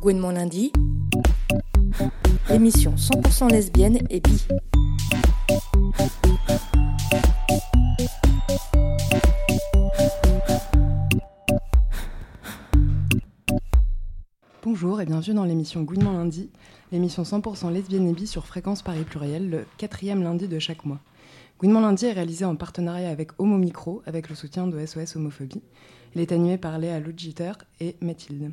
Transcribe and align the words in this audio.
Gouinement 0.00 0.30
lundi, 0.30 0.72
l'émission 2.50 2.94
100% 2.96 3.50
lesbienne 3.50 3.98
et 4.10 4.20
bi. 4.20 4.46
Bonjour 14.62 15.00
et 15.00 15.06
bienvenue 15.06 15.34
dans 15.34 15.44
l'émission 15.44 15.82
Gouinement 15.82 16.12
lundi, 16.12 16.50
l'émission 16.92 17.22
100% 17.22 17.72
lesbienne 17.72 18.06
et 18.06 18.12
bi 18.12 18.26
sur 18.26 18.46
Fréquence 18.46 18.82
Paris 18.82 19.04
Pluriel, 19.04 19.48
le 19.48 19.66
quatrième 19.78 20.22
lundi 20.22 20.46
de 20.46 20.58
chaque 20.58 20.84
mois. 20.84 21.00
Gouinement 21.58 21.80
lundi 21.80 22.04
est 22.04 22.12
réalisé 22.12 22.44
en 22.44 22.54
partenariat 22.54 23.08
avec 23.08 23.30
Homo 23.38 23.56
Micro, 23.56 24.02
avec 24.04 24.28
le 24.28 24.34
soutien 24.34 24.66
de 24.66 24.84
SOS 24.84 25.16
Homophobie. 25.16 25.62
Il 26.14 26.20
est 26.20 26.32
animé 26.32 26.58
par 26.58 26.78
Léa 26.78 27.00
Ludgiter 27.00 27.52
et 27.80 27.96
Mathilde. 28.02 28.52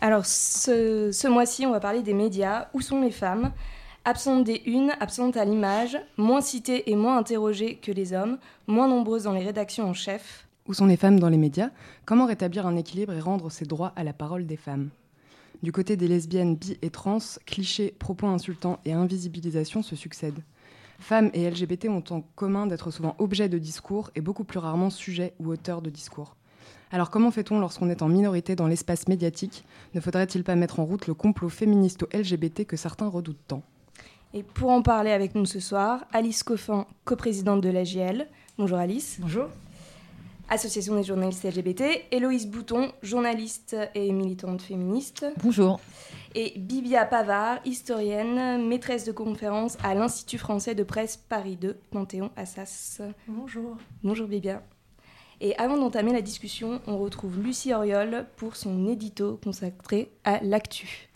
Alors, 0.00 0.24
ce, 0.26 1.28
mois-ci, 1.28 1.66
on 1.66 1.72
va 1.72 1.80
parler 1.80 2.02
des 2.02 2.14
médias. 2.14 2.68
Où 2.74 2.80
sont 2.80 3.00
les 3.00 3.10
femmes? 3.10 3.52
Absentes 4.04 4.44
des 4.44 4.62
unes, 4.64 4.92
absentes 5.00 5.36
à 5.36 5.44
l'image, 5.44 5.98
moins 6.16 6.40
citées 6.40 6.90
et 6.90 6.96
moins 6.96 7.18
interrogées 7.18 7.76
que 7.76 7.92
les 7.92 8.12
hommes, 8.12 8.38
moins 8.66 8.88
nombreuses 8.88 9.24
dans 9.24 9.32
les 9.32 9.44
rédactions 9.44 9.88
en 9.88 9.94
chef. 9.94 10.46
Où 10.66 10.74
sont 10.74 10.86
les 10.86 10.96
femmes 10.96 11.18
dans 11.18 11.28
les 11.28 11.36
médias? 11.36 11.70
Comment 12.04 12.26
rétablir 12.26 12.66
un 12.66 12.76
équilibre 12.76 13.12
et 13.12 13.20
rendre 13.20 13.50
ces 13.50 13.64
droits 13.64 13.92
à 13.96 14.04
la 14.04 14.12
parole 14.12 14.46
des 14.46 14.56
femmes? 14.56 14.90
Du 15.62 15.72
côté 15.72 15.96
des 15.96 16.06
lesbiennes, 16.06 16.54
bi 16.56 16.78
et 16.82 16.90
trans, 16.90 17.18
clichés, 17.44 17.94
propos 17.98 18.28
insultants 18.28 18.78
et 18.84 18.92
invisibilisation 18.92 19.82
se 19.82 19.96
succèdent. 19.96 20.44
Femmes 21.00 21.30
et 21.34 21.50
LGBT 21.50 21.88
ont 21.88 22.04
en 22.10 22.22
commun 22.34 22.66
d'être 22.66 22.90
souvent 22.90 23.14
objets 23.18 23.48
de 23.48 23.58
discours 23.58 24.10
et 24.14 24.20
beaucoup 24.20 24.44
plus 24.44 24.58
rarement 24.58 24.90
sujets 24.90 25.34
ou 25.38 25.50
auteurs 25.50 25.82
de 25.82 25.90
discours. 25.90 26.36
Alors 26.90 27.10
comment 27.10 27.30
fait-on 27.30 27.58
lorsqu'on 27.60 27.90
est 27.90 28.02
en 28.02 28.08
minorité 28.08 28.56
dans 28.56 28.66
l'espace 28.66 29.08
médiatique? 29.08 29.64
Ne 29.94 30.00
faudrait-il 30.00 30.44
pas 30.44 30.54
mettre 30.54 30.80
en 30.80 30.84
route 30.84 31.06
le 31.06 31.14
complot 31.14 31.48
féministo-LGBT 31.48 32.66
que 32.66 32.76
certains 32.76 33.08
redoutent 33.08 33.46
tant? 33.46 33.62
Et 34.34 34.42
pour 34.42 34.70
en 34.70 34.82
parler 34.82 35.10
avec 35.10 35.34
nous 35.34 35.46
ce 35.46 35.60
soir, 35.60 36.04
Alice 36.12 36.42
Coffin, 36.42 36.86
coprésidente 37.04 37.60
de 37.60 37.70
l'AGL. 37.70 38.28
Bonjour 38.58 38.78
Alice. 38.78 39.18
Bonjour. 39.20 39.46
Association 40.50 40.94
des 40.96 41.02
journalistes 41.02 41.44
LGBT. 41.44 42.06
Héloïse 42.10 42.46
Bouton, 42.46 42.92
journaliste 43.02 43.76
et 43.94 44.10
militante 44.12 44.62
féministe. 44.62 45.26
Bonjour. 45.42 45.78
Et 46.34 46.58
Bibia 46.58 47.04
Pavard, 47.04 47.58
historienne, 47.66 48.66
maîtresse 48.66 49.04
de 49.04 49.12
conférence 49.12 49.76
à 49.82 49.94
l'Institut 49.94 50.38
français 50.38 50.74
de 50.74 50.84
presse 50.84 51.16
Paris 51.16 51.56
2, 51.56 51.76
Panthéon 51.90 52.30
Assas. 52.36 53.02
Bonjour. 53.26 53.76
Bonjour 54.02 54.26
Bibia. 54.26 54.62
Et 55.40 55.56
avant 55.56 55.78
d'entamer 55.78 56.12
la 56.12 56.22
discussion, 56.22 56.80
on 56.86 56.98
retrouve 56.98 57.40
Lucie 57.40 57.72
Oriol 57.72 58.26
pour 58.36 58.56
son 58.56 58.88
édito 58.88 59.38
consacré 59.42 60.10
à 60.24 60.40
l'actu. 60.42 61.08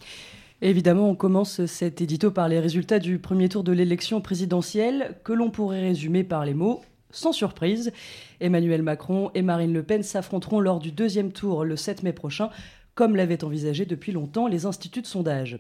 Évidemment, 0.61 1.11
on 1.11 1.17
commence 1.17 1.67
cet 1.67 2.01
édito 2.01 2.31
par 2.31 2.48
les 2.48 2.61
résultats 2.61 3.00
du 3.00 3.19
premier 3.19 3.48
tour 3.48 3.65
de 3.65 3.73
l'élection 3.73 4.20
présidentielle 4.20 5.17
que 5.25 5.33
l'on 5.33 5.50
pourrait 5.50 5.81
résumer 5.81 6.23
par 6.23 6.45
les 6.45 6.55
mots 6.55 6.83
sans 7.12 7.33
surprise. 7.33 7.93
Emmanuel 8.41 8.83
Macron 8.83 9.31
et 9.34 9.43
Marine 9.43 9.73
Le 9.73 9.83
Pen 9.83 10.03
s'affronteront 10.03 10.61
lors 10.61 10.81
du 10.81 10.91
deuxième 10.91 11.31
tour 11.31 11.65
le 11.65 11.77
7 11.77 12.03
mai 12.03 12.12
prochain, 12.12 12.50
comme 12.95 13.17
l'avaient 13.17 13.45
envisagé 13.45 13.87
depuis 13.87 14.12
longtemps 14.12 14.48
les 14.48 14.67
instituts 14.67 15.03
de 15.03 15.06
sondage. 15.06 15.59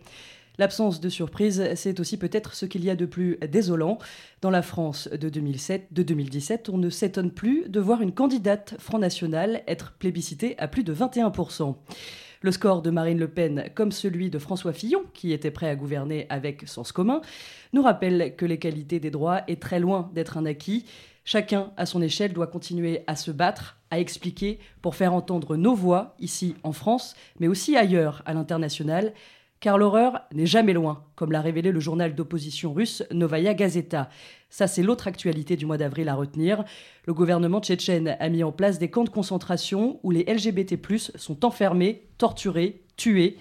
L'absence 0.58 1.00
de 1.00 1.08
surprise, 1.08 1.70
c'est 1.76 1.98
aussi 1.98 2.18
peut-être 2.18 2.54
ce 2.54 2.66
qu'il 2.66 2.84
y 2.84 2.90
a 2.90 2.96
de 2.96 3.06
plus 3.06 3.38
désolant. 3.50 3.98
Dans 4.42 4.50
la 4.50 4.62
France 4.62 5.08
de, 5.08 5.28
2007, 5.28 5.88
de 5.92 6.02
2017, 6.02 6.68
on 6.68 6.78
ne 6.78 6.90
s'étonne 6.90 7.30
plus 7.30 7.68
de 7.68 7.80
voir 7.80 8.02
une 8.02 8.12
candidate 8.12 8.74
Front 8.78 8.98
National 8.98 9.62
être 9.66 9.92
plébiscitée 9.98 10.54
à 10.58 10.68
plus 10.68 10.84
de 10.84 10.94
21%. 10.94 11.74
Le 12.42 12.50
score 12.50 12.82
de 12.82 12.90
Marine 12.90 13.18
Le 13.18 13.28
Pen, 13.28 13.70
comme 13.74 13.92
celui 13.92 14.28
de 14.28 14.38
François 14.38 14.72
Fillon, 14.72 15.04
qui 15.14 15.32
était 15.32 15.52
prêt 15.52 15.68
à 15.68 15.76
gouverner 15.76 16.26
avec 16.28 16.66
Sens 16.66 16.90
commun, 16.90 17.22
nous 17.72 17.82
rappelle 17.82 18.34
que 18.36 18.44
l'égalité 18.44 18.98
des 18.98 19.12
droits 19.12 19.42
est 19.46 19.62
très 19.62 19.78
loin 19.78 20.10
d'être 20.12 20.36
un 20.36 20.44
acquis. 20.44 20.84
Chacun, 21.24 21.70
à 21.76 21.86
son 21.86 22.02
échelle, 22.02 22.32
doit 22.32 22.48
continuer 22.48 23.04
à 23.06 23.14
se 23.14 23.30
battre, 23.30 23.78
à 23.90 24.00
expliquer, 24.00 24.58
pour 24.82 24.96
faire 24.96 25.14
entendre 25.14 25.56
nos 25.56 25.74
voix, 25.74 26.16
ici 26.18 26.56
en 26.64 26.72
France, 26.72 27.14
mais 27.38 27.46
aussi 27.46 27.76
ailleurs, 27.76 28.22
à 28.26 28.34
l'international, 28.34 29.12
car 29.62 29.78
l'horreur 29.78 30.22
n'est 30.34 30.44
jamais 30.44 30.72
loin, 30.72 31.04
comme 31.14 31.30
l'a 31.30 31.40
révélé 31.40 31.70
le 31.70 31.78
journal 31.78 32.16
d'opposition 32.16 32.74
russe 32.74 33.04
Novaya 33.12 33.54
Gazeta. 33.54 34.10
Ça, 34.50 34.66
c'est 34.66 34.82
l'autre 34.82 35.06
actualité 35.06 35.54
du 35.54 35.66
mois 35.66 35.78
d'avril 35.78 36.08
à 36.08 36.16
retenir. 36.16 36.64
Le 37.06 37.14
gouvernement 37.14 37.60
tchétchène 37.60 38.16
a 38.18 38.28
mis 38.28 38.42
en 38.42 38.50
place 38.50 38.80
des 38.80 38.90
camps 38.90 39.04
de 39.04 39.08
concentration 39.08 40.00
où 40.02 40.10
les 40.10 40.24
LGBT+, 40.24 40.76
sont 41.14 41.44
enfermés, 41.44 42.08
torturés, 42.18 42.82
tués. 42.96 43.36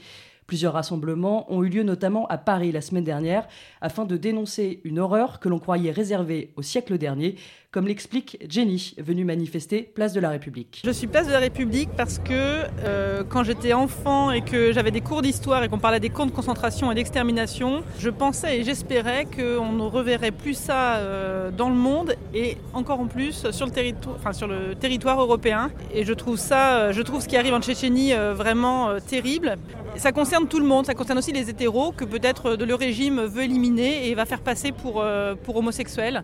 Plusieurs 0.46 0.74
rassemblements 0.74 1.52
ont 1.52 1.64
eu 1.64 1.70
lieu 1.70 1.82
notamment 1.82 2.28
à 2.28 2.38
Paris 2.38 2.72
la 2.72 2.82
semaine 2.82 3.04
dernière 3.04 3.48
afin 3.82 4.06
de 4.06 4.16
dénoncer 4.16 4.80
une 4.84 5.00
horreur 5.00 5.40
que 5.40 5.50
l'on 5.50 5.58
croyait 5.58 5.92
réservée 5.92 6.54
au 6.56 6.62
siècle 6.62 7.00
dernier, 7.00 7.36
comme 7.72 7.88
l'explique 7.88 8.38
Jenny, 8.50 8.94
venue 8.98 9.24
manifester 9.24 9.84
Place 9.84 10.12
de 10.12 10.20
la 10.20 10.30
République. 10.30 10.82
Je 10.84 10.92
suis 10.92 11.08
Place 11.08 11.28
de 11.28 11.32
la 11.32 11.40
République 11.40 11.90
parce 11.96 12.20
que 12.20 12.66
euh, 12.84 13.24
quand 13.28 13.46
j'étais 13.46 13.72
enfant 13.72 14.32
et 14.32 14.42
que 14.42 14.74
j'avais 14.74 14.92
des 14.92 15.00
cours 15.00 15.22
d'histoire 15.22 15.64
et 15.64 15.70
qu'on 15.70 15.80
parlait 15.80 16.02
des 16.02 16.10
camps 16.10 16.26
de 16.26 16.32
concentration 16.32 16.92
et 16.92 16.96
d'extermination, 16.96 17.84
je 17.98 18.10
pensais 18.10 18.60
et 18.60 18.64
j'espérais 18.66 19.26
qu'on 19.26 19.72
ne 19.72 19.84
reverrait 19.84 20.32
plus 20.32 20.54
ça 20.54 20.96
euh, 20.96 21.50
dans 21.50 21.70
le 21.70 21.76
monde 21.76 22.16
et 22.34 22.58
encore 22.74 23.00
en 23.00 23.08
plus 23.08 23.50
sur 23.52 23.66
le, 23.66 23.72
territoire, 23.72 24.16
enfin, 24.18 24.34
sur 24.34 24.48
le 24.48 24.76
territoire 24.76 25.22
européen. 25.22 25.72
Et 25.94 26.04
je 26.04 26.14
trouve 26.14 26.38
ça, 26.38 26.74
euh, 26.74 26.92
je 26.92 27.02
trouve 27.02 27.22
ce 27.22 27.30
qui 27.30 27.38
arrive 27.38 27.54
en 27.54 27.62
Tchétchénie 27.62 28.12
vraiment 28.34 29.00
terrible. 29.00 29.58
Ça 29.96 30.12
concerne 30.12 30.48
tout 30.48 30.60
le 30.60 30.66
monde, 30.66 30.86
ça 30.86 30.94
concerne 30.94 31.20
aussi 31.20 31.32
les 31.32 31.50
hétéros 31.50 31.94
que 31.94 32.04
peut-être 32.04 32.56
le 32.56 32.76
régime 32.76 33.22
veut 33.22 33.44
éliminer 33.44 34.10
et 34.10 34.16
va 34.16 34.26
faire 34.26 34.42
passer 34.42 34.74
pour, 34.74 35.04
pour 35.44 35.56
homosexuels. 35.56 36.24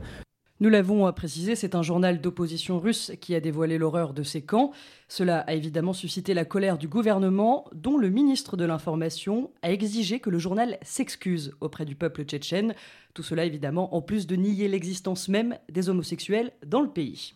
Nous 0.60 0.70
l'avons 0.70 1.12
précisé, 1.14 1.56
c'est 1.56 1.76
un 1.76 1.84
journal 1.84 2.20
d'opposition 2.20 2.80
russe 2.80 3.12
qui 3.22 3.36
a 3.36 3.40
dévoilé 3.40 3.78
l'horreur 3.78 4.14
de 4.14 4.24
ces 4.24 4.42
camps. 4.42 4.72
Cela 5.08 5.42
a 5.42 5.54
évidemment 5.54 5.94
suscité 5.94 6.34
la 6.34 6.46
colère 6.46 6.80
du 6.80 6.88
gouvernement, 6.88 7.66
dont 7.76 7.96
le 7.96 8.10
ministre 8.10 8.58
de 8.58 8.66
l'Information 8.66 9.52
a 9.62 9.72
exigé 9.72 10.20
que 10.20 10.32
le 10.32 10.40
journal 10.40 10.80
s'excuse 10.82 11.56
auprès 11.62 11.86
du 11.86 11.96
peuple 11.96 12.24
tchétchène. 12.24 12.74
Tout 13.14 13.22
cela 13.22 13.46
évidemment 13.46 13.96
en 13.96 14.02
plus 14.02 14.26
de 14.26 14.36
nier 14.36 14.68
l'existence 14.68 15.30
même 15.30 15.58
des 15.70 15.90
homosexuels 15.90 16.52
dans 16.66 16.82
le 16.82 16.90
pays. 16.90 17.36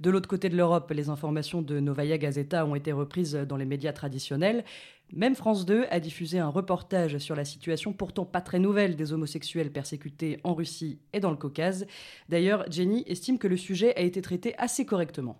De 0.00 0.10
l'autre 0.10 0.28
côté 0.28 0.48
de 0.48 0.56
l'Europe, 0.56 0.90
les 0.90 1.08
informations 1.08 1.62
de 1.62 1.78
Novaya 1.78 2.18
Gazeta 2.18 2.66
ont 2.66 2.74
été 2.74 2.90
reprises 2.90 3.34
dans 3.48 3.56
les 3.56 3.64
médias 3.64 3.92
traditionnels. 3.92 4.64
Même 5.12 5.36
France 5.36 5.64
2 5.64 5.86
a 5.88 6.00
diffusé 6.00 6.40
un 6.40 6.48
reportage 6.48 7.18
sur 7.18 7.36
la 7.36 7.44
situation 7.44 7.92
pourtant 7.92 8.24
pas 8.24 8.40
très 8.40 8.58
nouvelle 8.58 8.96
des 8.96 9.12
homosexuels 9.12 9.70
persécutés 9.70 10.40
en 10.42 10.52
Russie 10.52 10.98
et 11.12 11.20
dans 11.20 11.30
le 11.30 11.36
Caucase. 11.36 11.86
D'ailleurs, 12.28 12.64
Jenny 12.70 13.04
estime 13.06 13.38
que 13.38 13.46
le 13.46 13.56
sujet 13.56 13.94
a 13.96 14.00
été 14.00 14.20
traité 14.20 14.54
assez 14.58 14.84
correctement. 14.84 15.38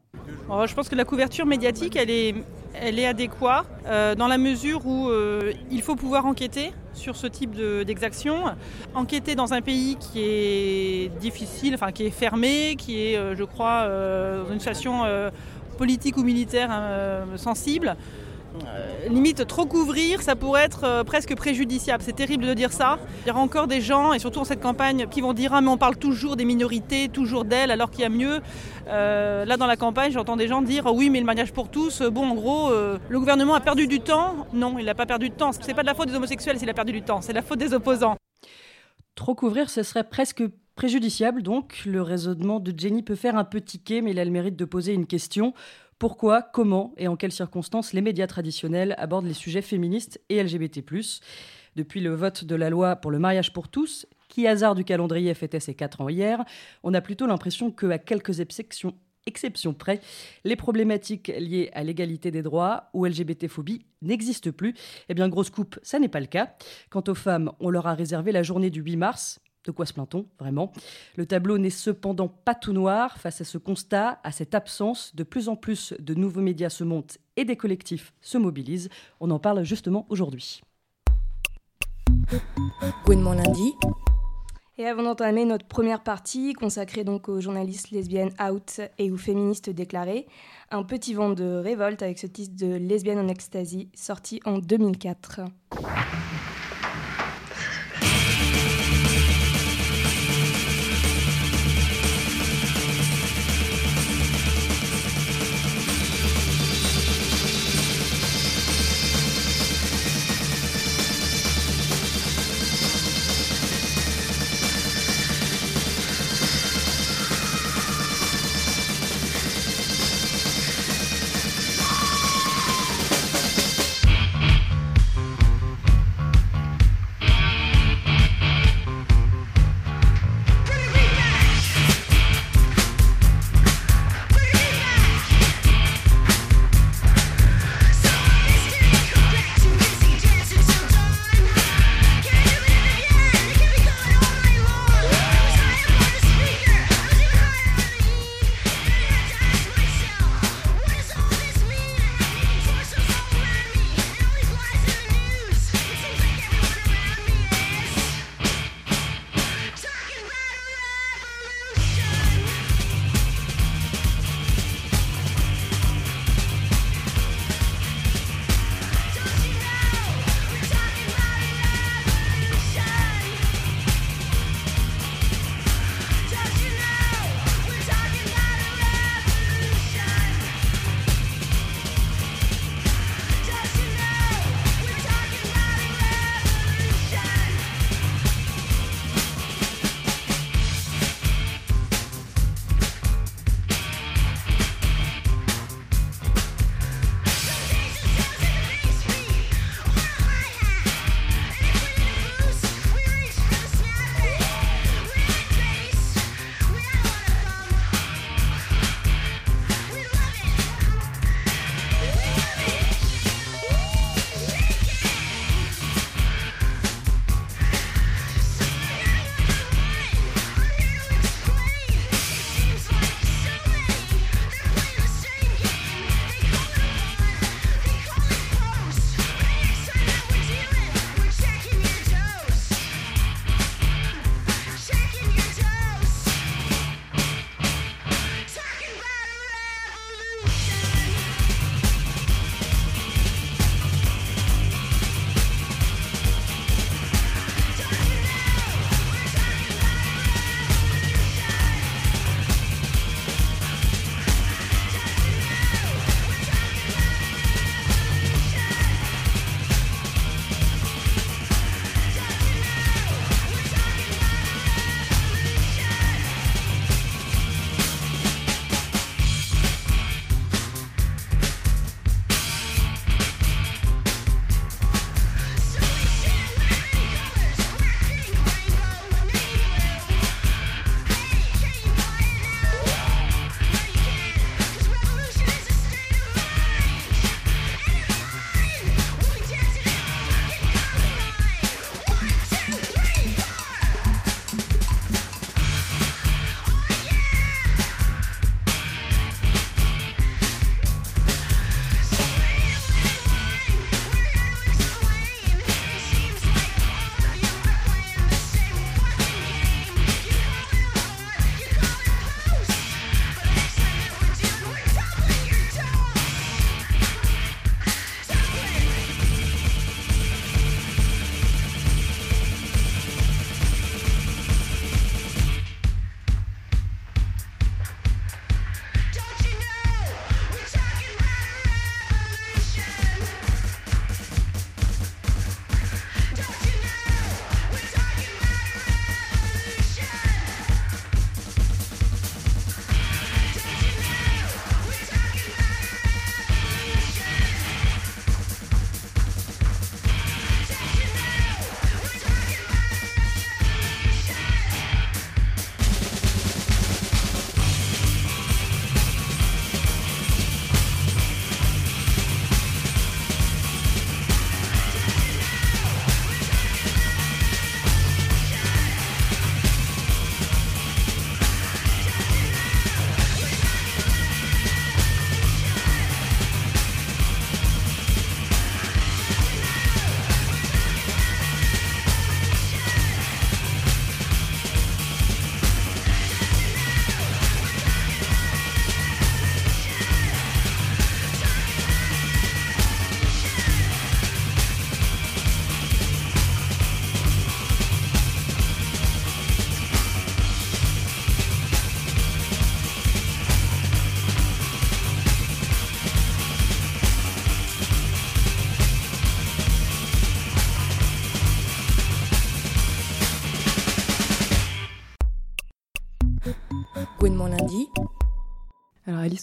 Je 0.49 0.75
pense 0.75 0.89
que 0.89 0.95
la 0.95 1.05
couverture 1.05 1.47
médiatique, 1.47 1.97
elle 1.97 2.11
est, 2.11 2.35
elle 2.75 3.01
est 3.01 3.07
adéquate 3.07 3.67
euh, 3.87 4.15
dans 4.15 4.29
la 4.29 4.39
mesure 4.39 4.87
où 4.87 5.09
euh, 5.09 5.53
il 5.71 5.83
faut 5.83 5.97
pouvoir 5.97 6.27
enquêter 6.27 6.73
sur 6.93 7.17
ce 7.17 7.27
type 7.27 7.57
d'exaction. 7.57 8.45
enquêter 8.95 9.35
dans 9.35 9.53
un 9.53 9.63
pays 9.63 9.97
qui 9.97 10.21
est 10.21 11.19
difficile, 11.19 11.75
enfin 11.75 11.91
qui 11.91 12.05
est 12.05 12.11
fermé, 12.11 12.77
qui 12.79 13.03
est, 13.03 13.17
euh, 13.17 13.35
je 13.35 13.45
crois, 13.45 13.89
dans 13.89 14.53
une 14.53 14.61
situation 14.61 15.03
politique 15.77 16.17
ou 16.17 16.23
militaire 16.23 16.71
sensible. 17.37 17.97
Euh, 18.65 19.09
limite 19.09 19.47
trop 19.47 19.67
couvrir, 19.67 20.23
ça 20.23 20.37
pourrait 20.37 20.65
être 20.65 20.85
euh, 20.85 21.05
presque 21.05 21.35
préjudiciable. 21.35 22.03
C'est 22.03 22.15
terrible 22.15 22.47
de 22.47 22.55
dire 22.55 22.73
ça. 22.73 22.99
Il 23.25 23.29
y 23.29 23.31
aura 23.31 23.41
encore 23.41 23.67
des 23.67 23.81
gens, 23.81 24.13
et 24.13 24.19
surtout 24.19 24.41
en 24.41 24.45
cette 24.45 24.61
campagne, 24.61 25.07
qui 25.09 25.21
vont 25.21 25.33
dire 25.33 25.53
Ah, 25.55 25.61
mais 25.61 25.69
on 25.69 25.79
parle 25.79 25.97
toujours 25.97 26.37
des 26.37 26.45
minorités, 26.45 27.09
toujours 27.09 27.45
d'elles, 27.45 27.71
alors 27.71 27.91
qu'il 27.91 28.01
y 28.01 28.05
a 28.05 28.09
mieux. 28.09 28.41
Euh, 28.89 29.45
là, 29.45 29.57
dans 29.57 29.67
la 29.67 29.77
campagne, 29.77 30.13
j'entends 30.13 30.37
des 30.37 30.49
gens 30.49 30.63
dire 30.63 30.87
Oui, 30.87 31.11
mais 31.11 31.21
le 31.21 31.27
mariage 31.27 31.53
pour 31.53 31.69
tous, 31.69 32.03
bon, 32.03 32.31
en 32.31 32.35
gros, 32.35 32.71
le 32.71 33.19
gouvernement 33.19 33.55
a 33.55 33.61
perdu 33.61 33.87
du 33.87 34.01
temps. 34.01 34.47
Non, 34.53 34.79
il 34.79 34.87
n'a 34.87 34.95
pas 34.95 35.07
perdu 35.07 35.31
de 35.31 35.35
temps. 35.35 35.53
C'est 35.53 35.75
pas 35.75 35.83
de 35.83 35.87
la 35.87 35.95
faute 35.95 36.09
des 36.09 36.15
homosexuels 36.15 36.59
s'il 36.59 36.71
a 36.71 36.75
perdu 36.75 36.93
du 36.93 37.03
temps, 37.03 37.21
c'est 37.21 37.33
la 37.33 37.43
faute 37.43 37.59
des 37.59 37.75
opposants. 37.75 38.17
Trop 39.15 39.35
couvrir, 39.35 39.71
ce 39.71 39.83
serait 39.83 40.05
presque 40.05 40.45
préjudiciable, 40.77 41.43
donc 41.43 41.83
le 41.87 42.03
raisonnement 42.03 42.61
de 42.61 42.73
Jenny 42.79 43.03
peut 43.03 43.15
faire 43.15 43.37
un 43.37 43.45
peu 43.45 43.63
tiquer, 43.63 44.03
mais 44.03 44.11
il 44.11 44.19
a 44.19 44.25
le 44.25 44.31
mérite 44.31 44.57
de 44.57 44.65
poser 44.67 44.93
une 44.93 45.07
question. 45.07 45.55
Pourquoi, 45.99 46.43
comment 46.43 46.93
et 46.99 47.09
en 47.09 47.17
quelles 47.17 47.33
circonstances 47.33 47.95
les 47.95 48.03
médias 48.03 48.27
traditionnels 48.27 48.95
abordent 48.99 49.25
les 49.25 49.33
sujets 49.33 49.63
féministes 49.63 50.21
et 50.29 50.43
LGBT⁇ 50.43 50.79
Depuis 51.75 52.03
le 52.03 52.15
vote 52.15 52.45
de 52.45 52.55
la 52.55 52.69
loi 52.69 52.97
pour 52.97 53.11
le 53.11 53.19
mariage 53.19 53.55
pour 53.55 53.69
tous, 53.69 54.07
qui 54.29 54.47
hasard 54.47 54.75
du 54.75 54.85
calendrier 54.85 55.33
fêtait 55.33 55.59
ses 55.59 55.75
4 55.75 56.03
ans 56.03 56.11
hier, 56.11 56.45
on 56.83 56.93
a 56.93 57.01
plutôt 57.01 57.27
l'impression 57.27 57.71
qu'à 57.71 57.99
quelques 57.99 58.41
exceptions, 58.41 58.95
exceptions 59.25 59.73
près, 59.73 60.01
les 60.45 60.55
problématiques 60.55 61.33
liées 61.39 61.71
à 61.73 61.83
l'égalité 61.83 62.31
des 62.31 62.43
droits 62.43 62.91
ou 62.93 63.07
LGBT-phobie 63.07 63.87
n'existent 64.03 64.53
plus. 64.53 64.75
Eh 65.09 65.15
bien, 65.15 65.31
grosse 65.31 65.49
coupe, 65.49 65.79
ça 65.83 65.99
n'est 65.99 66.09
pas 66.09 66.21
le 66.21 66.27
cas. 66.27 66.57
Quant 66.91 67.05
aux 67.09 67.15
femmes, 67.15 67.53
on 67.59 67.71
leur 67.71 67.87
a 67.87 67.95
réservé 67.95 68.33
la 68.33 68.43
journée 68.43 68.69
du 68.69 68.83
8 68.83 68.97
mars, 68.97 69.41
de 69.67 69.73
quoi 69.73 69.85
se 69.85 69.93
plaint-on, 69.93 70.27
vraiment? 70.39 70.73
Le 71.17 71.27
tableau 71.27 71.59
n'est 71.59 71.71
cependant 71.71 72.29
pas 72.29 72.55
tout 72.55 72.73
noir 72.73 73.19
face 73.19 73.41
à 73.41 73.45
ce 73.45 73.59
constat, 73.59 74.21
à 74.23 74.31
cette 74.31 74.55
absence. 74.55 75.15
De 75.17 75.25
plus 75.25 75.49
en 75.49 75.57
plus 75.57 75.93
de 75.99 76.15
nouveaux 76.15 76.41
médias 76.41 76.69
se 76.69 76.85
montent 76.85 77.19
et 77.37 77.45
des 77.45 77.57
collectifs 77.57 78.15
se 78.21 78.39
mobilisent. 78.39 78.89
On 79.19 79.29
en 79.33 79.41
parle 79.41 79.65
justement 79.65 80.07
aujourd'hui. 80.09 80.61
Gouinement 83.05 83.33
lundi. 83.33 83.73
Et 84.79 84.87
avant 84.87 85.03
d'entamer 85.03 85.45
notre 85.45 85.67
première 85.67 86.05
partie, 86.05 86.53
consacrée 86.53 87.03
donc 87.03 87.29
aux 87.29 87.41
journalistes 87.41 87.91
lesbiennes 87.91 88.35
out 88.41 88.83
et 88.99 89.11
aux 89.11 89.17
féministes 89.17 89.71
déclarées, 89.71 90.29
un 90.71 90.85
petit 90.85 91.15
vent 91.15 91.31
de 91.31 91.57
révolte 91.57 92.03
avec 92.03 92.19
ce 92.19 92.29
titre 92.29 92.55
de 92.55 92.77
Lesbienne 92.77 93.19
en 93.19 93.27
ecstasy, 93.27 93.89
sorti 93.95 94.39
en 94.45 94.59
2004. 94.59 95.41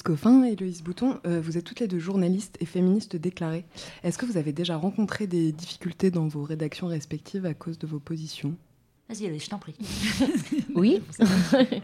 Coffin 0.03 0.43
et 0.43 0.55
Loïs 0.55 0.83
Bouton, 0.83 1.19
euh, 1.25 1.39
vous 1.41 1.57
êtes 1.57 1.63
toutes 1.63 1.79
les 1.79 1.87
deux 1.87 1.99
journalistes 1.99 2.57
et 2.59 2.65
féministes 2.65 3.15
déclarées. 3.15 3.65
Est-ce 4.03 4.17
que 4.17 4.25
vous 4.25 4.37
avez 4.37 4.51
déjà 4.51 4.75
rencontré 4.75 5.27
des 5.27 5.53
difficultés 5.53 6.11
dans 6.11 6.27
vos 6.27 6.43
rédactions 6.43 6.87
respectives 6.87 7.45
à 7.45 7.53
cause 7.53 7.79
de 7.79 7.87
vos 7.87 7.99
positions? 7.99 8.55
Vas-y, 9.09 9.27
allez, 9.27 9.39
je 9.39 9.49
t'en 9.49 9.59
prie. 9.59 9.75
Oui. 10.75 11.01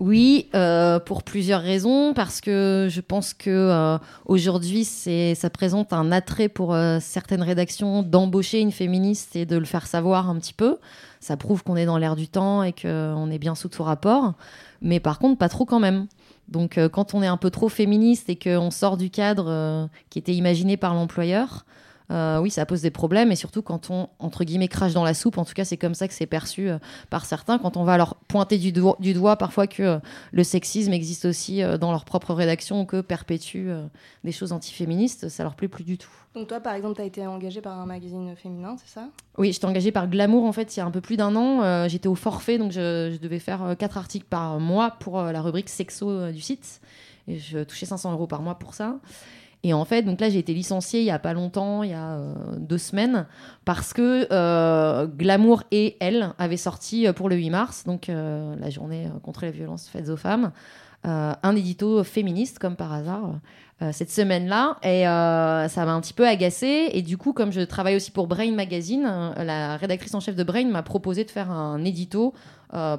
oui, 0.00 0.48
euh, 0.54 0.98
pour 0.98 1.22
plusieurs 1.22 1.60
raisons, 1.60 2.14
parce 2.14 2.40
que 2.40 2.88
je 2.90 3.00
pense 3.00 3.34
que 3.34 3.50
euh, 3.50 3.98
aujourd'hui, 4.24 4.84
c'est 4.84 5.34
ça 5.34 5.50
présente 5.50 5.92
un 5.92 6.10
attrait 6.10 6.48
pour 6.48 6.74
euh, 6.74 6.98
certaines 7.00 7.42
rédactions 7.42 8.02
d'embaucher 8.02 8.60
une 8.60 8.72
féministe 8.72 9.36
et 9.36 9.46
de 9.46 9.56
le 9.56 9.64
faire 9.64 9.86
savoir 9.86 10.30
un 10.30 10.38
petit 10.38 10.54
peu. 10.54 10.78
Ça 11.20 11.36
prouve 11.36 11.62
qu'on 11.62 11.76
est 11.76 11.86
dans 11.86 11.98
l'air 11.98 12.16
du 12.16 12.28
temps 12.28 12.62
et 12.62 12.72
qu'on 12.72 13.30
est 13.30 13.38
bien 13.38 13.54
sous 13.54 13.68
tout 13.68 13.82
rapport, 13.82 14.34
mais 14.80 15.00
par 15.00 15.18
contre, 15.18 15.38
pas 15.38 15.48
trop 15.48 15.64
quand 15.64 15.80
même. 15.80 16.06
Donc, 16.48 16.78
euh, 16.78 16.88
quand 16.88 17.14
on 17.14 17.22
est 17.22 17.26
un 17.26 17.36
peu 17.36 17.50
trop 17.50 17.68
féministe 17.68 18.28
et 18.30 18.36
qu'on 18.36 18.70
sort 18.70 18.96
du 18.96 19.10
cadre 19.10 19.46
euh, 19.48 19.86
qui 20.10 20.18
était 20.18 20.34
imaginé 20.34 20.76
par 20.76 20.94
l'employeur, 20.94 21.66
euh, 22.10 22.38
oui, 22.40 22.50
ça 22.50 22.64
pose 22.66 22.80
des 22.82 22.90
problèmes. 22.90 23.30
Et 23.32 23.36
surtout 23.36 23.62
quand 23.62 23.90
on, 23.90 24.08
entre 24.18 24.44
guillemets, 24.44 24.68
crache 24.68 24.92
dans 24.94 25.04
la 25.04 25.14
soupe, 25.14 25.38
en 25.38 25.44
tout 25.44 25.52
cas, 25.54 25.64
c'est 25.64 25.76
comme 25.76 25.94
ça 25.94 26.08
que 26.08 26.14
c'est 26.14 26.26
perçu 26.26 26.68
euh, 26.70 26.78
par 27.10 27.24
certains. 27.26 27.58
Quand 27.58 27.76
on 27.76 27.84
va 27.84 27.96
leur 27.96 28.14
pointer 28.28 28.58
du, 28.58 28.72
do- 28.72 28.96
du 29.00 29.12
doigt 29.14 29.36
parfois 29.36 29.66
que 29.66 29.82
euh, 29.82 29.98
le 30.32 30.44
sexisme 30.44 30.92
existe 30.92 31.24
aussi 31.26 31.60
dans 31.80 31.90
leur 31.90 32.04
propre 32.04 32.32
rédaction 32.34 32.80
ou 32.80 32.84
que 32.86 33.00
perpétue 33.00 33.68
des 34.24 34.32
choses 34.32 34.52
antiféministes, 34.52 35.28
ça 35.28 35.42
leur 35.42 35.54
plaît 35.54 35.68
plus 35.68 35.84
du 35.84 35.98
tout. 35.98 36.10
Donc 36.34 36.48
toi, 36.48 36.60
par 36.60 36.74
exemple, 36.74 36.96
tu 36.96 37.02
as 37.02 37.04
été 37.04 37.26
engagée 37.26 37.60
par 37.60 37.78
un 37.78 37.86
magazine 37.86 38.34
féminin, 38.36 38.76
c'est 38.78 38.92
ça? 38.92 39.08
Oui, 39.38 39.52
j'étais 39.52 39.64
engagée 39.66 39.92
par 39.92 40.08
Glamour 40.08 40.44
en 40.44 40.52
fait 40.52 40.76
il 40.76 40.80
y 40.80 40.82
a 40.82 40.86
un 40.86 40.90
peu 40.90 41.00
plus 41.00 41.16
d'un 41.16 41.34
an. 41.36 41.88
J'étais 41.88 42.08
au 42.08 42.14
forfait, 42.14 42.58
donc 42.58 42.72
je, 42.72 43.10
je 43.12 43.18
devais 43.20 43.38
faire 43.38 43.74
quatre 43.78 43.98
articles 43.98 44.26
par 44.28 44.58
mois 44.60 44.92
pour 45.00 45.20
la 45.20 45.40
rubrique 45.42 45.68
sexo 45.68 46.30
du 46.30 46.40
site. 46.40 46.80
Et 47.26 47.38
je 47.38 47.58
touchais 47.64 47.86
500 47.86 48.12
euros 48.12 48.26
par 48.26 48.40
mois 48.42 48.54
pour 48.58 48.74
ça. 48.74 48.96
Et 49.64 49.72
en 49.72 49.84
fait, 49.84 50.02
donc 50.02 50.20
là, 50.20 50.30
j'ai 50.30 50.38
été 50.38 50.54
licenciée 50.54 51.00
il 51.00 51.06
y 51.06 51.10
a 51.10 51.18
pas 51.18 51.32
longtemps, 51.32 51.82
il 51.82 51.90
y 51.90 51.94
a 51.94 52.12
euh, 52.12 52.34
deux 52.58 52.78
semaines, 52.78 53.26
parce 53.64 53.92
que 53.92 54.28
euh, 54.30 55.06
Glamour 55.06 55.64
et 55.72 55.96
Elle 56.00 56.32
avaient 56.38 56.56
sorti 56.56 57.06
euh, 57.06 57.12
pour 57.12 57.28
le 57.28 57.36
8 57.36 57.50
mars, 57.50 57.84
donc 57.84 58.08
la 58.08 58.70
journée 58.70 59.08
contre 59.22 59.44
les 59.44 59.50
violences 59.50 59.88
faites 59.88 60.08
aux 60.08 60.16
femmes, 60.16 60.52
un 61.04 61.56
édito 61.56 62.02
féministe, 62.04 62.58
comme 62.58 62.76
par 62.76 62.92
hasard, 62.92 63.38
cette 63.92 64.10
semaine-là. 64.10 64.76
Et 64.82 65.04
ça 65.04 65.84
m'a 65.84 65.92
un 65.92 66.00
petit 66.00 66.12
peu 66.12 66.26
agacée. 66.26 66.90
Et 66.92 67.02
du 67.02 67.16
coup, 67.16 67.32
comme 67.32 67.52
je 67.52 67.60
travaille 67.60 67.96
aussi 67.96 68.10
pour 68.10 68.26
Brain 68.26 68.50
Magazine, 68.52 69.02
la 69.36 69.76
rédactrice 69.76 70.14
en 70.14 70.20
chef 70.20 70.34
de 70.34 70.42
Brain 70.42 70.66
m'a 70.66 70.82
proposé 70.82 71.24
de 71.24 71.30
faire 71.30 71.50
un 71.50 71.84
édito 71.84 72.34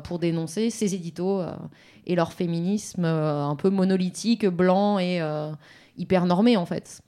pour 0.04 0.20
dénoncer 0.20 0.70
ces 0.70 0.96
éditos 0.96 1.44
et 2.08 2.16
leur 2.16 2.32
féminisme 2.32 3.04
un 3.06 3.56
peu 3.56 3.70
monolithique, 3.70 4.46
blanc 4.46 4.98
et 4.98 5.22
hyper 5.98 6.26
normé 6.26 6.58
en 6.58 6.66
fait. 6.66 7.02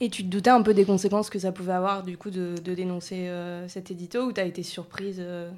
Et 0.00 0.10
tu 0.10 0.24
te 0.24 0.28
doutais 0.28 0.50
un 0.50 0.62
peu 0.62 0.74
des 0.74 0.84
conséquences 0.84 1.30
que 1.30 1.38
ça 1.38 1.52
pouvait 1.52 1.72
avoir 1.72 2.02
du 2.02 2.18
coup 2.18 2.30
de, 2.30 2.54
de 2.62 2.74
dénoncer 2.74 3.28
euh, 3.28 3.66
cet 3.66 3.90
édito 3.90 4.26
ou 4.26 4.32
tu 4.32 4.40
as 4.40 4.44
été 4.44 4.62
surprise 4.62 5.16
euh 5.20 5.50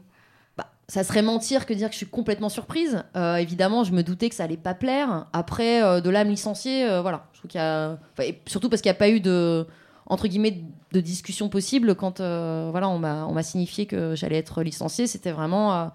Bah, 0.56 0.70
ça 0.86 1.02
serait 1.02 1.22
mentir 1.22 1.66
que 1.66 1.74
dire 1.74 1.88
que 1.88 1.94
je 1.94 1.98
suis 1.98 2.06
complètement 2.06 2.48
surprise. 2.48 3.02
Euh, 3.16 3.36
évidemment, 3.36 3.82
je 3.82 3.92
me 3.92 4.02
doutais 4.02 4.28
que 4.28 4.36
ça 4.36 4.44
allait 4.44 4.56
pas 4.56 4.74
plaire. 4.74 5.26
Après, 5.32 6.00
de 6.00 6.08
là 6.08 6.20
à 6.20 6.24
me 6.24 6.30
licencier, 6.30 6.86
voilà. 7.00 7.26
Je 7.32 7.40
trouve 7.40 7.50
qu'il 7.50 7.60
y 7.60 7.64
a... 7.64 7.98
enfin, 8.12 8.28
et 8.28 8.40
surtout 8.46 8.68
parce 8.68 8.80
qu'il 8.80 8.90
n'y 8.90 8.96
a 8.96 8.98
pas 8.98 9.10
eu 9.10 9.20
de 9.20 9.66
entre 10.10 10.26
guillemets 10.26 10.62
de 10.92 11.00
discussion 11.00 11.50
possible 11.50 11.94
quand 11.94 12.20
voilà 12.20 12.88
on 12.88 12.98
m'a 12.98 13.26
on 13.26 13.32
m'a 13.32 13.42
signifié 13.42 13.86
que 13.86 14.14
j'allais 14.14 14.38
être 14.38 14.62
licenciée. 14.62 15.06
C'était 15.08 15.32
vraiment 15.32 15.90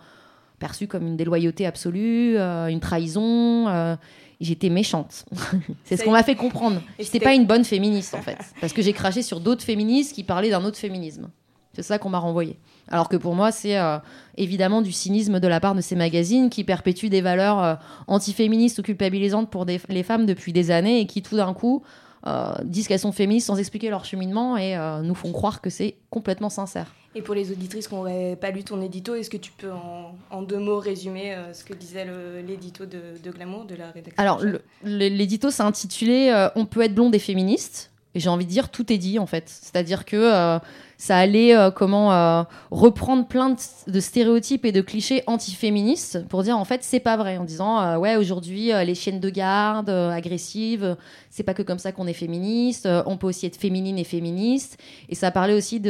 perçu 0.60 0.88
comme 0.88 1.08
une 1.08 1.18
déloyauté 1.18 1.66
absolue, 1.66 2.38
une 2.38 2.80
trahison. 2.82 3.98
J'étais 4.44 4.70
méchante. 4.70 5.26
c'est 5.86 5.98
ce 5.98 6.04
qu'on 6.04 6.12
m'a 6.12 6.22
fait 6.24 6.36
comprendre. 6.36 6.82
J'étais 7.00 7.20
pas 7.20 7.34
une 7.34 7.46
bonne 7.46 7.64
féministe 7.64 8.14
en 8.14 8.22
fait, 8.22 8.38
parce 8.62 8.74
que 8.74 8.82
j'ai 8.82 8.94
craché 8.94 9.22
sur 9.22 9.40
d'autres 9.40 9.64
féministes 9.64 10.14
qui 10.14 10.24
parlaient 10.24 10.50
d'un 10.50 10.64
autre 10.66 10.78
féminisme. 10.78 11.30
C'est 11.74 11.82
ça 11.82 11.98
qu'on 11.98 12.10
m'a 12.10 12.20
renvoyé. 12.20 12.58
Alors 12.90 13.08
que 13.10 13.16
pour 13.16 13.34
moi, 13.34 13.52
c'est 13.52 13.78
euh, 13.80 13.98
évidemment 14.38 14.82
du 14.82 14.92
cynisme 14.92 15.40
de 15.40 15.48
la 15.48 15.60
part 15.60 15.74
de 15.74 15.82
ces 15.82 15.96
magazines 15.96 16.50
qui 16.50 16.64
perpétuent 16.64 17.10
des 17.10 17.22
valeurs 17.22 17.64
euh, 17.64 17.76
antiféministes 18.08 18.78
ou 18.80 18.84
culpabilisantes 18.84 19.50
pour 19.50 19.66
des- 19.66 19.80
les 19.90 20.04
femmes 20.04 20.26
depuis 20.26 20.54
des 20.54 20.70
années 20.70 21.00
et 21.00 21.08
qui 21.08 21.22
tout 21.24 21.38
d'un 21.38 21.54
coup 21.54 21.82
euh, 22.28 22.54
disent 22.64 22.88
qu'elles 22.88 23.00
sont 23.00 23.12
féministes 23.14 23.48
sans 23.48 23.58
expliquer 23.58 23.90
leur 23.90 24.06
cheminement 24.06 24.56
et 24.58 24.78
nous 25.04 25.16
font 25.16 25.32
croire 25.32 25.62
que 25.62 25.70
c'est 25.70 25.96
complètement 26.10 26.50
sincère. 26.50 26.94
Et 27.16 27.22
pour 27.22 27.36
les 27.36 27.52
auditrices 27.52 27.88
qui 27.88 27.94
n'auraient 27.94 28.36
pas 28.40 28.50
lu 28.50 28.64
ton 28.64 28.82
édito, 28.82 29.14
est-ce 29.14 29.30
que 29.30 29.38
tu 29.38 29.52
peux 29.52 29.72
en, 29.72 30.16
en 30.32 30.42
deux 30.42 30.58
mots 30.58 30.80
résumer 30.80 31.36
euh, 31.36 31.54
ce 31.54 31.64
que 31.64 31.74
disait 31.74 32.06
le- 32.06 32.42
l'édito 32.42 32.86
de, 32.88 33.00
de 33.24 33.32
Glamour, 33.32 33.66
de 33.66 33.76
la 33.76 33.92
rédaction 33.92 34.16
Alors, 34.18 34.42
l'édito 34.84 35.52
s'est 35.52 35.62
intitulé 35.64 36.30
euh, 36.34 36.50
On 36.56 36.66
peut 36.66 36.82
être 36.82 36.96
blonde 36.96 37.14
et 37.14 37.20
féministe. 37.20 37.92
Et 38.16 38.20
j'ai 38.20 38.30
envie 38.30 38.46
de 38.46 38.50
dire, 38.52 38.70
tout 38.70 38.94
est 38.94 38.98
dit 38.98 39.18
en 39.18 39.26
fait. 39.26 39.46
C'est-à-dire 39.48 40.06
que 40.06 40.16
euh, 40.16 40.60
ça 40.98 41.18
allait 41.18 41.56
euh, 41.56 41.72
comment 41.72 42.14
euh, 42.14 42.44
reprendre 42.70 43.28
plein 43.28 43.56
de, 43.88 44.00
stéréotypes 44.00 44.66
et 44.66 44.72
de 44.72 44.82
clichés 44.82 45.24
antiféministes 45.26 46.26
pour 46.30 46.44
dire 46.44 46.58
en 46.58 46.64
fait 46.64 46.84
c'est 46.84 47.00
pas 47.00 47.18
vrai 47.18 47.38
en 47.38 47.44
disant 47.44 47.98
ouais 47.98 48.16
aujourd'hui 48.16 48.72
les 48.86 48.96
chiennes 48.96 49.20
de 49.20 49.30
garde 49.30 49.90
agressives 49.90 50.96
c'est 51.30 51.44
pas 51.44 51.54
que 51.54 51.62
comme 51.64 51.80
ça 51.80 51.92
qu'on 51.92 52.08
est 52.08 52.14
féministe 52.14 52.88
on 53.06 53.18
peut 53.18 53.28
aussi 53.28 53.48
être 53.48 53.58
féminine 53.58 53.98
et 53.98 54.04
féministe. 54.04 54.78
Et 55.10 55.16
ça 55.16 55.32
parlait 55.32 55.56
aussi 55.56 55.80
de 55.80 55.90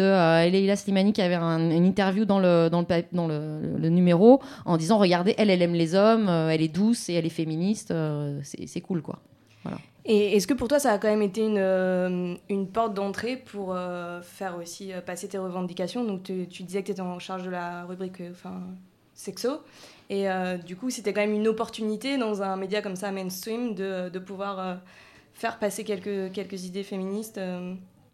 Leila 0.50 0.76
Slimani 0.76 1.14
qui 1.14 1.22
avait 1.22 1.36
un- 1.36 1.70
une 1.72 1.86
interview 1.86 2.26
dans 2.26 2.40
le 2.40 2.70
dans 2.70 3.28
le 3.28 3.90
numéro 3.90 4.42
en 4.66 4.78
disant 4.78 4.98
regardez 4.98 5.36
elle 5.38 5.50
elle 5.50 5.62
aime 5.62 5.76
les 5.76 5.94
hommes 5.94 6.30
elle 6.30 6.62
est 6.62 6.74
douce 6.74 7.10
et 7.10 7.14
elle 7.14 7.26
est 7.26 7.30
féministe 7.30 7.94
c'est 8.44 8.82
cool 8.82 9.02
quoi 9.02 9.20
Et 10.06 10.36
est-ce 10.36 10.48
que 10.48 10.54
pour 10.54 10.68
toi, 10.68 10.80
ça 10.80 10.92
a 10.92 10.98
quand 10.98 11.08
même 11.08 11.22
été 11.22 11.46
une, 11.46 11.58
euh, 11.58 12.36
porte 12.74 12.94
d'entrée 12.94 13.38
pour 13.38 13.74
euh, 13.74 14.22
faire 14.22 14.58
aussi 14.58 14.92
euh, 14.92 15.00
passer 15.00 15.30
tes 15.30 15.38
revendications? 15.38 16.04
Donc, 16.04 16.24
tu, 16.24 16.64
disais 16.64 16.82
que 16.82 16.88
tu 16.88 16.92
étais 16.92 17.02
en 17.02 17.20
charge 17.20 17.44
de 17.44 17.50
la 17.50 17.86
rubrique 17.86 18.22
enfin, 18.32 18.62
sexo. 19.14 19.62
Et 20.10 20.28
du 20.64 20.76
coup, 20.76 20.90
c'était 20.92 21.12
quand 21.12 21.22
même 21.22 21.34
une 21.34 21.48
opportunité 21.48 22.18
dans 22.18 22.44
un 22.44 22.56
média 22.56 22.82
comme 22.84 22.96
ça, 22.96 23.12
mainstream, 23.12 23.74
de, 23.74 24.10
de 24.10 24.20
pouvoir 24.20 24.80
faire 25.34 25.58
passer 25.58 25.84
quelques, 25.84 26.32
quelques 26.34 26.66
idées 26.66 26.84
féministes. 26.84 27.40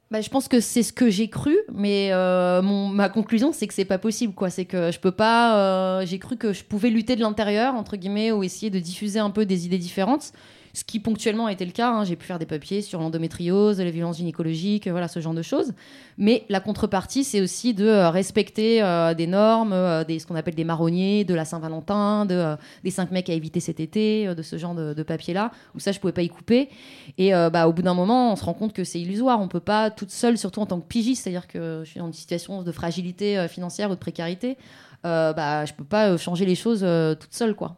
Bah, 0.09 0.21
je 0.21 0.29
pense 0.29 0.47
que 0.47 0.61
c'est 0.61 0.83
ce 0.83 0.93
que 0.93 1.09
j'ai 1.09 1.27
cru, 1.29 1.57
mais 1.73 2.11
ma 2.13 3.09
conclusion 3.09 3.51
c'est 3.51 3.67
que 3.67 3.73
c'est 3.73 3.83
pas 3.83 3.97
possible 3.97 4.33
quoi. 4.33 4.49
C'est 4.49 4.63
que 4.63 4.91
je 4.91 4.99
peux 4.99 5.11
pas. 5.11 6.05
j'ai 6.05 6.19
cru 6.19 6.37
que 6.37 6.53
je 6.53 6.63
pouvais 6.63 6.89
lutter 6.89 7.17
de 7.17 7.21
l'intérieur 7.21 7.73
entre 7.73 7.97
guillemets 7.97 8.31
ou 8.31 8.43
essayer 8.43 8.69
de 8.69 8.79
diffuser 8.79 9.19
un 9.19 9.31
peu 9.31 9.45
des 9.45 9.65
idées 9.65 9.79
différentes, 9.79 10.31
ce 10.73 10.83
qui 10.83 10.99
ponctuellement 10.99 11.47
a 11.47 11.51
été 11.51 11.65
le 11.65 11.71
cas. 11.71 11.91
hein. 11.91 12.03
J'ai 12.03 12.15
pu 12.15 12.25
faire 12.25 12.39
des 12.39 12.45
papiers 12.45 12.81
sur 12.81 12.99
l'endométriose, 12.99 13.79
les 13.79 13.91
violences 13.91 14.17
gynécologiques, 14.17 14.87
euh, 14.87 14.91
voilà 14.91 15.07
ce 15.07 15.19
genre 15.19 15.33
de 15.33 15.41
choses. 15.41 15.73
Mais 16.17 16.45
la 16.49 16.59
contrepartie 16.59 17.23
c'est 17.23 17.41
aussi 17.41 17.73
de 17.73 17.85
euh, 17.85 18.09
respecter 18.09 18.81
euh, 18.83 19.13
des 19.13 19.27
normes, 19.27 19.75
des 20.05 20.19
ce 20.19 20.27
qu'on 20.27 20.35
appelle 20.35 20.55
des 20.55 20.63
marronniers, 20.63 21.23
de 21.23 21.33
la 21.33 21.45
Saint-Valentin, 21.45 22.25
de 22.25 22.55
des 22.83 22.91
cinq 22.91 23.11
mecs 23.11 23.29
à 23.29 23.33
éviter 23.33 23.59
cet 23.59 23.79
été, 23.79 24.33
de 24.33 24.41
ce 24.41 24.57
genre 24.57 24.75
de, 24.75 24.93
de 24.93 25.03
papier 25.03 25.33
là. 25.33 25.51
Où 25.75 25.79
ça 25.79 25.91
je 25.91 25.99
pouvais 25.99 26.13
pas 26.13 26.21
y 26.21 26.29
couper. 26.29 26.69
Et 27.17 27.31
bah, 27.31 27.67
au 27.67 27.73
bout 27.73 27.81
d'un 27.81 27.93
moment, 27.93 28.33
on 28.33 28.35
se 28.35 28.43
rend 28.43 28.53
compte 28.53 28.73
que 28.73 28.83
c'est 28.83 28.99
illusoire. 28.99 29.41
On 29.41 29.47
peut 29.47 29.59
pas 29.59 29.91
toute 29.91 30.11
seule, 30.11 30.37
surtout 30.37 30.61
en 30.61 30.65
tant 30.65 30.79
que 30.79 30.87
pigiste, 30.87 31.23
c'est-à-dire 31.23 31.47
que 31.47 31.81
je 31.83 31.89
suis 31.89 31.99
dans 31.99 32.07
une 32.07 32.13
situation 32.13 32.63
de 32.63 32.71
fragilité 32.71 33.47
financière 33.47 33.89
ou 33.89 33.95
de 33.95 33.99
précarité. 33.99 34.57
Bah, 35.03 35.65
je 35.65 35.73
peux 35.73 35.83
pas 35.83 36.17
changer 36.17 36.45
les 36.45 36.55
choses 36.55 36.85
toute 37.19 37.33
seule, 37.33 37.55
quoi. 37.55 37.75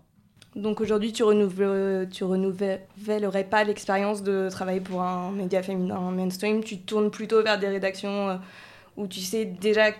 Donc 0.56 0.82
aujourd'hui, 0.82 1.14
tu, 1.14 1.24
renouvelles, 1.24 2.10
tu 2.10 2.24
renouvellerais 2.26 3.46
pas 3.46 3.64
l'expérience 3.64 4.22
de 4.22 4.50
travailler 4.50 4.82
pour 4.82 5.02
un 5.02 5.32
média 5.32 5.64
féminin 5.64 6.12
mainstream? 6.12 6.64
Tu 6.64 6.80
tournes 6.80 7.10
plutôt 7.10 7.42
vers 7.42 7.58
des 7.58 7.70
rédactions 7.70 8.30
euh, 8.30 8.36
où 8.98 9.08
tu 9.08 9.22
sais 9.22 9.46
déjà 9.46 9.92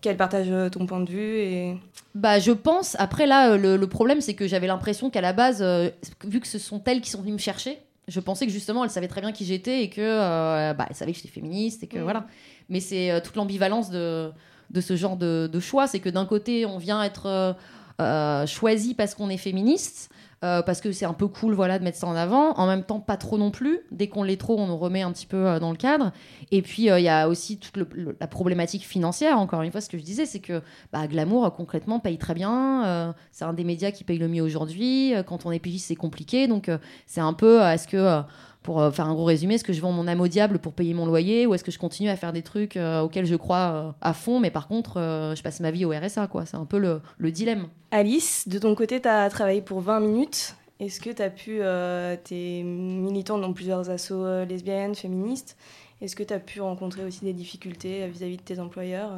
qu'elles 0.00 0.16
partagent 0.16 0.50
euh, 0.50 0.68
ton 0.68 0.86
point 0.86 1.00
de 1.00 1.08
vue. 1.08 1.38
Et... 1.38 1.76
Bah, 2.16 2.40
je 2.40 2.50
pense. 2.50 2.96
Après, 2.98 3.26
là, 3.26 3.52
euh, 3.52 3.56
le, 3.56 3.76
le 3.76 3.86
problème, 3.86 4.20
c'est 4.20 4.34
que 4.34 4.48
j'avais 4.48 4.66
l'impression 4.66 5.08
qu'à 5.08 5.20
la 5.20 5.32
base, 5.32 5.62
euh, 5.62 5.90
vu 6.24 6.40
que 6.40 6.48
ce 6.48 6.58
sont 6.58 6.82
elles 6.86 7.00
qui 7.00 7.10
sont 7.10 7.20
venues 7.22 7.34
me 7.34 7.38
chercher, 7.38 7.78
je 8.08 8.18
pensais 8.18 8.44
que 8.46 8.52
justement, 8.52 8.82
elles 8.82 8.90
savaient 8.90 9.06
très 9.06 9.20
bien 9.20 9.30
qui 9.30 9.44
j'étais 9.44 9.84
et 9.84 9.88
que 9.88 10.00
euh, 10.00 10.74
bah, 10.74 10.86
elles 10.90 10.96
savaient 10.96 11.12
que 11.12 11.18
j'étais 11.18 11.28
féministe 11.28 11.84
et 11.84 11.86
que 11.86 11.98
Mhm. 11.98 12.02
voilà. 12.02 12.26
Mais 12.68 12.80
c'est 12.80 13.12
euh, 13.12 13.20
toute 13.20 13.36
l'ambivalence 13.36 13.90
de, 13.90 14.32
de 14.70 14.80
ce 14.80 14.96
genre 14.96 15.16
de, 15.16 15.48
de 15.50 15.60
choix. 15.60 15.86
C'est 15.86 16.00
que 16.00 16.08
d'un 16.08 16.26
côté, 16.26 16.66
on 16.66 16.78
vient 16.78 17.04
être 17.04 17.54
euh, 18.02 18.46
choisi 18.46 18.94
parce 18.94 19.14
qu'on 19.14 19.30
est 19.30 19.36
féministe. 19.36 20.10
euh, 20.44 20.60
parce 20.60 20.80
que 20.80 20.90
c'est 20.90 21.04
un 21.04 21.12
peu 21.12 21.28
cool 21.28 21.54
voilà 21.54 21.78
de 21.78 21.84
mettre 21.84 21.98
ça 21.98 22.08
en 22.08 22.16
avant 22.16 22.54
en 22.58 22.66
même 22.66 22.82
temps 22.82 22.98
pas 22.98 23.16
trop 23.16 23.38
non 23.38 23.52
plus 23.52 23.78
dès 23.92 24.08
qu'on 24.08 24.24
l'est 24.24 24.36
trop 24.36 24.58
on 24.58 24.66
nous 24.66 24.76
remet 24.76 25.02
un 25.02 25.12
petit 25.12 25.26
peu 25.26 25.36
euh, 25.36 25.60
dans 25.60 25.70
le 25.70 25.76
cadre 25.76 26.10
et 26.50 26.62
puis 26.62 26.86
il 26.86 27.02
y 27.02 27.08
a 27.08 27.28
aussi 27.28 27.58
toute 27.58 27.78
la 28.18 28.26
problématique 28.26 28.84
financière 28.84 29.38
encore 29.38 29.62
une 29.62 29.70
fois 29.70 29.80
ce 29.80 29.88
que 29.88 29.98
je 29.98 30.02
disais 30.02 30.26
c'est 30.26 30.40
que 30.40 30.60
bah, 30.92 31.06
Glamour, 31.06 31.52
concrètement, 31.54 32.00
paye 32.00 32.18
très 32.18 32.34
bien. 32.34 33.14
c'est 33.30 33.44
un 33.44 33.52
des 33.52 33.64
médias 33.64 33.92
qui 33.92 34.02
paye 34.02 34.18
le 34.18 34.28
mieux 34.28 34.42
aujourd'hui. 34.42 35.14
Quand 35.26 35.46
on 35.46 35.52
est 35.52 35.58
pigiste, 35.58 35.86
c'est 35.88 35.96
compliqué. 35.96 36.46
Donc, 36.46 36.70
c'est 37.06 37.20
un 37.20 37.32
peu, 37.32 37.60
est-ce 37.60 37.86
que 37.86 38.22
pour 38.62 38.80
euh, 38.80 38.90
faire 38.90 39.06
un 39.06 39.14
gros 39.14 39.24
résumé, 39.24 39.54
est-ce 39.54 39.64
que 39.64 39.72
je 39.72 39.80
vends 39.80 39.92
mon 39.92 40.06
âme 40.06 40.20
au 40.20 40.28
diable 40.28 40.58
pour 40.58 40.72
payer 40.72 40.94
mon 40.94 41.06
loyer 41.06 41.46
ou 41.46 41.54
est-ce 41.54 41.64
que 41.64 41.72
je 41.72 41.78
continue 41.78 42.08
à 42.08 42.16
faire 42.16 42.32
des 42.32 42.42
trucs 42.42 42.76
euh, 42.76 43.00
auxquels 43.00 43.26
je 43.26 43.36
crois 43.36 43.72
euh, 43.72 43.92
à 44.00 44.12
fond, 44.12 44.40
mais 44.40 44.50
par 44.50 44.68
contre, 44.68 44.98
euh, 44.98 45.34
je 45.34 45.42
passe 45.42 45.60
ma 45.60 45.70
vie 45.70 45.84
au 45.84 45.90
RSA, 45.90 46.26
quoi. 46.28 46.46
C'est 46.46 46.56
un 46.56 46.64
peu 46.64 46.78
le, 46.78 47.00
le 47.18 47.30
dilemme. 47.30 47.68
Alice, 47.90 48.48
de 48.48 48.58
ton 48.58 48.74
côté, 48.74 49.00
tu 49.00 49.08
as 49.08 49.28
travaillé 49.28 49.62
pour 49.62 49.80
20 49.80 50.00
minutes. 50.00 50.56
Est-ce 50.80 51.00
que 51.00 51.10
tu 51.10 51.22
as 51.22 51.30
pu, 51.30 51.58
euh, 51.60 52.16
t'es 52.22 52.62
militante 52.64 53.40
dans 53.40 53.52
plusieurs 53.52 53.88
assos 53.90 54.24
euh, 54.24 54.44
lesbiennes, 54.44 54.94
féministes, 54.96 55.56
est-ce 56.00 56.16
que 56.16 56.24
tu 56.24 56.34
as 56.34 56.40
pu 56.40 56.60
rencontrer 56.60 57.04
aussi 57.04 57.24
des 57.24 57.32
difficultés 57.32 58.08
vis-à-vis 58.08 58.36
de 58.36 58.42
tes 58.42 58.58
employeurs 58.58 59.12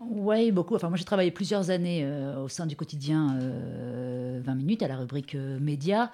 Oui, 0.00 0.52
beaucoup. 0.52 0.74
Enfin, 0.74 0.88
moi, 0.90 0.98
j'ai 0.98 1.04
travaillé 1.04 1.30
plusieurs 1.30 1.70
années 1.70 2.02
euh, 2.04 2.42
au 2.44 2.48
sein 2.48 2.66
du 2.66 2.76
quotidien 2.76 3.38
euh, 3.40 4.38
20 4.44 4.54
minutes 4.54 4.82
à 4.82 4.88
la 4.88 4.96
rubrique 4.98 5.34
euh, 5.34 5.58
médias. 5.58 6.10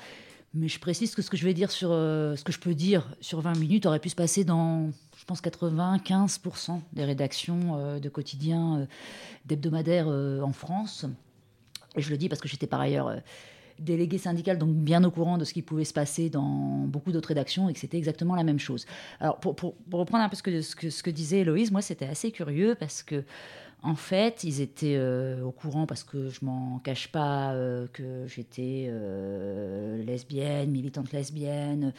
Mais 0.54 0.68
je 0.68 0.78
précise 0.78 1.14
que 1.16 1.22
ce 1.22 1.30
que 1.30 1.36
je 1.36 1.44
vais 1.44 1.54
dire 1.54 1.70
sur 1.72 1.90
euh, 1.90 2.36
ce 2.36 2.44
que 2.44 2.52
je 2.52 2.60
peux 2.60 2.74
dire 2.74 3.08
sur 3.20 3.40
20 3.40 3.58
minutes 3.58 3.86
aurait 3.86 3.98
pu 3.98 4.08
se 4.08 4.14
passer 4.14 4.44
dans, 4.44 4.90
je 5.18 5.24
pense, 5.24 5.42
95% 5.42 6.80
des 6.92 7.04
rédactions 7.04 7.76
euh, 7.76 7.98
de 7.98 8.08
quotidiens 8.08 8.78
euh, 8.78 8.86
d'hebdomadaires 9.46 10.06
euh, 10.08 10.42
en 10.42 10.52
France. 10.52 11.06
Et 11.96 12.02
je 12.02 12.10
le 12.10 12.16
dis 12.16 12.28
parce 12.28 12.40
que 12.40 12.48
j'étais 12.48 12.66
par 12.66 12.80
ailleurs 12.80 13.16
déléguée 13.78 14.18
syndicale, 14.18 14.58
donc 14.58 14.70
bien 14.70 15.02
au 15.02 15.10
courant 15.10 15.38
de 15.38 15.44
ce 15.44 15.52
qui 15.52 15.62
pouvait 15.62 15.84
se 15.84 15.92
passer 15.92 16.30
dans 16.30 16.86
beaucoup 16.86 17.10
d'autres 17.10 17.28
rédactions 17.28 17.68
et 17.68 17.72
que 17.72 17.78
c'était 17.78 17.96
exactement 17.96 18.34
la 18.34 18.44
même 18.44 18.58
chose. 18.58 18.86
Alors, 19.20 19.40
pour, 19.40 19.74
reprendre 19.92 20.24
un 20.24 20.28
peu 20.28 20.36
ce 20.36 20.42
que, 20.42 20.60
ce 20.60 20.76
que, 20.76 20.90
ce 20.90 21.02
que 21.02 21.10
disait 21.10 21.40
Héloïse, 21.40 21.70
moi, 21.70 21.82
c'était 21.82 22.06
assez 22.06 22.30
curieux 22.30 22.76
parce 22.78 23.02
que, 23.02 23.24
en 23.84 23.96
fait, 23.96 24.44
ils 24.44 24.62
étaient 24.62 24.96
euh, 24.96 25.42
au 25.44 25.52
courant 25.52 25.86
parce 25.86 26.04
que 26.04 26.30
je 26.30 26.42
m'en 26.42 26.78
cache 26.78 27.12
pas 27.12 27.52
euh, 27.52 27.86
que 27.92 28.26
j'étais 28.26 28.86
euh, 28.88 30.02
lesbienne, 30.02 30.70
militante 30.70 31.12
lesbienne, 31.12 31.92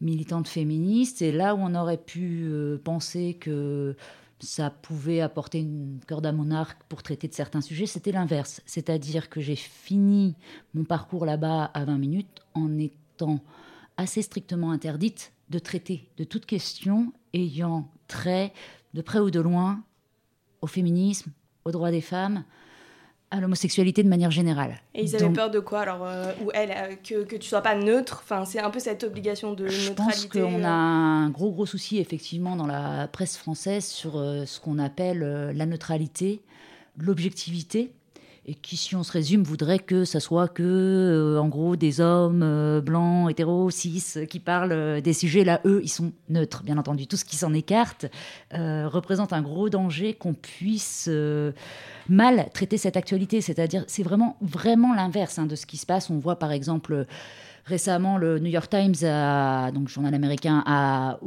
militante 0.00 0.46
féministe. 0.46 1.22
Et 1.22 1.32
là 1.32 1.56
où 1.56 1.58
on 1.58 1.74
aurait 1.74 1.98
pu 1.98 2.48
penser 2.84 3.34
que 3.34 3.96
ça 4.38 4.70
pouvait 4.70 5.20
apporter 5.20 5.58
une 5.58 5.98
corde 6.06 6.24
à 6.24 6.30
mon 6.30 6.52
arc 6.52 6.80
pour 6.88 7.02
traiter 7.02 7.26
de 7.26 7.34
certains 7.34 7.62
sujets, 7.62 7.86
c'était 7.86 8.12
l'inverse. 8.12 8.60
C'est-à-dire 8.64 9.28
que 9.28 9.40
j'ai 9.40 9.56
fini 9.56 10.36
mon 10.72 10.84
parcours 10.84 11.26
là-bas 11.26 11.64
à 11.74 11.84
20 11.84 11.98
minutes 11.98 12.42
en 12.54 12.78
étant 12.78 13.40
assez 13.96 14.22
strictement 14.22 14.70
interdite 14.70 15.32
de 15.50 15.58
traiter 15.58 16.08
de 16.16 16.22
toute 16.22 16.46
question 16.46 17.12
ayant 17.32 17.90
trait, 18.06 18.52
de 18.94 19.02
près 19.02 19.18
ou 19.18 19.32
de 19.32 19.40
loin, 19.40 19.82
au 20.64 20.66
féminisme, 20.66 21.30
aux 21.66 21.70
droits 21.70 21.90
des 21.90 22.00
femmes, 22.00 22.42
à 23.30 23.40
l'homosexualité 23.40 24.02
de 24.02 24.08
manière 24.08 24.30
générale. 24.30 24.80
Et 24.94 25.02
ils 25.02 25.14
avaient 25.14 25.24
Donc, 25.26 25.34
peur 25.34 25.50
de 25.50 25.58
quoi 25.60 25.80
alors 25.80 26.04
euh, 26.04 26.32
Ou 26.42 26.50
elle, 26.54 26.70
euh, 26.70 26.94
que, 27.06 27.24
que 27.24 27.36
tu 27.36 27.48
sois 27.48 27.60
pas 27.60 27.74
neutre? 27.74 28.20
Enfin, 28.22 28.44
c'est 28.44 28.60
un 28.60 28.70
peu 28.70 28.78
cette 28.78 29.04
obligation 29.04 29.52
de 29.52 29.66
Je 29.66 29.90
neutralité. 29.90 29.94
pense 29.94 30.26
qu'on 30.26 30.62
euh. 30.62 30.66
a 30.66 30.70
un 30.70 31.30
gros 31.30 31.50
gros 31.50 31.66
souci 31.66 31.98
effectivement 31.98 32.56
dans 32.56 32.66
la 32.66 33.06
presse 33.08 33.36
française 33.36 33.84
sur 33.84 34.16
euh, 34.16 34.46
ce 34.46 34.58
qu'on 34.60 34.78
appelle 34.78 35.18
la 35.54 35.66
neutralité, 35.66 36.42
l'objectivité, 36.96 37.92
et 38.46 38.54
qui, 38.54 38.76
si 38.76 38.94
on 38.94 39.02
se 39.02 39.12
résume, 39.12 39.42
voudrait 39.42 39.78
que 39.78 40.04
ça 40.04 40.20
soit 40.20 40.48
que, 40.48 40.62
euh, 40.62 41.40
en 41.40 41.48
gros, 41.48 41.76
des 41.76 42.00
hommes 42.00 42.42
euh, 42.42 42.82
blancs, 42.82 43.30
hétéros, 43.30 43.70
cis, 43.70 44.26
qui 44.28 44.38
parlent 44.38 44.72
euh, 44.72 45.00
des 45.00 45.14
sujets. 45.14 45.44
Là, 45.44 45.60
eux, 45.64 45.80
ils 45.82 45.88
sont 45.88 46.12
neutres, 46.28 46.62
bien 46.62 46.76
entendu. 46.76 47.06
Tout 47.06 47.16
ce 47.16 47.24
qui 47.24 47.36
s'en 47.36 47.54
écarte 47.54 48.06
représente 48.52 49.32
un 49.32 49.42
gros 49.42 49.68
danger 49.68 50.14
qu'on 50.14 50.34
puisse 50.34 51.08
mal 52.08 52.48
traiter 52.52 52.76
cette 52.76 52.96
actualité. 52.96 53.40
C'est-à-dire, 53.40 53.84
c'est 53.86 54.02
vraiment 54.02 54.36
vraiment 54.40 54.94
l'inverse 54.94 55.38
hein, 55.38 55.46
de 55.46 55.56
ce 55.56 55.66
qui 55.66 55.76
se 55.76 55.86
passe. 55.86 56.10
On 56.10 56.18
voit 56.18 56.38
par 56.38 56.52
exemple 56.52 57.06
Récemment, 57.66 58.18
le 58.18 58.38
New 58.38 58.50
York 58.50 58.68
Times, 58.68 58.94
a, 59.04 59.70
donc 59.70 59.88
journal 59.88 60.14
américain, 60.14 60.62
a, 60.66 61.18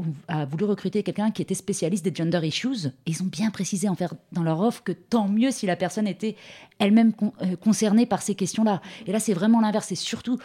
voulu 0.46 0.66
recruter 0.66 1.02
quelqu'un 1.02 1.32
qui 1.32 1.42
était 1.42 1.56
spécialiste 1.56 2.06
des 2.06 2.14
gender 2.14 2.46
issues. 2.46 2.88
Et 3.06 3.12
ils 3.12 3.24
ont 3.24 3.28
bien 3.28 3.50
précisé 3.50 3.90
en 3.90 3.96
fait, 3.96 4.10
dans 4.32 4.44
leur 4.44 4.60
offre 4.60 4.84
que 4.84 4.92
tant 4.92 5.28
mieux 5.28 5.50
si 5.50 5.66
la 5.66 5.76
personne 5.76 6.08
était 6.08 6.36
elle-même 6.78 7.14
euh, 7.42 7.56
concernée 7.56 8.06
par 8.06 8.22
ces 8.22 8.36
questions-là. 8.36 8.82
Et 9.08 9.12
là, 9.12 9.20
c'est 9.20 9.34
vraiment 9.34 9.62
l'inverse. 9.62 9.88
C'est 9.88 9.96
surtout 9.96 10.38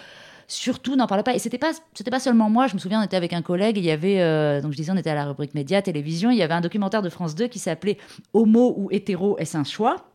surtout 0.49 0.97
n'en 0.97 1.07
parle 1.07 1.23
pas 1.23 1.35
et 1.35 1.39
c'était 1.39 1.57
pas 1.57 1.73
c'était 1.95 2.11
pas 2.11 2.21
seulement 2.21 2.51
moi 2.51 2.67
je 2.67 2.75
me 2.75 2.79
souviens 2.79 3.01
on 3.01 3.05
était 3.05 3.17
avec 3.17 3.33
un 3.33 3.41
collègue 3.43 3.79
et 3.79 3.81
il 3.81 3.87
y 3.87 3.91
avait 3.91 4.21
euh, 4.21 4.61
donc 4.61 4.73
je 4.73 4.77
disais 4.77 4.93
on 4.93 4.97
était 4.97 5.09
à 5.09 5.15
la 5.15 5.25
rubrique 5.25 5.55
média 5.55 5.81
télévision 5.81 6.31
il 6.31 6.37
y 6.37 6.43
avait 6.43 6.53
un 6.53 6.61
documentaire 6.61 7.01
de 7.01 7.09
France 7.09 7.35
2 7.35 7.47
qui 7.47 7.59
s'appelait 7.59 7.97
homo 8.35 8.75
ou 8.77 8.89
hétéro 8.91 9.39
est-ce 9.39 9.57
un 9.57 9.65
choix? 9.65 10.09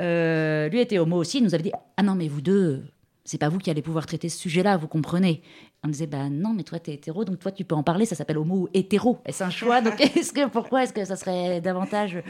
Euh, 0.00 0.68
lui 0.70 0.80
était 0.80 0.98
homo 0.98 1.16
aussi 1.16 1.38
il 1.38 1.44
nous 1.44 1.54
avait 1.54 1.62
dit 1.62 1.72
ah 1.96 2.02
non 2.02 2.14
mais 2.14 2.26
vous 2.26 2.40
deux 2.40 2.82
c'est 3.24 3.38
pas 3.38 3.48
vous 3.48 3.58
qui 3.58 3.70
allez 3.70 3.82
pouvoir 3.82 4.06
traiter 4.06 4.28
ce 4.28 4.38
sujet-là, 4.38 4.76
vous 4.76 4.88
comprenez 4.88 5.42
On 5.84 5.88
disait, 5.88 6.06
bah 6.06 6.28
non, 6.28 6.52
mais 6.52 6.62
toi, 6.64 6.78
t'es 6.78 6.94
hétéro, 6.94 7.24
donc 7.24 7.38
toi, 7.38 7.52
tu 7.52 7.64
peux 7.64 7.74
en 7.74 7.82
parler, 7.82 8.04
ça 8.04 8.14
s'appelle 8.14 8.38
homo 8.38 8.54
ou 8.54 8.68
hétéro. 8.74 9.18
Est-ce 9.26 9.42
un 9.44 9.50
choix 9.50 9.80
Donc, 9.80 10.00
est-ce 10.16 10.32
que, 10.32 10.48
pourquoi 10.48 10.84
est-ce 10.84 10.92
que 10.92 11.04
ça 11.04 11.16
serait 11.16 11.60
davantage. 11.60 12.22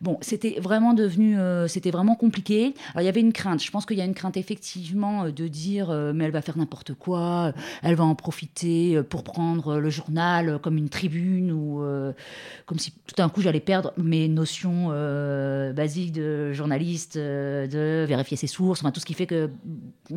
Bon, 0.00 0.18
c'était 0.20 0.58
vraiment 0.60 0.92
devenu. 0.92 1.38
euh, 1.38 1.68
c'était 1.68 1.90
vraiment 1.90 2.14
compliqué. 2.16 2.74
Alors, 2.92 3.02
il 3.02 3.06
y 3.06 3.08
avait 3.08 3.20
une 3.20 3.32
crainte. 3.32 3.62
Je 3.62 3.70
pense 3.70 3.86
qu'il 3.86 3.96
y 3.96 4.00
a 4.00 4.04
une 4.04 4.14
crainte, 4.14 4.36
effectivement, 4.36 5.24
euh, 5.24 5.30
de 5.30 5.48
dire, 5.48 5.90
euh, 5.90 6.12
mais 6.14 6.24
elle 6.24 6.30
va 6.32 6.42
faire 6.42 6.58
n'importe 6.58 6.94
quoi, 6.94 7.52
elle 7.82 7.94
va 7.94 8.04
en 8.04 8.14
profiter 8.14 9.02
pour 9.08 9.22
prendre 9.22 9.78
le 9.78 9.90
journal 9.90 10.58
comme 10.60 10.76
une 10.76 10.88
tribune, 10.88 11.52
ou 11.52 11.82
euh, 11.82 12.12
comme 12.66 12.78
si 12.78 12.92
tout 12.92 13.14
d'un 13.16 13.28
coup, 13.28 13.40
j'allais 13.40 13.60
perdre 13.60 13.92
mes 13.96 14.28
notions 14.28 14.88
basiques 15.74 16.12
de 16.12 16.52
journaliste, 16.52 17.16
de 17.16 18.04
vérifier 18.06 18.36
ses 18.36 18.46
sources, 18.46 18.80
enfin, 18.80 18.90
tout 18.90 19.00
ce 19.00 19.06
qui 19.06 19.14
fait 19.14 19.26
que 19.26 19.50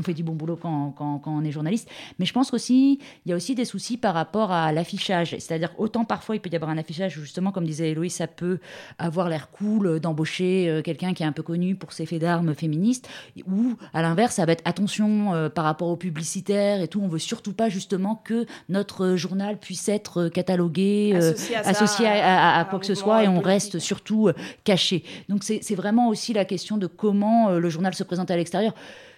fait 0.08 0.14
du 0.14 0.24
bon 0.24 0.34
boulot 0.34 0.58
quand, 0.62 0.94
quand, 0.98 1.20
quand 1.20 1.32
on 1.40 1.44
est 1.44 1.52
journaliste. 1.52 1.88
Mais 2.20 2.26
je 2.26 2.34
pense 2.34 2.50
qu'aussi, 2.52 3.00
il 3.26 3.30
y 3.30 3.34
a 3.34 3.36
aussi 3.36 3.54
des 3.56 3.66
soucis 3.66 3.98
par 3.98 4.14
rapport 4.14 4.52
à 4.52 4.72
l'affichage. 4.72 5.32
C'est-à-dire, 5.40 5.72
autant 5.78 6.06
parfois, 6.06 6.36
il 6.36 6.40
peut 6.40 6.50
y 6.52 6.56
avoir 6.56 6.72
un 6.72 6.78
affichage 6.78 7.18
où, 7.18 7.22
justement, 7.22 7.52
comme 7.52 7.66
disait 7.66 7.92
Héloïse, 7.92 8.14
ça 8.16 8.28
peut 8.28 8.60
avoir 8.98 9.30
l'air 9.30 9.50
cool 9.52 10.00
d'embaucher 10.00 10.68
euh, 10.70 10.82
quelqu'un 10.82 11.14
qui 11.14 11.24
est 11.24 11.26
un 11.26 11.32
peu 11.32 11.44
connu 11.44 11.76
pour 11.76 11.92
ses 11.94 12.06
faits 12.06 12.22
d'armes 12.22 12.54
féministes, 12.56 13.08
ou 13.48 13.76
à 13.94 14.02
l'inverse, 14.02 14.36
ça 14.36 14.46
va 14.46 14.54
être 14.54 14.64
attention 14.66 15.34
euh, 15.34 15.50
par 15.50 15.66
rapport 15.66 15.90
aux 15.90 15.96
publicitaires 15.98 16.82
et 16.82 16.88
tout. 16.88 17.02
On 17.02 17.08
veut 17.08 17.20
surtout 17.20 17.54
pas, 17.54 17.70
justement, 17.70 18.16
que 18.16 18.46
notre 18.70 19.16
journal 19.16 19.58
puisse 19.60 19.88
être 19.90 20.30
catalogué, 20.30 21.14
Associé 21.16 21.56
à 21.58 21.64
ça, 21.64 21.70
associé 21.72 22.06
à, 22.08 22.12
à- 22.12 22.16
à 22.16 22.58
à 22.58 22.62
un 22.62 22.66
quoi 22.66 22.80
que 22.80 22.86
ce 22.86 22.96
soit, 22.96 23.24
et 23.24 23.28
on 23.28 23.42
reste 23.42 23.80
surtout 23.80 24.30
euh, 24.30 24.34
caché. 24.64 25.04
Donc, 25.30 25.44
c'est 25.44 25.76
vraiment 25.76 26.08
aussi 26.10 26.34
la 26.34 26.46
question 26.46 26.78
de 26.78 26.88
comment 26.88 27.50
le 27.52 27.70
journal 27.70 27.94
se 27.94 28.04
présente 28.04 28.32
à 28.32 28.36
l'extérieur. 28.38 28.74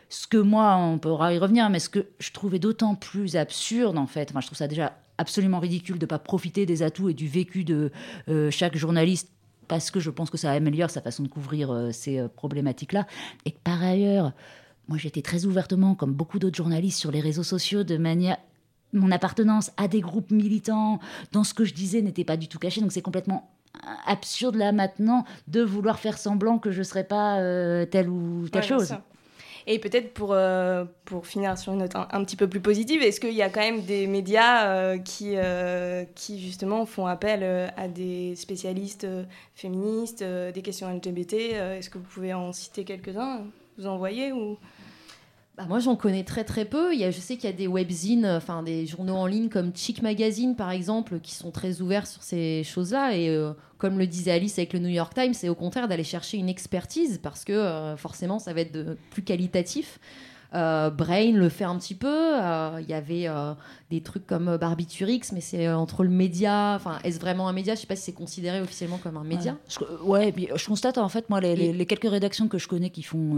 Ce 0.10 0.28
que 0.28 0.38
moi, 0.38 0.76
on 0.78 0.98
pourra 0.98 1.34
y 1.34 1.38
revenir, 1.38 1.70
mais 1.70 1.80
ce 1.80 1.90
que 1.90 2.08
je 2.20 2.32
trouvais 2.32 2.60
d'autant 2.60 2.96
plus 2.96 3.36
absurde, 3.36 3.98
en 3.98 4.08
fait, 4.08 4.30
enfin, 4.32 4.42
je 4.42 4.48
trouve 4.48 4.58
ça 4.58 4.68
déjà 4.68 4.98
absolument 5.18 5.60
ridicule 5.60 6.00
de 6.00 6.06
ne 6.06 6.08
pas 6.10 6.20
profiter 6.20 6.66
des 6.66 6.82
atouts 6.82 7.10
et 7.10 7.14
du 7.14 7.28
vécu 7.28 7.64
de 7.64 7.92
euh, 8.30 8.50
chaque 8.52 8.76
journaliste 8.76 9.30
parce 9.68 9.92
que 9.92 10.00
je 10.00 10.10
pense 10.10 10.30
que 10.32 10.38
ça 10.38 10.52
améliore 10.52 10.90
sa 10.90 11.02
façon 11.02 11.22
de 11.24 11.28
couvrir 11.28 11.72
euh, 11.72 11.92
ces 11.92 12.18
euh, 12.20 12.28
problématiques-là. 12.28 13.06
Et 13.46 13.52
que 13.52 13.60
par 13.64 13.84
ailleurs, 13.84 14.32
moi 14.88 14.98
j'étais 14.98 15.22
très 15.22 15.46
ouvertement, 15.46 15.94
comme 15.94 16.14
beaucoup 16.14 16.40
d'autres 16.40 16.58
journalistes, 16.58 16.98
sur 17.00 17.12
les 17.12 17.20
réseaux 17.22 17.44
sociaux 17.44 17.84
de 17.84 17.98
manière 17.98 18.38
mon 18.94 19.12
appartenance 19.12 19.70
à 19.78 19.88
des 19.88 20.02
groupes 20.02 20.32
militants 20.32 21.00
dans 21.32 21.44
ce 21.44 21.54
que 21.54 21.64
je 21.66 21.76
disais 21.76 22.02
n'était 22.02 22.24
pas 22.24 22.38
du 22.38 22.48
tout 22.48 22.58
cachée. 22.58 22.82
Donc 22.82 22.92
c'est 22.92 23.04
complètement 23.04 23.52
absurde 24.08 24.56
là 24.56 24.72
maintenant 24.72 25.26
de 25.48 25.62
vouloir 25.62 26.00
faire 26.00 26.18
semblant 26.18 26.58
que 26.58 26.72
je 26.72 26.80
ne 26.80 26.84
serais 26.84 27.04
pas 27.04 27.38
euh, 27.40 27.86
telle 27.86 28.10
ou 28.10 28.50
telle 28.50 28.62
Ouais, 28.62 28.68
chose. 28.68 28.88
sûr. 28.88 29.02
Et 29.72 29.78
peut-être 29.78 30.16
pour, 30.16 30.34
euh, 30.34 30.84
pour 31.06 31.28
finir 31.28 31.56
sur 31.56 31.74
une 31.74 31.80
note 31.80 31.96
un, 31.96 32.24
petit 32.24 32.36
peu 32.36 32.48
plus 32.48 32.60
positive, 32.60 33.04
est-ce 33.04 33.20
qu'il 33.20 33.36
y 33.36 33.44
a 33.44 33.52
quand 33.52 33.60
même 33.60 33.84
des 33.84 34.08
médias 34.08 34.66
euh, 34.66 34.98
qui, 34.98 35.34
euh, 35.36 36.06
qui 36.16 36.42
justement 36.42 36.88
font 36.88 37.06
appel 37.06 37.72
à 37.78 37.88
des 37.88 38.36
spécialistes 38.36 39.06
féministes, 39.54 40.24
des 40.24 40.62
questions 40.64 40.92
LGBT 40.92 41.34
Est-ce 41.78 41.92
que 41.92 42.00
vous 42.00 42.04
pouvez 42.04 42.34
en 42.34 42.52
citer 42.52 42.84
quelques-uns 42.84 43.42
Vous 43.78 43.86
en 43.86 43.98
voyez 43.98 44.32
ou... 44.32 44.58
Bah, 45.60 45.66
moi, 45.68 45.80
j'en 45.80 45.98
connais 45.98 46.24
très 46.24 46.46
très 46.46 46.64
peu. 46.64 46.96
Il 46.96 47.12
je 47.12 47.20
sais 47.20 47.36
qu'il 47.36 47.50
y 47.50 47.54
a 47.54 47.56
des 47.56 47.68
webzines, 47.68 48.24
euh, 48.24 48.62
des 48.64 48.86
journaux 48.86 49.16
en 49.16 49.26
ligne 49.26 49.50
comme 49.50 49.76
Chic 49.76 50.02
Magazine 50.02 50.56
par 50.56 50.72
exemple, 50.72 51.20
qui 51.20 51.36
sont 51.36 51.52
très 51.52 51.82
ouverts 51.82 52.08
sur 52.08 52.24
ces 52.24 52.64
choses-là. 52.64 53.18
Et 53.18 53.28
euh, 53.28 53.52
comme 53.78 54.00
le 54.00 54.08
disait 54.08 54.32
Alice 54.32 54.58
avec 54.58 54.72
le 54.72 54.80
New 54.80 54.88
York 54.88 55.14
Times, 55.14 55.34
c'est 55.34 55.50
au 55.50 55.56
contraire 55.56 55.90
d'aller 55.90 56.06
chercher 56.06 56.38
une 56.38 56.48
expertise 56.48 57.20
parce 57.22 57.44
que 57.44 57.52
euh, 57.52 57.98
forcément, 57.98 58.40
ça 58.40 58.54
va 58.54 58.62
être 58.62 58.96
plus 59.10 59.22
qualitatif. 59.22 60.00
Euh, 60.54 60.90
Brain 60.90 61.32
le 61.34 61.50
fait 61.50 61.64
un 61.64 61.78
petit 61.78 61.96
peu. 61.96 62.08
Euh, 62.42 62.80
Il 62.82 62.90
y 62.90 62.94
avait 62.94 63.28
euh, 63.28 63.54
des 63.92 64.02
trucs 64.02 64.26
comme 64.26 64.58
Barbiturix, 64.58 65.22
mais 65.34 65.42
c'est 65.42 65.70
entre 65.70 66.04
le 66.04 66.10
média. 66.10 66.74
Enfin, 66.76 66.98
est-ce 67.04 67.20
vraiment 67.20 67.48
un 67.48 67.54
média? 67.54 67.76
Je 67.76 67.82
sais 67.82 67.88
pas 67.88 67.96
si 67.96 68.04
c'est 68.04 68.14
considéré 68.14 68.60
officiellement 68.62 68.98
comme 68.98 69.18
un 69.18 69.24
média. 69.24 69.54
Ouais, 69.54 69.58
je, 69.70 70.04
ouais, 70.06 70.32
puis 70.32 70.48
je 70.56 70.66
constate 70.68 70.98
en 70.98 71.10
fait, 71.10 71.30
moi, 71.30 71.40
les, 71.42 71.56
les- 71.56 71.74
les 71.74 71.86
quelques 71.86 72.10
rédactions 72.10 72.48
que 72.48 72.58
je 72.58 72.68
connais 72.68 72.90
qui 72.90 73.04
font 73.04 73.36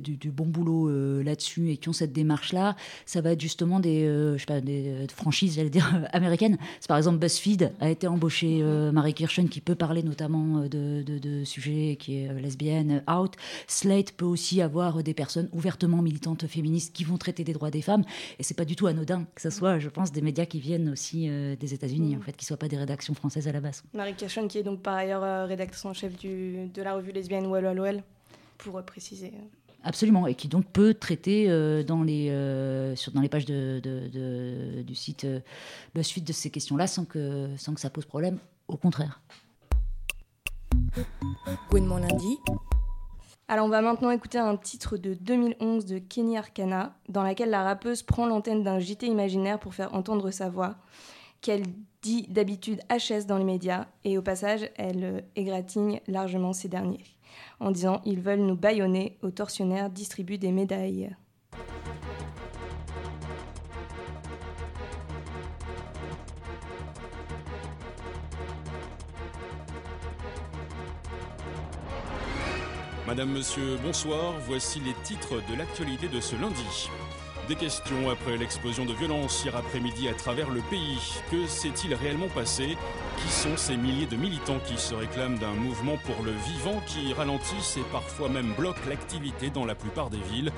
du, 0.00 0.16
du 0.16 0.30
bon 0.30 0.46
boulot 0.46 0.90
là-dessus 1.22 1.70
et 1.70 1.76
qui 1.76 1.88
ont 1.88 1.92
cette 1.92 2.12
démarche-là, 2.12 2.76
ça 3.06 3.20
va 3.20 3.32
être 3.32 3.40
justement 3.40 3.80
des, 3.80 4.04
je 4.06 4.38
sais 4.38 4.46
pas, 4.46 4.60
des 4.60 5.06
franchises, 5.14 5.56
j'allais 5.56 5.70
dire, 5.70 5.88
américaines. 6.12 6.58
C'est 6.80 6.88
par 6.88 6.96
exemple 6.96 7.18
BuzzFeed 7.18 7.72
a 7.80 7.88
été 7.90 8.06
embauché 8.06 8.60
euh, 8.62 8.92
Marie 8.92 9.14
Kirchen 9.14 9.48
qui 9.48 9.60
peut 9.60 9.74
parler 9.74 10.02
notamment 10.02 10.60
de, 10.60 11.02
de, 11.02 11.18
de 11.18 11.44
sujets 11.44 11.96
qui 11.98 12.18
est 12.22 12.32
lesbienne, 12.40 13.02
out. 13.10 13.34
Slate 13.66 14.12
peut 14.12 14.24
aussi 14.24 14.60
avoir 14.62 15.02
des 15.02 15.14
personnes 15.14 15.48
ouvertement 15.52 16.02
militantes 16.02 16.35
militantes 16.36 16.50
féministes 16.50 16.94
qui 16.94 17.04
vont 17.04 17.18
traiter 17.18 17.44
des 17.44 17.52
droits 17.52 17.70
des 17.70 17.82
femmes. 17.82 18.04
Et 18.38 18.42
c'est 18.42 18.56
pas 18.56 18.64
du 18.64 18.76
tout 18.76 18.86
anodin 18.86 19.26
que 19.34 19.40
ce 19.40 19.50
soit, 19.50 19.78
je 19.78 19.88
pense, 19.88 20.12
des 20.12 20.22
médias 20.22 20.46
qui 20.46 20.60
viennent 20.60 20.90
aussi 20.90 21.28
des 21.28 21.74
États-Unis, 21.74 22.16
en 22.16 22.20
fait, 22.20 22.36
qui 22.36 22.44
soient 22.44 22.56
pas 22.56 22.68
des 22.68 22.76
rédactions 22.76 23.14
françaises 23.14 23.48
à 23.48 23.52
la 23.52 23.60
base. 23.60 23.82
Marie 23.94 24.14
Cachon, 24.14 24.48
qui 24.48 24.58
est 24.58 24.62
donc 24.62 24.82
par 24.82 24.94
ailleurs 24.94 25.48
rédactrice 25.48 25.84
en 25.84 25.94
chef 25.94 26.16
du, 26.16 26.68
de 26.68 26.82
la 26.82 26.94
revue 26.94 27.12
lesbienne 27.12 27.46
Well 27.46 28.02
pour 28.58 28.82
préciser. 28.84 29.32
Absolument, 29.86 30.26
et 30.26 30.34
qui 30.34 30.48
donc 30.48 30.66
peut 30.66 30.94
traiter 30.94 31.48
euh, 31.48 31.84
dans, 31.84 32.02
les, 32.02 32.28
euh, 32.30 32.96
sur, 32.96 33.12
dans 33.12 33.20
les 33.20 33.28
pages 33.28 33.44
de, 33.44 34.82
du 34.82 34.94
site 34.96 35.24
euh, 35.24 35.38
BuzzFeed 35.94 36.24
de 36.24 36.32
ces 36.32 36.50
questions-là 36.50 36.88
sans 36.88 37.04
que, 37.04 37.50
sans 37.56 37.72
que 37.72 37.80
ça 37.80 37.88
pose 37.88 38.04
problème, 38.04 38.38
au 38.66 38.76
contraire. 38.76 39.20
mon 41.72 41.98
lundi. 41.98 42.38
Alors 43.48 43.66
on 43.66 43.68
va 43.70 43.80
maintenant 43.80 44.10
écouter 44.10 44.38
un 44.38 44.56
titre 44.56 44.96
de 44.96 45.14
2011 45.14 45.84
de 45.84 45.98
Kenny 45.98 46.36
Arcana, 46.36 46.96
dans 47.08 47.22
laquelle 47.22 47.50
la 47.50 47.62
rappeuse 47.62 48.02
prend 48.02 48.26
l'antenne 48.26 48.64
d'un 48.64 48.80
JT 48.80 49.06
imaginaire 49.06 49.60
pour 49.60 49.74
faire 49.74 49.94
entendre 49.94 50.30
sa 50.30 50.48
voix, 50.48 50.76
qu'elle 51.40 51.62
dit 52.02 52.26
d'habitude 52.28 52.80
HS 52.90 53.26
dans 53.26 53.38
les 53.38 53.44
médias, 53.44 53.86
et 54.02 54.18
au 54.18 54.22
passage, 54.22 54.68
elle 54.76 55.24
égratigne 55.36 56.00
largement 56.08 56.52
ces 56.52 56.68
derniers 56.68 57.04
en 57.60 57.70
disant 57.70 58.00
Ils 58.04 58.20
veulent 58.20 58.40
nous 58.40 58.56
bâillonner, 58.56 59.18
aux 59.22 59.30
tortionnaires 59.30 59.90
distribuent 59.90 60.38
des 60.38 60.52
médailles. 60.52 61.14
Madame, 73.06 73.30
Monsieur, 73.30 73.78
bonsoir. 73.84 74.34
Voici 74.48 74.80
les 74.80 74.94
titres 75.04 75.40
de 75.48 75.56
l'actualité 75.56 76.08
de 76.08 76.20
ce 76.20 76.34
lundi. 76.34 76.90
Des 77.46 77.54
questions 77.54 78.10
après 78.10 78.36
l'explosion 78.36 78.84
de 78.84 78.92
violence 78.92 79.44
hier 79.44 79.54
après-midi 79.54 80.08
à 80.08 80.14
travers 80.14 80.50
le 80.50 80.60
pays. 80.62 80.98
Que 81.30 81.46
s'est-il 81.46 81.94
réellement 81.94 82.26
passé? 82.26 82.76
Qui 83.18 83.28
sont 83.28 83.56
ces 83.56 83.76
milliers 83.76 84.06
de 84.06 84.16
militants 84.16 84.58
qui 84.66 84.76
se 84.76 84.92
réclament 84.92 85.38
d'un 85.38 85.52
mouvement 85.52 85.98
pour 85.98 86.24
le 86.24 86.32
vivant 86.32 86.82
qui 86.88 87.12
ralentissent 87.12 87.76
et 87.76 87.84
parfois 87.92 88.28
même 88.28 88.52
bloquent 88.54 88.88
l'activité 88.88 89.50
dans 89.50 89.64
la 89.64 89.76
plupart 89.76 90.10
des 90.10 90.20
villes? 90.32 90.50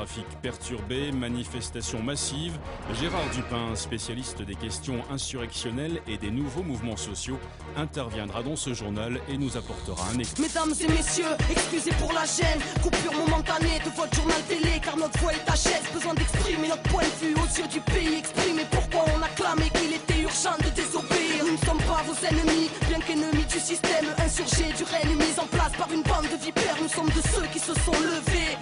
Trafic 0.00 0.24
perturbé, 0.40 1.12
manifestations 1.12 2.02
massives. 2.02 2.58
Gérard 2.98 3.28
Dupin, 3.34 3.74
spécialiste 3.74 4.40
des 4.40 4.54
questions 4.54 5.04
insurrectionnelles 5.12 6.00
et 6.08 6.16
des 6.16 6.30
nouveaux 6.30 6.62
mouvements 6.62 6.96
sociaux, 6.96 7.38
interviendra 7.76 8.42
dans 8.42 8.56
ce 8.56 8.72
journal 8.72 9.20
et 9.28 9.36
nous 9.36 9.58
apportera 9.58 10.02
un 10.08 10.18
écho. 10.18 10.30
Mesdames 10.40 10.72
et 10.80 10.88
messieurs, 10.88 11.36
excusez 11.50 11.90
pour 12.00 12.14
la 12.14 12.24
gêne, 12.24 12.62
coupure 12.82 13.12
momentanée 13.12 13.78
de 13.84 13.90
votre 13.94 14.14
journal 14.16 14.40
télé, 14.48 14.80
car 14.82 14.96
notre 14.96 15.18
voix 15.18 15.34
est 15.34 15.50
à 15.50 15.54
chaise. 15.54 15.84
Besoin 15.92 16.14
d'exprimer 16.14 16.68
notre 16.68 16.82
point 16.84 17.04
de 17.04 17.26
vue 17.26 17.34
aux 17.34 17.60
yeux 17.60 17.68
du 17.68 17.80
pays, 17.80 18.14
exprimer 18.20 18.64
pourquoi 18.70 19.04
on 19.14 19.20
a 19.20 19.28
clamé 19.28 19.68
qu'il 19.68 19.92
était 19.92 20.22
urgent 20.22 20.56
de 20.64 20.70
désobéir. 20.70 21.44
Nous 21.44 21.60
ne 21.60 21.64
sommes 21.66 21.84
pas 21.84 22.00
vos 22.08 22.16
ennemis, 22.24 22.70
bien 22.88 23.00
qu'ennemis 23.00 23.44
du 23.44 23.60
système 23.60 24.06
insurgé, 24.16 24.72
du 24.72 24.84
règne 24.84 25.14
mis 25.14 25.36
en 25.36 25.46
place 25.46 25.72
par 25.76 25.92
une 25.92 26.04
bande 26.04 26.24
de 26.24 26.42
vipères. 26.42 26.80
Nous 26.80 26.88
sommes 26.88 27.10
de 27.10 27.20
ceux 27.36 27.44
qui 27.52 27.58
se 27.58 27.74
sont 27.84 28.00
levés 28.00 28.56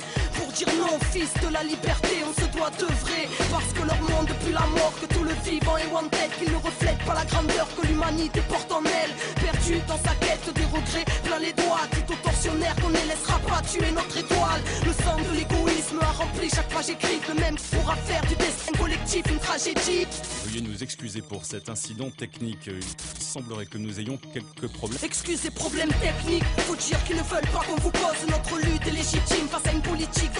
pour 0.58 0.74
dire 0.74 0.80
non, 0.80 0.98
fils 1.12 1.32
de 1.42 1.52
la 1.52 1.62
liberté, 1.62 2.22
on 2.26 2.32
se 2.32 2.46
doit 2.56 2.70
d'œuvrer. 2.70 3.28
Parce 3.50 3.72
que 3.72 3.86
leur 3.86 4.00
monde 4.02 4.26
depuis 4.26 4.52
la 4.52 4.66
mort, 4.66 4.92
que 5.00 5.06
tout 5.12 5.24
le 5.24 5.32
vivant 5.44 5.76
est 5.76 5.86
wanted, 5.92 6.30
qu'ils 6.38 6.50
ne 6.52 6.56
reflètent 6.56 7.04
pas 7.04 7.14
la 7.14 7.24
grandeur 7.24 7.68
que 7.76 7.86
l'humanité 7.86 8.40
porte 8.48 8.70
en 8.72 8.82
elle. 8.84 9.12
Perdu 9.42 9.80
dans 9.86 9.98
sa 9.98 10.14
quête 10.16 10.52
des 10.54 10.64
regrets, 10.64 11.04
plein 11.24 11.38
les 11.38 11.52
doigts, 11.52 11.86
dit 11.92 12.12
aux 12.12 12.16
tortionnaires 12.22 12.76
qu'on 12.76 12.88
ne 12.88 13.04
laissera 13.08 13.38
pas 13.40 13.62
tuer 13.62 13.90
notre 13.92 14.16
étoile. 14.16 14.62
Le 14.86 14.92
sang 14.92 15.16
de 15.16 15.36
l'égoïsme 15.36 16.00
a 16.00 16.12
rempli 16.12 16.48
chaque 16.50 16.68
page 16.68 16.90
écrite, 16.90 17.28
le 17.28 17.34
même 17.34 17.56
pourra 17.56 17.96
faire 17.96 18.22
du 18.22 18.34
destin 18.36 18.72
collectif 18.78 19.24
une 19.30 19.38
tragédie. 19.38 20.06
Veuillez 20.44 20.60
nous 20.62 20.82
excuser 20.82 21.22
pour 21.22 21.44
cet 21.44 21.68
incident 21.68 22.10
technique. 22.10 22.68
Il 22.68 23.22
semblerait 23.22 23.66
que 23.66 23.78
nous 23.78 24.00
ayons 24.00 24.18
quelques 24.32 24.72
problèmes. 24.72 24.98
Excusez, 25.02 25.50
problèmes 25.50 25.92
techniques. 26.00 26.44
Faut 26.66 26.76
dire 26.76 27.02
qu'ils 27.04 27.16
ne 27.16 27.22
veulent 27.22 27.52
pas 27.52 27.60
qu'on 27.66 27.80
vous 27.80 27.90
pose. 27.90 28.26
Notre 28.28 28.58
lutte 28.58 28.86
est 28.86 28.90
légitime 28.90 29.48
face 29.48 29.66
à 29.66 29.72
une 29.72 29.82
politique 29.82 30.32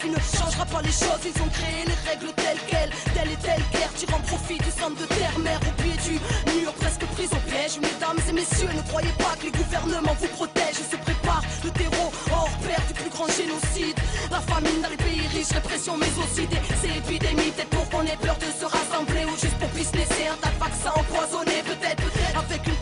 qui 0.00 0.10
ne 0.10 0.20
changera 0.20 0.64
pas 0.66 0.82
les 0.82 0.92
choses. 0.92 1.22
Ils 1.24 1.42
ont 1.42 1.48
créé 1.48 1.84
les 1.86 1.98
règles 2.08 2.32
telles 2.34 2.58
quelles, 2.66 2.90
telle 3.14 3.30
et 3.30 3.36
telle 3.36 3.62
guerre, 3.72 3.92
tirant 3.94 4.20
profit 4.20 4.58
du 4.58 4.70
centre 4.70 4.98
de 5.00 5.06
terre-mère 5.06 5.60
au 5.66 5.72
pied 5.82 5.96
du 6.04 6.14
mur, 6.58 6.72
presque 6.74 7.04
pris 7.14 7.26
au 7.26 7.40
piège. 7.48 7.78
Mesdames 7.80 8.20
et 8.28 8.32
messieurs, 8.32 8.68
ne 8.74 8.82
croyez 8.82 9.12
pas 9.18 9.34
que 9.38 9.44
les 9.44 9.52
gouvernements 9.52 10.16
vous 10.18 10.28
protègent. 10.28 10.86
Se 10.90 10.96
préparent 10.96 11.44
le 11.64 11.70
terreau 11.70 12.10
hors 12.30 12.56
pair 12.66 12.80
du 12.88 12.94
plus 12.94 13.10
grand 13.10 13.28
génocide. 13.28 13.98
La 14.30 14.40
famine 14.40 14.80
dans 14.82 14.90
les 14.90 14.96
pays 14.96 15.26
riches, 15.32 15.52
répression, 15.52 15.96
mais 15.96 16.12
aussi 16.22 16.46
des 16.46 16.62
épidémies. 16.98 17.50
Peut-être 17.54 17.70
pour 17.70 17.88
qu'on 17.90 18.04
ait 18.04 18.20
peur 18.20 18.36
de 18.38 18.50
se 18.50 18.66
rassembler 18.66 19.24
ou 19.26 19.36
juste 19.36 19.58
pour 19.58 19.68
businesser 19.70 20.26
un 20.30 20.36
tas 20.42 20.52
de 20.54 20.60
vaccins 20.60 20.94
empoisonnés. 20.94 21.62
Peut-être, 21.64 22.02
peut-être 22.02 22.38
avec 22.38 22.66
une 22.66 22.75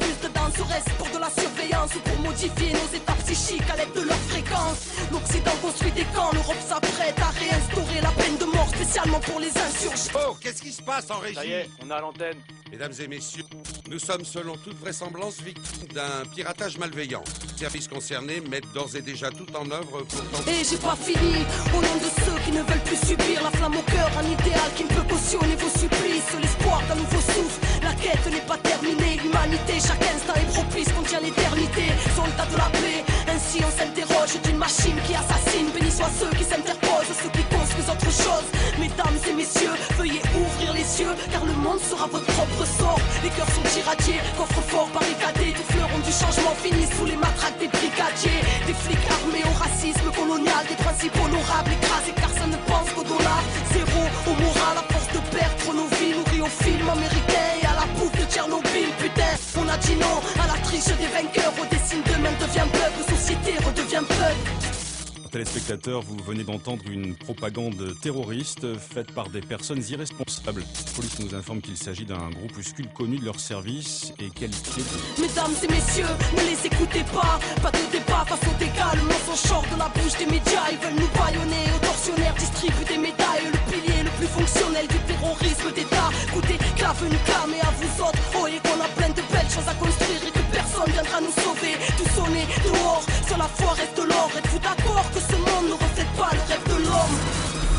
pour 0.56 1.08
de 1.10 1.18
la 1.18 1.30
surveillance 1.30 1.90
ou 1.96 2.00
pour 2.00 2.18
modifier 2.20 2.72
nos 2.72 2.96
états 2.96 3.12
psychiques 3.24 3.68
à 3.72 3.76
l'aide 3.76 3.92
de 3.94 4.02
leur 4.02 4.16
fréquence. 4.28 4.86
L'Occident 5.10 5.56
construit 5.60 5.90
des 5.92 6.04
camps, 6.14 6.30
l'Europe 6.32 6.62
s'apprête 6.66 7.18
à 7.18 7.30
réinstaurer 7.30 8.00
la 8.00 8.10
peine 8.10 8.36
de 8.38 8.44
mort 8.44 8.53
spécialement 8.66 9.20
pour 9.20 9.40
les 9.40 9.50
insurgés. 9.56 10.10
Oh, 10.14 10.36
qu'est-ce 10.40 10.62
qui 10.62 10.72
se 10.72 10.82
passe 10.82 11.10
en 11.10 11.18
régie 11.18 11.34
Ça 11.34 11.46
y 11.46 11.52
est, 11.52 11.68
on 11.84 11.90
a 11.90 12.00
l'antenne. 12.00 12.38
Mesdames 12.70 12.92
et 12.98 13.08
messieurs, 13.08 13.44
nous 13.88 13.98
sommes 13.98 14.24
selon 14.24 14.56
toute 14.56 14.78
vraisemblance 14.78 15.40
victimes 15.40 15.88
d'un 15.94 16.24
piratage 16.34 16.78
malveillant. 16.78 17.22
Les 17.52 17.58
services 17.60 17.88
concernés 17.88 18.40
mettent 18.40 18.72
d'ores 18.72 18.96
et 18.96 19.02
déjà 19.02 19.30
tout 19.30 19.46
en 19.54 19.70
œuvre 19.70 20.02
pour 20.02 20.24
tenter... 20.30 20.60
Et 20.60 20.64
j'ai 20.64 20.76
pas 20.76 20.96
fini, 20.96 21.44
au 21.72 21.80
nom 21.80 21.96
de 21.96 22.10
ceux 22.24 22.38
qui 22.44 22.50
ne 22.52 22.62
veulent 22.62 22.84
plus 22.84 22.96
subir 23.06 23.42
la 23.42 23.50
flamme 23.50 23.76
au 23.76 23.82
cœur, 23.82 24.10
un 24.18 24.24
idéal 24.24 24.70
qui 24.76 24.84
ne 24.84 24.88
peut 24.88 25.06
cautionner 25.08 25.56
vos 25.56 25.78
supplices, 25.78 26.34
l'espoir 26.40 26.82
d'un 26.88 26.96
nouveau 26.96 27.20
souffle. 27.20 27.60
La 27.82 27.94
quête 27.94 28.26
n'est 28.30 28.46
pas 28.46 28.58
terminée, 28.58 29.20
l'humanité, 29.22 29.74
chaque 29.74 30.02
instant 30.02 30.34
est 30.34 30.52
propice, 30.52 30.92
contient 30.92 31.20
l'éternité. 31.20 31.92
Soldats 32.16 32.46
de 32.50 32.56
la 32.56 32.70
paix, 32.70 33.04
ainsi 33.28 33.60
on 33.64 33.70
s'interroge 33.70 34.40
d'une 34.42 34.56
machine 34.56 34.96
qui 35.06 35.14
assassine. 35.14 35.70
Béni 35.70 35.90
soient 35.92 36.10
ceux 36.18 36.36
qui 36.36 36.44
s'interposent, 36.44 36.83
ceux 37.86 37.92
qui 37.92 38.04
construisent 38.04 38.04
autre 38.04 38.10
chose. 38.10 38.46
Mesdames 38.78 39.18
et 39.28 39.32
messieurs, 39.32 39.74
veuillez 39.96 40.22
ouvrir 40.36 40.72
les 40.72 41.00
yeux, 41.00 41.14
car 41.30 41.44
le 41.44 41.52
monde 41.52 41.80
sera 41.80 42.06
votre 42.06 42.26
propre 42.26 42.64
sort. 42.66 43.00
Les 43.22 43.30
cœurs 43.30 43.48
sont 43.48 43.78
irradiés, 43.78 44.20
coffres 44.36 44.62
forts 44.62 44.90
barricadés, 44.92 45.52
des 45.52 45.72
fleurons 45.72 46.02
du 46.04 46.12
changement 46.12 46.54
finissent 46.62 46.96
sous 46.96 47.06
les 47.06 47.16
matraques 47.16 47.33
Téléspectateurs, 65.34 66.02
vous 66.02 66.16
venez 66.22 66.44
d'entendre 66.44 66.84
une 66.88 67.16
propagande 67.16 67.98
terroriste 68.00 68.78
faite 68.78 69.10
par 69.10 69.30
des 69.30 69.40
personnes 69.40 69.82
irresponsables. 69.90 70.60
La 70.60 70.92
police 70.94 71.18
nous 71.18 71.34
informe 71.34 71.60
qu'il 71.60 71.76
s'agit 71.76 72.04
d'un 72.04 72.30
groupuscule 72.30 72.86
connu 72.94 73.18
de 73.18 73.24
leur 73.24 73.40
service 73.40 74.12
et 74.20 74.30
qualifié 74.30 74.84
de... 74.84 75.22
Mesdames 75.22 75.50
et 75.64 75.66
messieurs, 75.66 76.06
ne 76.36 76.42
les 76.42 76.64
écoutez 76.64 77.02
pas. 77.12 77.40
Pas 77.60 77.72
de 77.72 77.82
débat 77.90 78.24
face 78.28 78.46
au 78.46 78.58
dégâts. 78.60 78.94
Le 78.94 79.02
mensonge 79.02 79.42
sort 79.42 79.64
de 79.74 79.76
la 79.76 79.88
bouche 79.88 80.16
des 80.20 80.26
médias. 80.26 80.70
Ils 80.70 80.78
veulent 80.78 81.02
nous 81.02 81.18
baïonner. 81.18 81.66
Aux 81.74 81.84
tortionnaires 81.84 82.34
distribuent 82.34 82.86
des 82.86 82.98
médailles. 82.98 83.50
Le 83.50 83.72
pilier 83.72 84.04
le 84.04 84.10
plus 84.10 84.30
fonctionnel 84.30 84.86
du 84.86 84.98
terrorisme 85.02 85.72
d'État. 85.74 86.10
Écoutez, 86.28 86.58
clave 86.76 87.02
nous 87.10 87.24
clamer 87.26 87.60
à 87.60 87.74
vous 87.74 88.04
autres. 88.06 88.22
Oh, 88.38 88.46
et 88.46 88.62
qu'on 88.62 88.78
a 88.78 88.86
plein 88.94 89.10
de 89.10 89.22
belles 89.34 89.50
choses 89.50 89.66
à 89.66 89.74
construire 89.74 90.33
personne 90.74 90.92
viendra 90.92 91.20
nous 91.20 91.34
sauver. 91.42 91.74
Tout 91.96 92.08
sonner 92.14 92.46
dehors, 92.64 93.02
sur 93.26 93.38
la 93.38 93.48
foi 93.48 93.74
reste 93.74 93.98
l'or. 93.98 94.30
Êtes-vous 94.36 94.58
d'accord 94.58 95.06
que 95.14 95.20
ce 95.20 95.36
monde 95.36 95.66
ne 95.70 95.74
reflète 95.74 96.12
pas 96.18 96.30
le 96.32 96.42
rêve 96.50 96.66
de 96.66 96.78
l'homme? 96.82 97.16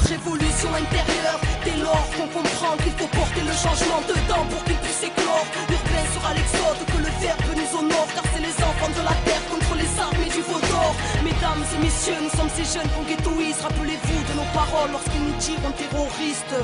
Révolution 0.06 0.70
intérieure, 0.70 1.40
dès 1.66 1.78
lors 1.82 2.08
qu'on 2.16 2.30
comprend 2.30 2.78
qu'il 2.78 2.94
faut 2.94 3.08
porter 3.08 3.42
le 3.42 3.56
changement 3.58 4.02
dedans 4.08 4.46
pour 4.50 4.64
qu'il 4.64 4.78
puisse 4.78 5.04
éclore. 5.04 5.48
L'urbain 5.68 6.06
sera 6.14 6.34
l'exode, 6.38 6.82
que 6.88 7.00
le 7.02 7.12
verbe 7.20 7.52
nous 7.58 7.72
honore, 7.80 8.08
car 8.14 8.24
c'est 8.32 8.42
les 8.42 8.56
enfants 8.64 8.94
de 8.96 9.04
la 9.04 9.16
terre 9.26 9.44
contre 9.50 9.74
les 9.76 9.92
armées 10.00 10.32
du 10.32 10.42
Vaudor. 10.46 10.94
Mesdames 11.24 11.66
et 11.74 11.80
messieurs, 11.84 12.22
nous 12.22 12.34
sommes 12.38 12.54
ces 12.54 12.68
jeunes 12.70 12.92
ghettoise. 13.10 13.60
Rappelez-vous 13.66 14.22
de 14.30 14.34
nos 14.40 14.50
paroles 14.54 14.92
lorsqu'ils 14.92 15.26
nous 15.26 15.38
diront 15.42 15.74
terroristes. 15.74 16.58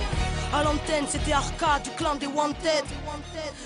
À 0.54 0.64
l'antenne, 0.64 1.08
c'était 1.10 1.34
Arca 1.34 1.80
du 1.84 1.90
clan 1.92 2.16
des 2.16 2.28
Wanted. 2.28 2.86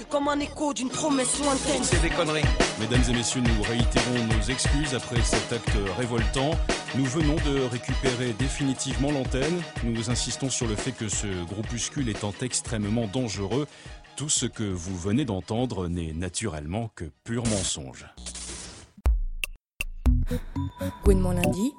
Comme 0.10 0.28
un 0.28 0.40
écho 0.40 0.74
d'une 0.74 0.90
promesse 0.90 1.40
lointaine. 1.40 1.84
C'est 1.84 2.02
des 2.02 2.10
conneries. 2.10 2.44
Mesdames 2.80 3.02
et 3.10 3.14
messieurs, 3.14 3.42
nous 3.42 3.64
réitérons 3.64 4.26
nos 4.26 4.44
excuses 4.44 4.94
après 4.94 5.22
cet 5.22 5.54
acte 5.54 5.78
révoltant. 5.98 6.52
Nous 6.96 7.06
venons 7.06 7.36
de 7.36 7.62
récupérer 7.72 8.34
définitivement 8.34 9.12
l'antenne. 9.12 9.62
Nous 9.84 10.10
insistons 10.10 10.50
sur 10.50 10.68
le 10.68 10.76
fait 10.76 10.92
que 10.92 11.10
ce 11.10 11.28
groupuscule 11.46 12.10
étant 12.10 12.34
extrêmement 12.42 13.08
dangereux, 13.08 13.68
tout 14.16 14.30
ce 14.30 14.46
que 14.46 14.64
vous 14.64 14.98
venez 14.98 15.26
d'entendre 15.26 15.88
n'est 15.88 16.14
naturellement 16.14 16.90
que 16.96 17.06
pur 17.24 17.44
mensonge. 17.48 18.06
Gouinement 21.04 21.32
lundi. 21.32 21.74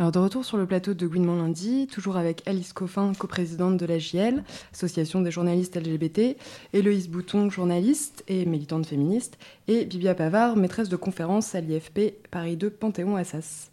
Alors 0.00 0.12
de 0.12 0.18
retour 0.18 0.46
sur 0.46 0.56
le 0.56 0.64
plateau 0.64 0.94
de 0.94 1.06
Gouinement 1.06 1.36
lundi, 1.36 1.86
toujours 1.86 2.16
avec 2.16 2.42
Alice 2.46 2.72
Coffin, 2.72 3.12
coprésidente 3.12 3.76
de 3.76 3.84
la 3.84 3.98
JL, 3.98 4.42
Association 4.72 5.20
des 5.20 5.30
journalistes 5.30 5.76
LGBT, 5.76 6.38
Héloïse 6.72 7.10
Bouton, 7.10 7.50
journaliste 7.50 8.24
et 8.26 8.46
militante 8.46 8.86
féministe, 8.86 9.36
et 9.68 9.84
Bibia 9.84 10.14
Pavard, 10.14 10.56
maîtresse 10.56 10.88
de 10.88 10.96
conférence 10.96 11.54
à 11.54 11.60
l'IFP 11.60 12.14
Paris 12.30 12.56
2 12.56 12.70
Panthéon-Assas. 12.70 13.70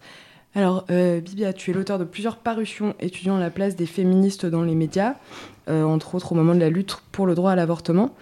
Alors 0.53 0.85
euh, 0.91 1.21
Bibia, 1.21 1.53
tu 1.53 1.71
es 1.71 1.73
l'auteur 1.73 1.97
de 1.97 2.03
plusieurs 2.03 2.35
parutions 2.35 2.93
étudiant 2.99 3.37
la 3.37 3.49
place 3.49 3.77
des 3.77 3.85
féministes 3.85 4.45
dans 4.45 4.63
les 4.63 4.75
médias, 4.75 5.13
euh, 5.69 5.85
entre 5.85 6.13
autres 6.15 6.33
au 6.33 6.35
moment 6.35 6.55
de 6.55 6.59
la 6.59 6.69
lutte 6.69 6.97
pour 7.13 7.25
le 7.25 7.35
droit 7.35 7.51
à 7.51 7.55
l'avortement. 7.55 8.13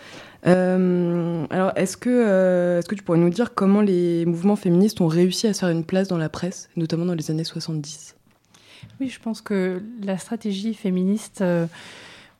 Euh, 0.45 1.24
alors, 1.49 1.71
est-ce 1.75 1.97
que, 1.97 2.09
euh, 2.09 2.79
est-ce 2.79 2.87
que 2.87 2.95
tu 2.95 3.03
pourrais 3.03 3.17
nous 3.17 3.29
dire 3.29 3.53
comment 3.53 3.81
les 3.81 4.25
mouvements 4.25 4.55
féministes 4.55 5.01
ont 5.01 5.07
réussi 5.07 5.47
à 5.47 5.53
se 5.53 5.59
faire 5.59 5.69
une 5.69 5.83
place 5.83 6.07
dans 6.07 6.17
la 6.17 6.29
presse, 6.29 6.69
notamment 6.75 7.05
dans 7.05 7.13
les 7.13 7.31
années 7.31 7.43
70 7.43 8.15
Oui, 8.99 9.09
je 9.09 9.19
pense 9.19 9.41
que 9.41 9.81
la 10.03 10.17
stratégie 10.17 10.73
féministe 10.73 11.41
euh, 11.41 11.67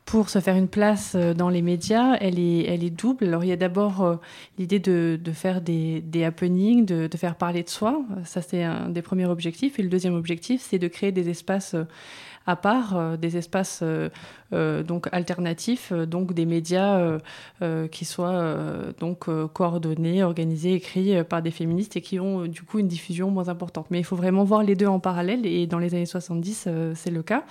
pour 0.06 0.30
se 0.30 0.40
faire 0.40 0.56
une 0.56 0.68
place 0.68 1.16
dans 1.16 1.50
les 1.50 1.64
médias, 1.64 2.16
elle 2.22 2.38
est, 2.38 2.66
elle 2.66 2.84
est 2.84 2.92
double. 2.92 3.26
Alors, 3.26 3.44
il 3.44 3.48
y 3.48 3.54
a 3.54 3.58
d'abord 3.58 4.20
l'idée 4.60 4.78
de, 4.78 5.20
de, 5.20 5.32
faire 5.32 5.62
des, 5.62 6.02
des 6.02 6.24
happenings, 6.24 6.86
de, 6.86 7.08
de, 7.08 7.18
faire 7.18 7.36
parler 7.36 7.64
de 7.64 7.70
soi. 7.70 8.04
Ça, 8.24 8.44
c'est 8.44 8.64
un 8.64 8.90
des 8.90 9.02
premiers 9.02 9.26
objectifs. 9.26 9.80
Et 9.80 9.82
le 9.82 9.90
deuxième 9.90 10.14
objectif, 10.14 10.62
c'est 10.62 10.78
de 10.78 10.88
créer 10.88 11.12
des 11.12 11.28
espaces 11.30 11.76
à 12.48 12.56
part, 12.56 13.18
des 13.18 13.38
espaces 13.38 13.80
euh, 13.82 14.10
donc 14.52 15.08
alternatifs, 15.12 15.92
euh, 15.92 16.06
donc 16.06 16.34
des 16.34 16.46
médias 16.46 17.20
euh, 17.62 17.88
qui 17.88 18.06
soient 18.06 18.56
donc 19.00 19.28
coordonnés, 19.54 20.24
organisés, 20.24 20.74
écrits 20.74 21.24
par 21.24 21.42
des 21.42 21.52
féministes 21.52 21.98
et 21.98 22.02
qui 22.02 22.20
ont 22.20 22.46
du 22.46 22.62
coup 22.62 22.80
une 22.80 22.88
diffusion 22.88 23.32
moins 23.32 23.50
importante. 23.50 23.88
Mais 23.90 24.00
il 24.00 24.04
faut 24.04 24.16
vraiment 24.16 24.44
voir 24.44 24.64
les 24.64 24.76
deux 24.76 24.86
en 24.86 25.00
parallèle 25.00 25.46
et 25.46 25.68
dans 25.68 25.80
les 25.80 25.94
années 25.96 26.06
70, 26.06 26.68
c'est 26.94 27.12
le 27.12 27.24
cas. 27.24 27.44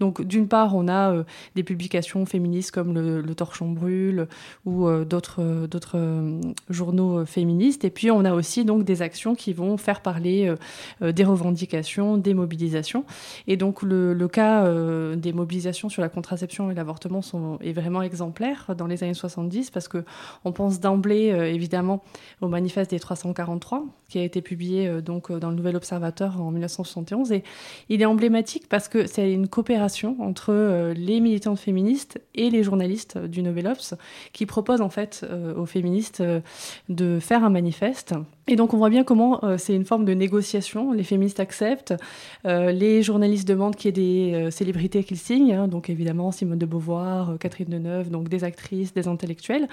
Donc 0.00 0.22
d'une 0.22 0.48
part, 0.48 0.74
on 0.74 0.88
a 0.88 1.24
des 1.54 1.62
publications 1.62 2.24
féministes 2.24 2.70
comme 2.70 2.94
le, 2.94 3.20
le 3.20 3.34
Torchon 3.34 3.70
brûle 3.70 4.28
ou 4.64 4.88
d'autres 5.04 5.66
d'autres 5.66 5.98
journaux 6.70 7.24
féministes 7.26 7.84
et 7.84 7.90
puis 7.90 8.10
on 8.10 8.24
a 8.24 8.32
aussi 8.32 8.64
donc 8.64 8.84
des 8.84 9.02
actions 9.02 9.34
qui 9.34 9.52
vont 9.52 9.76
faire 9.76 10.00
parler 10.00 10.54
des 11.00 11.24
revendications, 11.24 12.16
des 12.16 12.34
mobilisations 12.34 13.04
et 13.46 13.56
donc 13.56 13.82
le, 13.82 14.14
le 14.14 14.28
cas 14.28 14.66
des 15.16 15.32
mobilisations 15.32 15.88
sur 15.88 16.02
la 16.02 16.08
contraception 16.08 16.37
et 16.42 16.74
l'avortement 16.74 17.22
sont, 17.22 17.58
est 17.60 17.72
vraiment 17.72 18.02
exemplaire 18.02 18.74
dans 18.76 18.86
les 18.86 19.02
années 19.02 19.14
70 19.14 19.70
parce 19.70 19.88
que 19.88 20.04
on 20.44 20.52
pense 20.52 20.80
d'emblée 20.80 21.30
euh, 21.32 21.52
évidemment 21.52 22.02
au 22.40 22.48
manifeste 22.48 22.90
des 22.90 23.00
343 23.00 23.84
qui 24.08 24.18
a 24.18 24.22
été 24.22 24.42
publié 24.42 24.88
euh, 24.88 25.00
donc 25.00 25.30
euh, 25.30 25.38
dans 25.38 25.50
le 25.50 25.56
Nouvel 25.56 25.76
Observateur 25.76 26.40
en 26.40 26.50
1971 26.50 27.32
et 27.32 27.44
il 27.88 28.02
est 28.02 28.06
emblématique 28.06 28.68
parce 28.68 28.88
que 28.88 29.06
c'est 29.06 29.32
une 29.32 29.48
coopération 29.48 30.16
entre 30.20 30.92
les 30.96 31.20
militantes 31.20 31.58
féministes 31.58 32.20
et 32.34 32.50
les 32.50 32.62
journalistes 32.62 33.18
du 33.18 33.42
Nouvel 33.42 33.68
Obs 33.68 33.94
qui 34.32 34.46
proposent 34.46 34.80
en 34.80 34.90
fait 34.90 35.26
aux 35.56 35.66
féministes 35.66 36.22
de 36.88 37.18
faire 37.20 37.44
un 37.44 37.50
manifeste 37.50 38.14
et 38.48 38.56
donc 38.56 38.72
on 38.72 38.78
voit 38.78 38.88
bien 38.88 39.04
comment 39.04 39.44
euh, 39.44 39.58
c'est 39.58 39.74
une 39.74 39.84
forme 39.84 40.06
de 40.06 40.14
négociation. 40.14 40.92
Les 40.92 41.04
féministes 41.04 41.38
acceptent, 41.38 41.94
euh, 42.46 42.72
les 42.72 43.02
journalistes 43.02 43.46
demandent 43.46 43.76
qu'il 43.76 43.88
y 43.88 44.00
ait 44.00 44.32
des 44.32 44.34
euh, 44.34 44.50
célébrités 44.50 45.04
qu'ils 45.04 45.18
signent, 45.18 45.52
hein, 45.52 45.68
donc 45.68 45.90
évidemment 45.90 46.32
Simone 46.32 46.58
de 46.58 46.64
Beauvoir, 46.64 47.36
Catherine 47.38 47.68
Deneuve, 47.68 48.10
donc 48.10 48.30
des 48.30 48.44
actrices, 48.44 48.94
des 48.94 49.06
intellectuels, 49.06 49.68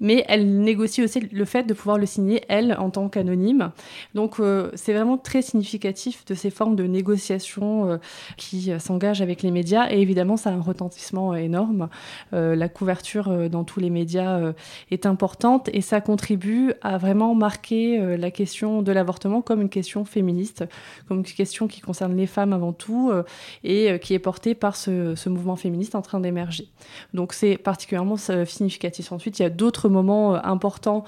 mais 0.00 0.24
elles 0.28 0.60
négocient 0.60 1.04
aussi 1.04 1.20
le 1.20 1.44
fait 1.46 1.62
de 1.62 1.72
pouvoir 1.72 1.96
le 1.96 2.04
signer, 2.04 2.42
elles, 2.48 2.76
en 2.78 2.90
tant 2.90 3.08
qu'anonyme. 3.08 3.70
Donc 4.14 4.36
c'est 4.74 4.92
vraiment 4.92 5.16
très 5.16 5.40
significatif 5.40 6.24
de 6.26 6.34
ces 6.34 6.50
formes 6.50 6.76
de 6.76 6.84
négociation 6.84 7.98
qui 8.36 8.70
s'engagent 8.78 9.22
avec 9.22 9.42
les 9.42 9.50
médias, 9.50 9.90
et 9.90 10.00
évidemment 10.00 10.36
ça 10.36 10.50
a 10.50 10.52
un 10.52 10.60
retentissement 10.60 11.34
énorme. 11.34 11.88
la 12.32 12.68
couverture 12.68 13.48
dans 13.48 13.64
tous 13.64 13.80
les 13.80 13.90
médias 13.90 14.52
est 14.90 15.06
importante, 15.06 15.70
et 15.72 15.80
ça 15.80 16.00
contribue 16.00 16.72
à 16.82 16.98
vraiment 16.98 17.34
marquer 17.34 17.98
la 18.18 18.30
question 18.30 18.82
de 18.82 18.92
l'avortement 18.92 19.42
comme 19.42 19.62
une 19.62 19.68
question 19.68 20.04
féministe, 20.04 20.64
comme 21.06 21.18
une 21.18 21.24
question 21.24 21.68
qui 21.68 21.80
concerne 21.80 22.16
les 22.16 22.26
femmes 22.26 22.52
avant 22.52 22.72
tout 22.72 23.10
euh, 23.10 23.22
et 23.64 23.90
euh, 23.90 23.98
qui 23.98 24.14
est 24.14 24.18
portée 24.18 24.54
par 24.54 24.76
ce, 24.76 25.28
mouvement 25.28 25.56
féministe 25.56 25.94
en 25.94 26.02
train 26.02 26.20
d'émerger. 26.20 26.68
Donc 27.12 27.32
c'est 27.32 27.56
particulièrement 27.56 28.16
euh, 28.30 28.44
significatif. 28.44 29.12
Ensuite, 29.12 29.38
il 29.38 29.42
y 29.42 29.44
a 29.44 29.50
d'autres 29.50 29.88
moments 29.88 30.34
importants 30.34 31.04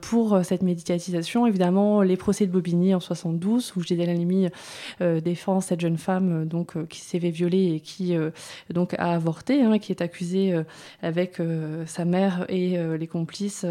pour 0.00 0.44
cette 0.44 0.62
médiatisation. 0.62 1.46
Évidemment, 1.46 2.02
les 2.02 2.16
procès 2.16 2.46
de 2.46 2.52
Bobigny 2.52 2.94
en 2.94 3.00
72, 3.00 3.74
où 3.76 3.82
Gisèle 3.82 4.10
Halimi 4.10 4.48
défend 5.00 5.60
cette 5.60 5.80
jeune 5.80 5.96
femme 5.96 6.46
donc, 6.46 6.86
qui 6.88 7.00
s'est 7.00 7.20
fait 7.20 7.30
violer 7.30 7.74
et 7.74 7.80
qui 7.80 8.16
donc, 8.70 8.94
a 8.94 9.12
avorté, 9.12 9.62
hein, 9.62 9.78
qui 9.78 9.92
est 9.92 10.02
accusée 10.02 10.54
avec 11.02 11.40
sa 11.86 12.04
mère 12.04 12.46
et 12.48 12.76
les 12.96 13.06
complices 13.06 13.66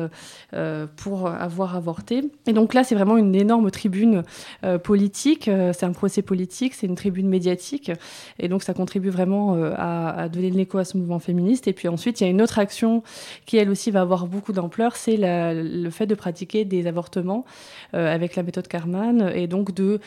pour 0.95 1.27
avoir 1.27 1.75
avorté. 1.75 2.23
Donc 2.55 2.73
là, 2.73 2.83
c'est 2.83 2.95
vraiment 2.95 3.17
une 3.17 3.35
énorme 3.35 3.69
tribune 3.69 4.23
euh, 4.63 4.79
politique. 4.79 5.47
Euh, 5.47 5.73
c'est 5.73 5.85
un 5.85 5.91
procès 5.91 6.23
politique, 6.23 6.73
c'est 6.73 6.87
une 6.87 6.95
tribune 6.95 7.27
médiatique. 7.27 7.91
Et 8.39 8.47
donc 8.47 8.63
ça 8.63 8.73
contribue 8.73 9.09
vraiment 9.09 9.55
euh, 9.55 9.73
à, 9.77 10.27
donner 10.29 10.49
de 10.49 10.55
l'écho 10.55 10.79
à 10.79 10.85
ce 10.85 10.97
mouvement 10.97 11.19
féministe. 11.19 11.67
Et 11.67 11.73
puis 11.73 11.87
ensuite, 11.87 12.21
il 12.21 12.23
y 12.23 12.27
a 12.27 12.29
une 12.29 12.41
autre 12.41 12.57
action 12.57 13.03
qui, 13.45 13.57
elle 13.57 13.69
aussi, 13.69 13.91
va 13.91 14.01
avoir 14.01 14.25
beaucoup 14.25 14.53
d'ampleur. 14.53 14.95
C'est 14.95 15.17
le 15.19 15.89
fait 15.89 16.07
de 16.07 16.15
pratiquer 16.15 16.65
des 16.65 16.87
avortements 16.87 17.45
avec 17.93 18.35
la 18.35 18.43
méthode 18.43 18.67
Carman. 18.67 19.31
Et 19.35 19.47
donc 19.47 19.73
de 19.73 19.99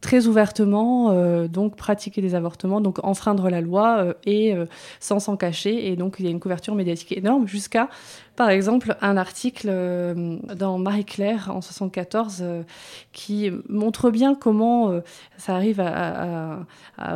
très 0.00 0.26
ouvertement 0.26 1.14
pratiquer 1.76 2.22
des 2.22 2.34
avortements, 2.34 2.80
donc 2.80 3.04
enfreindre 3.04 3.50
la 3.50 3.60
loi 3.60 4.14
et 4.24 4.54
sans 4.98 5.20
s'en 5.20 5.36
cacher. 5.36 5.90
Et 5.90 5.96
donc 5.96 6.16
il 6.18 6.24
y 6.24 6.28
a 6.28 6.30
une 6.30 6.40
couverture 6.40 6.74
médiatique 6.74 7.12
énorme 7.12 7.46
jusqu'à 7.46 7.88
par 8.40 8.48
exemple, 8.48 8.96
un 9.02 9.18
article 9.18 9.66
euh, 9.68 10.38
dans 10.56 10.78
Marie-Claire 10.78 11.50
en 11.54 11.60
74 11.60 12.38
euh, 12.40 12.62
qui 13.12 13.50
montre 13.68 14.10
bien 14.10 14.34
comment 14.34 14.88
euh, 14.88 15.00
ça 15.36 15.54
arrive 15.54 15.78
à, 15.78 16.60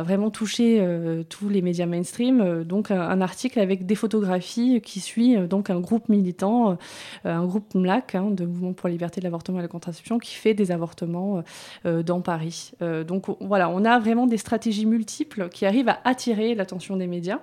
vraiment 0.03 0.29
toucher 0.29 0.85
tous 1.29 1.49
les 1.49 1.61
médias 1.61 1.85
mainstream. 1.85 2.63
Donc, 2.63 2.91
un, 2.91 2.99
un, 2.99 3.21
article 3.21 3.59
avec 3.59 3.85
des 3.85 3.95
photographies 3.95 4.81
qui 4.81 4.99
suit 4.99 5.37
donc 5.47 5.69
un 5.69 5.79
groupe 5.79 6.09
militant, 6.09 6.77
un 7.23 7.45
groupe 7.45 7.75
MLAC, 7.75 8.15
hein, 8.15 8.31
de 8.31 8.45
Mouvement 8.45 8.73
pour 8.73 8.89
la 8.89 8.93
liberté 8.93 9.21
de 9.21 9.25
l'avortement 9.25 9.59
et 9.59 9.61
la 9.61 9.67
contraception, 9.67 10.17
qui 10.17 10.33
fait 10.33 10.55
des 10.55 10.71
avortements 10.71 11.43
dans 11.83 12.21
Paris. 12.21 12.71
donc, 13.07 13.25
voilà, 13.41 13.69
on 13.69 13.85
a 13.85 13.99
vraiment 13.99 14.25
des 14.25 14.37
stratégies 14.37 14.87
multiples 14.87 15.49
qui 15.49 15.67
arrivent 15.67 15.89
à 15.89 15.99
attirer 16.03 16.55
l'attention 16.55 16.97
des 16.97 17.07
médias. 17.07 17.39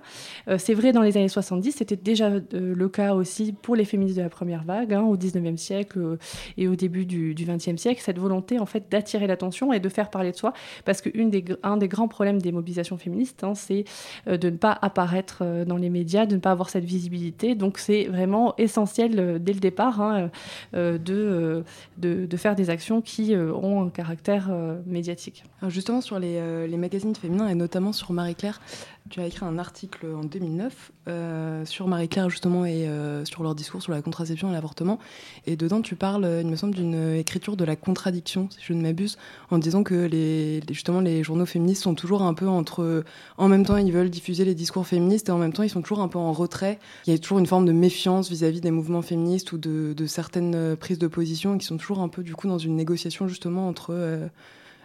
C'est 0.58 0.74
vrai 0.74 0.90
dans 0.90 1.02
les 1.02 1.16
années 1.16 1.28
70, 1.28 1.76
c'était 1.78 1.96
déjà 1.96 2.28
le 2.52 2.88
cas 2.88 3.14
aussi 3.14 3.52
pour 3.52 3.71
les 3.74 3.84
féministes 3.84 4.16
de 4.16 4.22
la 4.22 4.28
première 4.28 4.64
vague, 4.64 4.94
hein, 4.94 5.02
au 5.02 5.16
19e 5.16 5.56
siècle 5.56 5.98
euh, 5.98 6.18
et 6.56 6.68
au 6.68 6.76
début 6.76 7.06
du, 7.06 7.34
du 7.34 7.44
20e 7.44 7.76
siècle, 7.76 8.00
cette 8.02 8.18
volonté 8.18 8.58
en 8.58 8.66
fait 8.66 8.90
d'attirer 8.90 9.26
l'attention 9.26 9.72
et 9.72 9.80
de 9.80 9.88
faire 9.88 10.10
parler 10.10 10.32
de 10.32 10.36
soi, 10.36 10.52
parce 10.84 11.00
qu'un 11.00 11.28
des, 11.28 11.42
des 11.42 11.88
grands 11.88 12.08
problèmes 12.08 12.40
des 12.40 12.52
mobilisations 12.52 12.98
féministes, 12.98 13.44
hein, 13.44 13.54
c'est 13.54 13.84
euh, 14.28 14.36
de 14.36 14.50
ne 14.50 14.56
pas 14.56 14.78
apparaître 14.80 15.38
euh, 15.42 15.64
dans 15.64 15.76
les 15.76 15.90
médias, 15.90 16.26
de 16.26 16.34
ne 16.34 16.40
pas 16.40 16.50
avoir 16.50 16.70
cette 16.70 16.84
visibilité. 16.84 17.54
Donc 17.54 17.78
c'est 17.78 18.04
vraiment 18.04 18.54
essentiel 18.58 19.42
dès 19.42 19.52
le 19.52 19.60
départ 19.60 20.00
hein, 20.00 20.30
de, 20.72 21.64
de, 21.98 22.36
faire 22.36 22.54
des 22.54 22.70
actions 22.70 23.00
qui 23.00 23.34
ont 23.36 23.82
un 23.82 23.90
caractère 23.90 24.50
médiatique. 24.86 25.44
Justement 25.68 26.00
sur 26.00 26.18
les, 26.18 26.66
les 26.66 26.76
magazines 26.76 27.14
féminins 27.14 27.48
et 27.48 27.54
notamment 27.54 27.92
sur 27.92 28.12
Marie-Claire, 28.12 28.60
tu 29.10 29.20
as 29.20 29.26
écrit 29.26 29.44
un 29.44 29.58
article 29.58 30.06
en 30.06 30.24
2009 30.24 30.92
euh, 31.08 31.64
sur 31.64 31.88
Marie-Claire 31.88 32.30
justement 32.30 32.64
et 32.64 32.88
euh, 32.88 33.24
sur 33.24 33.42
leur 33.42 33.54
discours 33.54 33.82
sur 33.82 33.92
la 33.92 34.02
contraception 34.02 34.50
et 34.50 34.52
l'avortement. 34.52 34.98
Et 35.46 35.56
dedans, 35.56 35.82
tu 35.82 35.96
parles, 35.96 36.40
il 36.40 36.46
me 36.46 36.56
semble, 36.56 36.74
d'une 36.74 37.14
écriture 37.16 37.56
de 37.56 37.64
la 37.64 37.76
contradiction, 37.76 38.48
si 38.50 38.58
je 38.62 38.72
ne 38.72 38.82
m'abuse, 38.82 39.18
en 39.50 39.58
disant 39.58 39.82
que 39.82 39.94
les, 39.94 40.60
justement 40.70 41.00
les 41.00 41.22
journaux 41.22 41.46
féministes 41.46 41.82
sont 41.82 41.94
toujours 41.94 42.22
un 42.22 42.34
peu 42.34 42.48
entre, 42.48 43.04
en 43.36 43.48
même 43.48 43.64
temps, 43.64 43.76
ils 43.76 43.92
veulent 43.92 44.10
diffuser 44.10 44.44
les 44.44 44.54
discours 44.54 44.86
féministes 44.86 45.28
et 45.28 45.32
en 45.32 45.38
même 45.38 45.52
temps, 45.52 45.62
ils 45.62 45.70
sont 45.70 45.82
toujours 45.82 46.00
un 46.00 46.08
peu 46.08 46.18
en 46.18 46.32
retrait. 46.32 46.78
Il 47.06 47.12
y 47.12 47.16
a 47.16 47.18
toujours 47.18 47.38
une 47.38 47.46
forme 47.46 47.66
de 47.66 47.72
méfiance 47.72 48.30
vis-à-vis 48.30 48.58
-vis 48.58 48.62
des 48.62 48.70
mouvements 48.70 49.02
féministes 49.02 49.52
ou 49.52 49.58
de, 49.58 50.06
certaines 50.06 50.76
prises 50.76 50.98
de 50.98 51.06
position 51.06 51.58
qui 51.58 51.66
sont 51.66 51.76
toujours 51.76 52.00
un 52.00 52.08
peu 52.08 52.22
du 52.22 52.34
coup 52.34 52.48
dans 52.48 52.58
une 52.58 52.76
négociation 52.76 53.28
justement 53.28 53.68
entre 53.68 53.90
euh, 53.90 54.28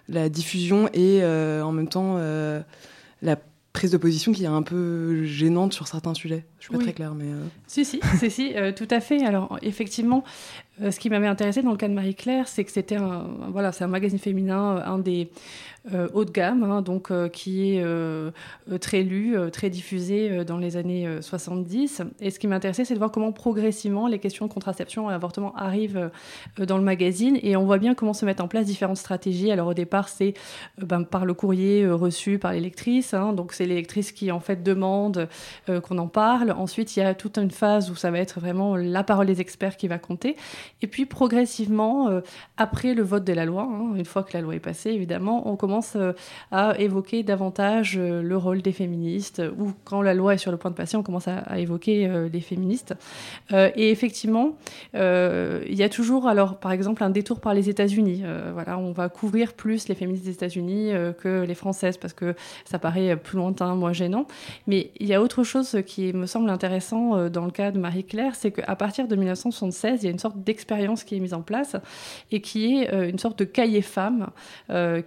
la 0.10 0.30
diffusion 0.30 0.88
et 0.94 1.22
euh, 1.22 1.62
en 1.64 1.72
même 1.72 1.90
temps 1.90 2.16
euh, 2.18 2.62
la 3.22 3.38
prise 3.78 3.92
de 3.92 3.98
position 3.98 4.32
qui 4.32 4.44
est 4.44 4.48
un 4.48 4.64
peu 4.64 5.24
gênante 5.24 5.72
sur 5.72 5.88
certains 5.88 6.16
sujets. 6.16 6.48
Je 6.60 6.66
suis 6.66 6.72
pas 6.72 6.78
oui. 6.80 6.84
très 6.86 6.94
claire, 6.94 7.14
mais... 7.14 7.26
Euh... 7.26 7.46
Si, 7.68 7.86
si, 7.86 8.00
si, 8.20 8.32
si 8.32 8.56
euh, 8.56 8.72
tout 8.72 8.88
à 8.90 9.00
fait. 9.00 9.24
Alors, 9.26 9.58
effectivement, 9.62 10.24
ce 10.80 11.00
qui 11.00 11.10
m'avait 11.10 11.28
intéressé 11.28 11.62
dans 11.62 11.72
le 11.72 11.78
cas 11.78 11.88
de 11.88 11.94
Marie-Claire, 11.94 12.48
c'est 12.48 12.64
que 12.64 12.72
c'était 12.72 12.98
un, 12.98 13.26
voilà, 13.50 13.72
c'est 13.72 13.84
un 13.84 13.88
magazine 13.88 14.20
féminin, 14.20 14.84
un 14.86 15.00
des 15.00 15.30
euh, 15.94 16.10
haut 16.14 16.26
de 16.26 16.32
gamme, 16.32 16.64
hein, 16.64 16.82
donc 16.82 17.12
euh, 17.12 17.30
qui 17.30 17.72
est 17.72 17.82
euh, 17.82 18.32
très 18.82 19.04
lu, 19.04 19.38
très 19.54 19.70
diffusé 19.70 20.44
dans 20.44 20.58
les 20.58 20.76
années 20.76 21.08
70. 21.22 22.02
Et 22.20 22.30
ce 22.30 22.40
qui 22.40 22.48
m'intéressait, 22.48 22.84
c'est 22.84 22.94
de 22.94 23.00
voir 23.00 23.12
comment 23.12 23.32
progressivement 23.32 24.08
les 24.08 24.20
questions 24.20 24.48
de 24.48 24.52
contraception 24.52 25.10
et 25.10 25.14
avortement 25.14 25.56
arrivent 25.56 26.10
dans 26.58 26.78
le 26.78 26.84
magazine. 26.84 27.40
Et 27.42 27.56
on 27.56 27.66
voit 27.66 27.78
bien 27.78 27.96
comment 27.96 28.14
se 28.14 28.26
mettent 28.26 28.42
en 28.42 28.48
place 28.48 28.66
différentes 28.66 28.98
stratégies. 28.98 29.52
Alors 29.52 29.68
au 29.68 29.74
départ, 29.74 30.10
c'est 30.10 30.34
ben, 30.78 31.04
par 31.04 31.26
le 31.26 31.34
courrier 31.34 31.88
reçu 31.88 32.38
par 32.38 32.52
l'électrice. 32.52 33.14
Hein, 33.14 33.32
donc 33.34 33.54
c'est 33.54 33.66
l'électrice 33.66 34.12
qui 34.12 34.32
en 34.32 34.40
fait 34.40 34.64
demande 34.64 35.30
qu'on 35.68 35.98
en 35.98 36.08
parle. 36.08 36.47
Ensuite, 36.52 36.96
il 36.96 37.00
y 37.00 37.04
a 37.04 37.14
toute 37.14 37.38
une 37.38 37.52
phase 37.52 37.92
où 37.92 37.96
ça 37.96 38.12
va 38.12 38.20
être 38.20 38.40
vraiment 38.40 38.76
la 38.76 39.04
parole 39.04 39.28
des 39.28 39.42
experts 39.42 39.78
qui 39.78 39.88
va 39.88 39.98
compter. 39.98 40.36
Et 40.82 40.88
puis 40.88 41.06
progressivement, 41.06 42.22
après 42.58 42.94
le 42.94 43.04
vote 43.04 43.24
de 43.24 43.34
la 43.34 43.46
loi, 43.46 43.64
hein, 43.64 43.96
une 43.96 44.06
fois 44.06 44.24
que 44.24 44.34
la 44.34 44.42
loi 44.42 44.56
est 44.56 44.60
passée, 44.60 44.92
évidemment, 44.92 45.50
on 45.50 45.56
commence 45.56 45.96
euh, 45.96 46.14
à 46.52 46.80
évoquer 46.80 47.24
davantage 47.24 47.98
euh, 47.98 48.22
le 48.22 48.38
rôle 48.38 48.62
des 48.62 48.72
féministes, 48.72 49.42
ou 49.58 49.72
quand 49.84 50.02
la 50.02 50.14
loi 50.14 50.34
est 50.34 50.38
sur 50.38 50.52
le 50.52 50.58
point 50.58 50.72
de 50.72 50.76
passer, 50.76 50.98
on 50.98 51.04
commence 51.04 51.28
à, 51.28 51.60
évoquer 51.60 52.08
euh, 52.08 52.30
les 52.32 52.42
féministes. 52.42 52.94
et 53.52 53.92
effectivement, 53.92 54.58
il 54.94 55.74
y 55.74 55.84
a 55.84 55.90
toujours, 55.90 56.28
alors 56.28 56.60
par 56.60 56.72
exemple, 56.72 57.04
un 57.04 57.10
détour 57.10 57.40
par 57.40 57.54
les 57.54 57.70
États-Unis. 57.70 58.24
voilà, 58.54 58.78
on 58.78 58.92
va 58.92 59.10
couvrir 59.10 59.54
plus 59.54 59.88
les 59.88 59.96
féministes 59.96 60.26
des 60.26 60.32
États-Unis 60.32 60.92
que 61.20 61.44
les 61.44 61.56
françaises 61.56 61.98
parce 61.98 62.14
que 62.14 62.36
ça 62.66 62.80
paraît 62.80 63.16
plus 63.16 63.38
lointain, 63.38 63.76
moins 63.76 63.94
gênant. 63.94 64.28
Mais 64.68 64.92
il 65.00 65.08
y 65.08 65.14
a 65.14 65.22
autre 65.22 65.44
chose 65.44 65.78
qui 65.86 66.14
me 66.14 66.26
semble 66.26 66.37
intéressant 66.48 67.30
dans 67.30 67.46
le 67.46 67.52
cas 67.52 67.72
de 67.72 67.80
Marie-Claire, 67.80 68.36
c'est 68.36 68.52
qu'à 68.52 68.76
partir 68.76 69.08
de 69.08 69.16
1976, 69.16 70.04
il 70.04 70.06
y 70.06 70.08
a 70.08 70.12
une 70.12 70.20
sorte 70.20 70.42
d'expérience 70.44 71.04
qui 71.04 71.16
est 71.16 71.20
mise 71.20 71.34
en 71.34 71.42
place 71.42 71.76
et 72.32 72.42
qui 72.42 72.76
est 72.76 73.10
une 73.10 73.20
sorte 73.20 73.40
de 73.40 73.46
cahier 73.46 73.82
femme 73.82 74.30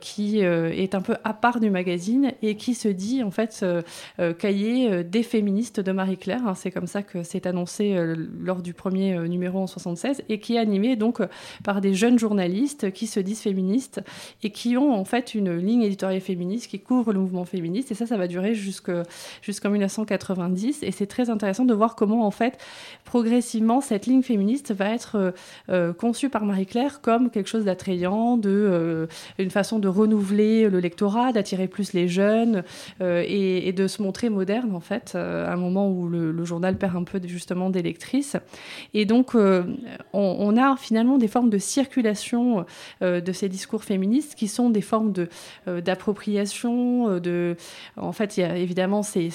qui 0.00 0.44
euh, 0.44 0.70
est 0.72 0.94
un 0.94 1.00
peu 1.00 1.16
à 1.24 1.34
part 1.34 1.60
du 1.60 1.70
magazine 1.70 2.32
et 2.42 2.56
qui 2.56 2.74
se 2.74 2.88
dit 2.88 3.22
en 3.22 3.30
fait 3.30 3.60
euh, 3.62 3.82
euh, 4.18 4.32
cahier 4.32 5.04
des 5.04 5.22
féministes 5.22 5.80
de 5.80 5.92
Marie-Claire. 5.92 6.46
Hein, 6.46 6.54
c'est 6.54 6.70
comme 6.70 6.86
ça 6.86 7.02
que 7.02 7.22
c'est 7.22 7.46
annoncé 7.46 7.96
lors 8.40 8.62
du 8.62 8.74
premier 8.74 9.18
numéro 9.28 9.60
en 9.60 9.66
76 9.66 10.22
et 10.28 10.40
qui 10.40 10.56
est 10.56 10.58
animé 10.58 10.96
donc 10.96 11.20
par 11.64 11.80
des 11.80 11.94
jeunes 11.94 12.18
journalistes 12.18 12.92
qui 12.92 13.06
se 13.06 13.20
disent 13.20 13.40
féministes 13.40 14.00
et 14.42 14.50
qui 14.50 14.76
ont 14.76 14.94
en 14.94 15.04
fait 15.04 15.34
une 15.34 15.56
ligne 15.56 15.82
éditoriale 15.82 16.20
féministe 16.20 16.68
qui 16.68 16.80
couvre 16.80 17.12
le 17.12 17.20
mouvement 17.20 17.44
féministe 17.44 17.90
et 17.90 17.94
ça 17.94 18.06
ça 18.06 18.16
va 18.16 18.26
durer 18.26 18.54
jusqu'en 18.54 19.70
1990 19.70 20.82
et 20.82 20.90
c'est 20.90 21.06
très 21.06 21.19
intéressant 21.28 21.64
de 21.64 21.74
voir 21.74 21.94
comment 21.94 22.26
en 22.26 22.30
fait 22.30 22.58
progressivement 23.04 23.80
cette 23.80 24.06
ligne 24.06 24.22
féministe 24.22 24.72
va 24.72 24.90
être 24.90 25.34
conçue 25.98 26.30
par 26.30 26.44
Marie-Claire 26.44 27.00
comme 27.00 27.30
quelque 27.30 27.48
chose 27.48 27.64
d'attrayant, 27.64 28.36
de 28.36 29.08
une 29.38 29.50
façon 29.50 29.78
de 29.78 29.88
renouveler 29.88 30.68
le 30.68 30.80
lectorat, 30.80 31.32
d'attirer 31.32 31.68
plus 31.68 31.92
les 31.92 32.08
jeunes 32.08 32.64
euh, 33.00 33.24
et, 33.26 33.72
de 33.72 33.86
se 33.86 34.02
montrer 34.02 34.30
moderne 34.30 34.74
en 34.74 34.80
fait, 34.80 35.12
euh, 35.14 35.46
à 35.46 35.52
un 35.52 35.56
moment 35.56 35.90
où 35.90 36.08
le, 36.08 36.44
journal 36.44 36.76
perd 36.76 36.96
un 36.96 37.04
peu 37.04 37.20
justement 37.24 37.70
des 37.70 37.82
lectrices. 37.82 38.36
Et 38.94 39.04
donc 39.04 39.34
euh, 39.34 39.64
on, 40.12 40.56
a 40.56 40.76
finalement 40.76 41.18
des 41.18 41.28
formes 41.28 41.50
de 41.50 41.58
circulation 41.58 42.64
de 43.00 43.32
ces 43.32 43.48
discours 43.48 43.84
féministes 43.84 44.34
qui 44.34 44.48
sont 44.48 44.70
des 44.70 44.80
formes 44.80 45.12
d'appropriation. 45.66 47.18
De, 47.18 47.56
en 47.96 48.12
fait, 48.12 48.36
il 48.36 48.40
y 48.40 48.44
a 48.44 48.56
évidemment 48.56 49.02
ces, 49.02 49.30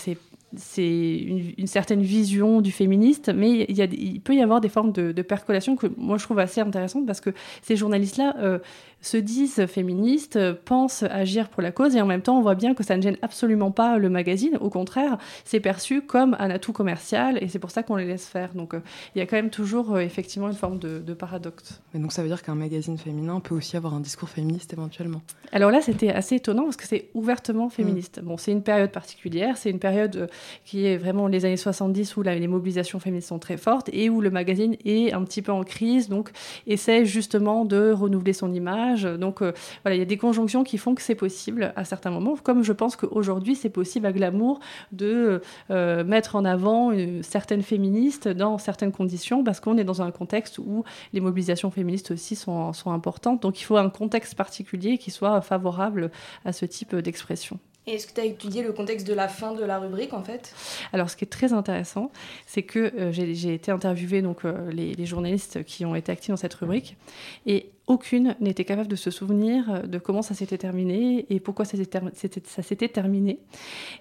c'est 0.57 1.17
une, 1.57 1.67
certaine 1.67 2.01
vision 2.01 2.61
du 2.61 2.71
féministe, 2.71 3.31
mais 3.35 3.65
il, 3.67 4.21
peut 4.21 4.35
y 4.35 4.41
avoir 4.41 4.61
des 4.61 4.69
formes 4.69 4.91
de, 4.91 5.21
percolation 5.21 5.75
que 5.75 5.87
moi 5.97 6.17
je 6.17 6.23
trouve 6.23 6.39
assez 6.39 6.61
intéressantes 6.61 7.05
parce 7.05 7.21
que 7.21 7.31
ces 7.61 7.75
journalistes-là 7.75 8.59
se 9.05 9.17
disent 9.17 9.65
féministes, 9.67 10.39
pensent 10.65 11.03
agir 11.03 11.49
pour 11.49 11.61
la 11.61 11.71
cause, 11.71 11.95
et 11.95 12.01
en 12.01 12.05
même 12.05 12.21
temps, 12.21 12.37
on 12.37 12.41
voit 12.41 12.55
bien 12.55 12.73
que 12.73 12.83
ça 12.83 12.97
ne 12.97 13.01
gêne 13.01 13.17
absolument 13.21 13.71
pas 13.71 13.97
le 13.97 14.09
magazine. 14.09 14.57
Au 14.59 14.69
contraire, 14.69 15.17
c'est 15.43 15.59
perçu 15.59 16.01
comme 16.01 16.35
un 16.39 16.49
atout 16.49 16.73
commercial, 16.73 17.37
et 17.41 17.47
c'est 17.47 17.59
pour 17.59 17.71
ça 17.71 17.83
qu'on 17.83 17.95
les 17.95 18.05
laisse 18.05 18.25
faire. 18.25 18.53
Donc, 18.53 18.73
euh, 18.73 18.79
il 19.13 19.19
y 19.19 19.21
a 19.21 19.25
quand 19.25 19.35
même 19.35 19.49
toujours 19.49 19.95
euh, 19.95 19.99
effectivement 19.99 20.47
une 20.47 20.55
forme 20.55 20.79
de, 20.79 21.13
paradoxe. 21.13 21.81
Mais 21.93 21.99
donc, 21.99 22.11
ça 22.11 22.21
veut 22.21 22.27
dire 22.27 22.43
qu'un 22.43 22.55
magazine 22.55 22.97
féminin 22.97 23.39
peut 23.39 23.55
aussi 23.55 23.77
avoir 23.77 23.93
un 23.93 23.99
discours 23.99 24.27
féministe 24.27 24.73
éventuellement? 24.73 25.21
Alors 25.51 25.71
là, 25.71 25.81
c'était 25.81 26.09
assez 26.09 26.35
étonnant 26.35 26.63
parce 26.63 26.75
que 26.75 26.87
c'est 26.87 27.09
ouvertement 27.13 27.69
féministe. 27.69 28.19
Bon, 28.21 28.37
c'est 28.37 28.51
une 28.51 28.63
période 28.63 28.91
particulière, 28.91 29.55
c'est 29.57 29.69
une 29.69 29.79
période 29.79 30.15
euh, 30.15 30.27
qui 30.65 30.85
est 30.85 30.97
vraiment 30.97 31.27
les 31.27 31.45
années 31.45 31.57
70 31.57 32.17
où 32.17 32.21
les 32.23 32.47
mobilisations 32.47 32.99
féministes 32.99 33.29
sont 33.29 33.39
très 33.39 33.57
fortes 33.57 33.89
et 33.93 34.09
où 34.09 34.19
le 34.19 34.31
magazine 34.31 34.75
est 34.83 35.13
un 35.13 35.23
petit 35.23 35.41
peu 35.41 35.51
en 35.51 35.63
crise, 35.63 36.09
donc 36.09 36.31
essaie 36.67 37.05
justement 37.05 37.65
de 37.65 37.91
renouveler 37.91 38.33
son 38.33 38.51
image 38.53 38.94
donc 39.03 39.41
euh, 39.41 39.51
voilà, 39.83 39.95
il 39.95 39.99
y 39.99 40.01
a 40.01 40.05
des 40.05 40.17
conjonctions 40.17 40.63
qui 40.63 40.77
font 40.77 40.95
que 40.95 41.01
c'est 41.01 41.15
possible 41.15 41.73
à 41.75 41.85
certains 41.85 42.11
moments, 42.11 42.35
comme 42.35 42.63
je 42.63 42.73
pense 42.73 42.95
qu'aujourd'hui 42.95 43.55
c'est 43.55 43.69
possible 43.69 44.05
à 44.05 44.11
Glamour 44.11 44.59
de 44.91 45.41
euh, 45.71 46.03
mettre 46.03 46.35
en 46.35 46.45
avant 46.45 46.91
une, 46.91 47.23
certaines 47.23 47.61
féministes 47.61 48.27
dans 48.27 48.57
certaines 48.57 48.91
conditions, 48.91 49.43
parce 49.43 49.59
qu'on 49.59 49.77
est 49.77 49.83
dans 49.83 50.01
un 50.01 50.11
contexte 50.11 50.59
où 50.59 50.83
les 51.13 51.21
mobilisations 51.21 51.71
féministes 51.71 52.11
aussi 52.11 52.35
sont, 52.35 52.73
sont 52.73 52.91
importantes. 52.91 53.41
Donc 53.41 53.59
il 53.59 53.63
faut 53.63 53.77
un 53.77 53.89
contexte 53.89 54.35
particulier 54.35 54.97
qui 54.97 55.11
soit 55.11 55.41
favorable 55.41 56.11
à 56.45 56.53
ce 56.53 56.65
type 56.65 56.95
d'expression. 56.95 57.59
Et 57.87 57.93
est-ce 57.93 58.07
que 58.07 58.13
tu 58.13 58.21
as 58.21 58.25
étudié 58.25 58.63
le 58.63 58.73
contexte 58.73 59.07
de 59.07 59.13
la 59.13 59.27
fin 59.27 59.53
de 59.53 59.63
la 59.63 59.79
rubrique 59.79 60.13
en 60.13 60.23
fait? 60.23 60.53
Alors 60.93 61.09
ce 61.09 61.15
qui 61.15 61.25
est 61.25 61.29
très 61.29 61.53
intéressant, 61.53 62.11
c'est 62.45 62.63
que 62.63 62.79
euh, 62.79 63.11
j'ai 63.11 63.53
été 63.53 63.71
interviewée 63.71 64.21
donc, 64.21 64.43
les, 64.71 64.93
les, 64.93 65.05
journalistes 65.05 65.63
qui 65.63 65.85
ont 65.85 65.95
été 65.95 66.11
actifs 66.11 66.29
dans 66.29 66.37
cette 66.37 66.53
rubrique 66.53 66.97
et 67.45 67.69
aucune 67.87 68.35
n'était 68.39 68.65
capable 68.65 68.87
de 68.87 68.95
se 68.95 69.11
souvenir 69.11 69.69
euh, 69.69 69.81
de 69.81 69.99
comment 69.99 70.21
ça 70.21 70.33
s'était 70.33 70.57
terminé 70.57 71.25
et 71.29 71.39
pourquoi 71.39 71.65
ça 71.65 71.77
s'était 71.77 72.87
terminé. 72.87 73.39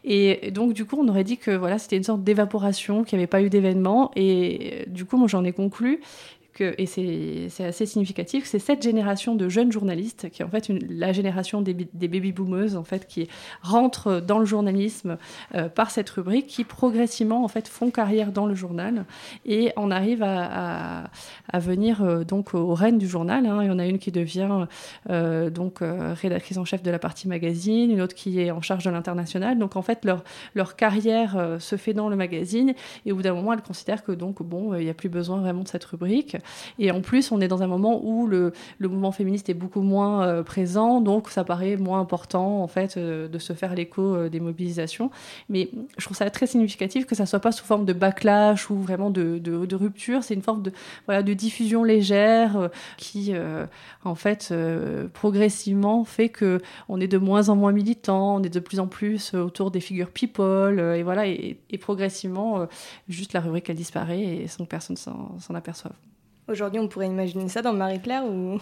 Et 0.04 0.50
donc, 0.50 0.72
du 0.72 0.84
coup, 0.84 0.96
on 0.98 1.08
aurait 1.08 1.24
dit 1.24 1.36
que 1.36 1.50
voilà, 1.50 1.78
c'était 1.78 1.96
une 1.96 2.04
sorte 2.04 2.24
d'évaporation, 2.24 3.04
qu'il 3.04 3.18
n'y 3.18 3.22
avait 3.22 3.30
pas 3.30 3.42
eu 3.42 3.50
d'événement. 3.50 4.10
Et 4.16 4.84
euh, 4.86 4.90
du 4.90 5.04
coup, 5.04 5.16
moi, 5.16 5.28
j'en 5.28 5.44
ai 5.44 5.52
conclu 5.52 6.00
et 6.60 6.86
c'est 6.86 7.64
assez 7.64 7.86
significatif, 7.86 8.44
c'est 8.44 8.58
cette 8.58 8.82
génération 8.82 9.34
de 9.34 9.48
jeunes 9.48 9.72
journalistes, 9.72 10.30
qui 10.30 10.42
est 10.42 10.44
en 10.44 10.48
fait 10.48 10.68
une, 10.68 10.78
la 10.88 11.12
génération 11.12 11.62
des, 11.62 11.74
des 11.74 12.08
baby-boomers, 12.08 12.76
en 12.76 12.84
fait, 12.84 13.06
qui 13.06 13.28
rentrent 13.62 14.20
dans 14.20 14.38
le 14.38 14.44
journalisme 14.44 15.18
euh, 15.54 15.68
par 15.68 15.90
cette 15.90 16.08
rubrique, 16.10 16.46
qui 16.46 16.64
progressivement, 16.64 17.44
en 17.44 17.48
fait, 17.48 17.68
font 17.68 17.90
carrière 17.90 18.32
dans 18.32 18.46
le 18.46 18.54
journal 18.54 19.04
et 19.44 19.72
on 19.76 19.90
arrive 19.90 20.22
à, 20.22 21.10
à, 21.52 21.58
venir 21.58 22.02
euh, 22.02 22.24
donc 22.24 22.54
aux 22.54 22.74
reines 22.74 22.98
du 22.98 23.08
journal. 23.08 23.46
Hein. 23.46 23.58
Il 23.62 23.66
y 23.66 23.70
en 23.70 23.78
a 23.78 23.86
une 23.86 23.98
qui 23.98 24.12
devient 24.12 24.66
euh, 25.10 25.50
donc 25.50 25.80
rédactrice 25.80 26.56
en 26.56 26.64
chef 26.64 26.82
de 26.82 26.90
la 26.90 26.98
partie 26.98 27.28
magazine, 27.28 27.90
une 27.90 28.00
autre 28.00 28.14
qui 28.14 28.40
est 28.40 28.50
en 28.50 28.62
charge 28.62 28.84
de 28.84 28.90
l'international. 28.90 29.58
Donc, 29.58 29.76
en 29.76 29.82
fait, 29.82 30.04
leur, 30.04 30.22
leur 30.54 30.76
carrière 30.76 31.58
se 31.58 31.76
fait 31.76 31.92
dans 31.92 32.08
le 32.08 32.16
magazine 32.16 32.74
et 33.06 33.12
au 33.12 33.16
bout 33.16 33.22
d'un 33.22 33.34
moment, 33.34 33.52
elles 33.52 33.62
considèrent 33.62 34.04
que 34.04 34.12
donc, 34.12 34.42
bon, 34.42 34.74
il 34.74 34.84
n'y 34.84 34.90
a 34.90 34.94
plus 34.94 35.08
besoin 35.08 35.40
vraiment 35.40 35.62
de 35.62 35.68
cette 35.68 35.84
rubrique. 35.84 36.36
Et 36.78 36.90
en 36.90 37.00
plus, 37.00 37.32
on 37.32 37.40
est 37.40 37.48
dans 37.48 37.62
un 37.62 37.66
moment 37.66 38.00
où 38.02 38.26
le, 38.26 38.52
mouvement 38.80 39.12
féministe 39.12 39.48
est 39.48 39.54
beaucoup 39.54 39.80
moins 39.80 40.26
euh, 40.26 40.42
présent, 40.42 41.00
donc 41.00 41.30
ça 41.30 41.44
paraît 41.44 41.76
moins 41.76 42.00
important 42.00 42.62
en 42.62 42.68
fait 42.68 42.96
euh, 42.96 43.28
de 43.28 43.38
se 43.38 43.52
faire 43.52 43.74
l'écho 43.74 44.02
euh, 44.02 44.28
des 44.28 44.40
mobilisations. 44.40 45.10
Mais 45.48 45.70
je 45.98 46.04
trouve 46.04 46.16
ça 46.16 46.28
très 46.30 46.46
significatif 46.46 47.06
que 47.06 47.14
ça 47.14 47.26
soit 47.26 47.40
pas 47.40 47.52
sous 47.52 47.64
forme 47.64 47.84
de 47.84 47.92
backlash 47.92 48.70
ou 48.70 48.76
vraiment 48.76 49.10
de, 49.10 49.74
rupture. 49.74 50.22
C'est 50.22 50.34
une 50.34 50.42
forme 50.42 50.62
de 50.62 50.72
voilà 51.06 51.22
de 51.22 51.32
diffusion 51.32 51.82
légère 51.82 52.70
qui 52.96 53.32
en 54.04 54.14
fait 54.14 54.54
progressivement 55.12 56.04
fait 56.04 56.28
que 56.28 56.60
on 56.88 57.00
est 57.00 57.08
de 57.08 57.18
moins 57.18 57.48
en 57.48 57.56
moins 57.56 57.72
militant, 57.72 58.36
on 58.36 58.42
est 58.42 58.54
de 58.54 58.60
plus 58.60 58.78
en 58.78 58.86
plus 58.86 59.34
autour 59.34 59.70
des 59.70 59.80
figures 59.80 60.10
people 60.10 60.78
et 60.78 61.02
voilà 61.02 61.26
et 61.26 61.78
progressivement 61.80 62.66
juste 63.08 63.32
la 63.32 63.40
rubrique 63.40 63.68
elle 63.70 63.76
disparaît 63.76 64.20
et 64.20 64.46
sans 64.46 64.64
que 64.64 64.70
personne 64.70 64.96
s'en 64.96 65.54
aperçoive. 65.54 65.94
Aujourd'hui, 66.46 66.78
on 66.78 66.88
pourrait 66.88 67.06
imaginer 67.06 67.48
ça 67.48 67.62
dans 67.62 67.72
Marie-Claire 67.72 68.24
ou 68.24 68.60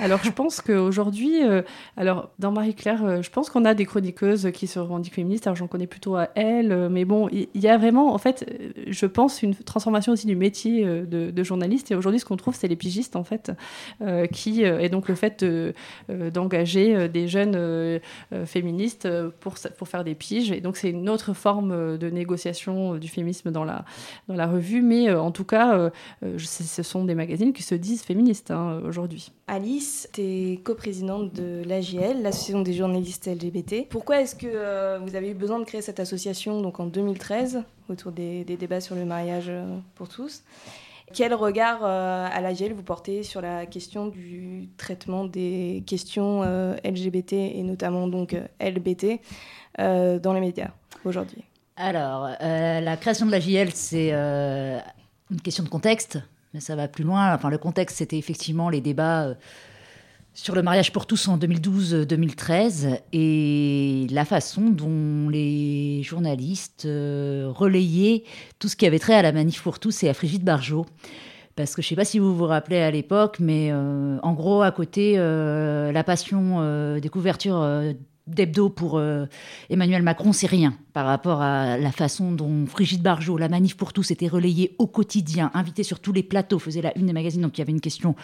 alors, 0.00 0.20
je 0.24 0.30
pense 0.30 0.62
qu'aujourd'hui, 0.62 1.44
euh, 1.44 1.60
alors 1.98 2.30
dans 2.38 2.52
Marie-Claire, 2.52 3.04
euh, 3.04 3.22
je 3.22 3.30
pense 3.30 3.50
qu'on 3.50 3.66
a 3.66 3.74
des 3.74 3.84
chroniqueuses 3.84 4.50
qui 4.50 4.66
se 4.66 4.78
revendiquent 4.78 5.14
féministes. 5.14 5.46
Alors, 5.46 5.56
j'en 5.56 5.66
connais 5.66 5.86
plutôt 5.86 6.16
à 6.16 6.30
elle, 6.34 6.72
euh, 6.72 6.88
mais 6.88 7.04
bon, 7.04 7.28
il 7.30 7.48
y, 7.54 7.68
a 7.68 7.76
vraiment, 7.76 8.14
en 8.14 8.18
fait, 8.18 8.50
je 8.86 9.04
pense, 9.04 9.42
une 9.42 9.54
transformation 9.54 10.12
aussi 10.12 10.26
du 10.26 10.36
métier 10.36 10.84
de, 10.86 11.42
journaliste. 11.42 11.90
Et 11.90 11.94
aujourd'hui, 11.94 12.18
ce 12.18 12.24
qu'on 12.24 12.36
trouve, 12.36 12.54
c'est 12.54 12.68
les 12.68 12.76
pigistes, 12.76 13.16
en 13.16 13.24
fait, 13.24 13.52
qui, 14.32 14.62
et 14.62 14.88
donc 14.88 15.08
le 15.08 15.14
fait 15.14 15.44
d'engager 16.08 17.08
des 17.08 17.28
jeunes 17.28 18.00
féministes 18.44 19.08
pour, 19.40 19.54
pour 19.78 19.88
faire 19.88 20.04
des 20.04 20.14
piges. 20.14 20.52
Et 20.52 20.60
donc, 20.60 20.76
c'est 20.76 20.90
une 20.90 21.08
autre 21.08 21.32
forme 21.32 21.96
de 21.96 22.10
négociation 22.10 22.96
du 22.96 23.08
féminisme 23.08 23.50
dans 23.50 23.64
la, 23.64 23.84
dans 24.28 24.34
la 24.34 24.46
revue. 24.46 24.82
Mais 24.82 25.10
en 25.12 25.30
tout 25.30 25.44
cas, 25.44 25.90
ce 26.38 26.82
sont 26.82 27.04
des 27.04 27.14
magazines 27.14 27.52
qui 27.52 27.62
se 27.62 27.74
disent 27.74 28.02
féministes 28.02 28.50
hein, 28.50 28.80
aujourd'hui. 28.86 29.32
Alice, 29.46 29.89
es 30.18 30.60
coprésidente 30.62 31.32
de 31.32 31.62
l'AJL, 31.66 32.22
l'Association 32.22 32.62
des 32.62 32.72
journalistes 32.72 33.26
LGBT. 33.26 33.88
Pourquoi 33.88 34.20
est-ce 34.20 34.34
que 34.34 34.46
euh, 34.46 34.98
vous 34.98 35.14
avez 35.16 35.30
eu 35.30 35.34
besoin 35.34 35.58
de 35.58 35.64
créer 35.64 35.82
cette 35.82 36.00
association 36.00 36.60
donc 36.60 36.80
en 36.80 36.86
2013 36.86 37.62
autour 37.88 38.12
des, 38.12 38.44
débats 38.44 38.80
sur 38.80 38.94
le 38.94 39.04
mariage 39.04 39.46
euh, 39.48 39.64
pour 39.94 40.08
tous? 40.08 40.42
Quel 41.12 41.34
regard 41.34 41.82
à 41.82 42.40
la 42.40 42.54
GL 42.54 42.72
vous 42.72 42.84
portez 42.84 43.24
sur 43.24 43.40
la 43.40 43.66
question 43.66 44.06
du 44.06 44.68
traitement 44.76 45.24
des 45.24 45.82
questions 45.84 46.44
LGBT 46.84 47.32
et 47.32 47.64
notamment 47.64 48.06
donc 48.06 48.36
LBT 48.60 49.18
dans 49.76 50.32
les 50.32 50.40
médias 50.40 50.70
aujourd'hui? 51.04 51.42
Alors, 51.76 52.28
la 52.40 52.96
création 52.96 53.26
de 53.26 53.32
la 53.32 53.40
JL, 53.40 53.72
c'est 53.72 54.12
une 54.12 55.40
question 55.42 55.64
de 55.64 55.68
contexte, 55.68 56.20
mais 56.54 56.60
ça 56.60 56.76
va 56.76 56.86
plus 56.86 57.02
loin. 57.02 57.34
Enfin, 57.34 57.50
le 57.50 57.58
contexte, 57.58 57.96
c'était 57.96 58.18
effectivement 58.18 58.68
les 58.68 58.80
débats 58.80 59.34
sur 60.34 60.54
le 60.54 60.62
mariage 60.62 60.92
pour 60.92 61.06
tous 61.06 61.28
en 61.28 61.38
2012-2013 61.38 63.00
et 63.12 64.06
la 64.10 64.24
façon 64.24 64.70
dont 64.70 65.28
les 65.28 66.02
journalistes 66.02 66.84
euh, 66.86 67.50
relayaient 67.52 68.24
tout 68.58 68.68
ce 68.68 68.76
qui 68.76 68.86
avait 68.86 68.98
trait 68.98 69.14
à 69.14 69.22
la 69.22 69.32
manif 69.32 69.62
pour 69.62 69.78
tous 69.78 70.02
et 70.04 70.08
à 70.08 70.14
Frigide 70.14 70.44
Barjot. 70.44 70.86
Parce 71.56 71.74
que 71.74 71.82
je 71.82 71.86
ne 71.86 71.88
sais 71.90 71.96
pas 71.96 72.04
si 72.04 72.18
vous 72.18 72.34
vous 72.34 72.46
rappelez 72.46 72.78
à 72.78 72.90
l'époque, 72.90 73.38
mais 73.40 73.70
euh, 73.72 74.18
en 74.22 74.32
gros, 74.32 74.62
à 74.62 74.70
côté, 74.70 75.14
euh, 75.18 75.90
la 75.92 76.04
passion 76.04 76.98
des 76.98 77.08
couvertures 77.08 77.66
d'hebdo 78.26 78.70
pour 78.70 79.02
Emmanuel 79.68 80.02
Macron, 80.02 80.32
c'est 80.32 80.46
rien 80.46 80.74
par 80.94 81.06
rapport 81.06 81.42
à 81.42 81.76
la 81.76 81.90
façon 81.90 82.32
dont 82.32 82.66
Frigide 82.66 83.02
Barjot, 83.02 83.36
la 83.36 83.48
manif 83.48 83.76
pour 83.76 83.92
tous, 83.92 84.10
était 84.12 84.28
relayée 84.28 84.76
au 84.78 84.86
quotidien, 84.86 85.50
invitée 85.52 85.82
sur 85.82 85.98
tous 85.98 86.12
les 86.12 86.22
plateaux, 86.22 86.60
faisait 86.60 86.82
la 86.82 86.96
une 86.96 87.06
des 87.06 87.12
magazines. 87.12 87.42
Donc 87.42 87.58
il 87.58 87.60
y 87.60 87.62
avait 87.62 87.72
une 87.72 87.80
question 87.80 88.14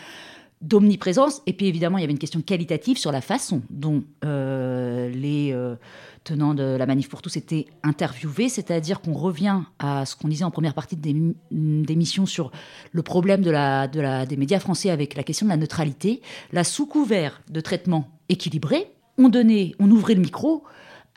d'omniprésence. 0.63 1.43
Et 1.47 1.53
puis 1.53 1.67
évidemment, 1.67 1.99
il 1.99 2.01
y 2.01 2.05
avait 2.05 2.13
une 2.13 2.19
question 2.19 2.41
qualitative 2.41 2.99
sur 2.99 3.13
la 3.13 3.21
façon 3.21 3.63
dont 3.71 4.05
euh, 4.25 5.09
les 5.11 5.53
euh, 5.53 5.77
tenants 6.25 6.55
de 6.55 6.63
la 6.63 6.87
manif 6.87 7.09
pour 7.09 7.23
tous 7.23 7.37
étaient 7.37 7.67
interviewés, 7.83 8.49
c'est-à-dire 8.49 9.01
qu'on 9.01 9.15
revient 9.15 9.61
à 9.79 10.07
ce 10.07 10.17
qu'on 10.17 10.29
disait 10.29 10.45
en 10.45 10.51
première 10.51 10.75
partie 10.75 10.97
des 10.97 11.15
d'émission 11.51 12.27
sur 12.27 12.51
le 12.93 13.03
problème 13.03 13.43
de 13.43 13.51
la, 13.51 13.87
de 13.87 14.01
la, 14.01 14.27
des 14.27 14.37
médias 14.37 14.59
français 14.59 14.91
avec 14.91 15.15
la 15.15 15.23
question 15.23 15.47
de 15.47 15.51
la 15.51 15.57
neutralité. 15.57 16.23
Là, 16.53 16.65
sous 16.65 16.87
couvert 16.87 17.41
de 17.51 17.61
traitement 17.61 18.09
équilibré, 18.29 18.91
on, 19.19 19.29
donnait, 19.29 19.75
on 19.79 19.91
ouvrait 19.91 20.15
le 20.15 20.21
micro 20.21 20.65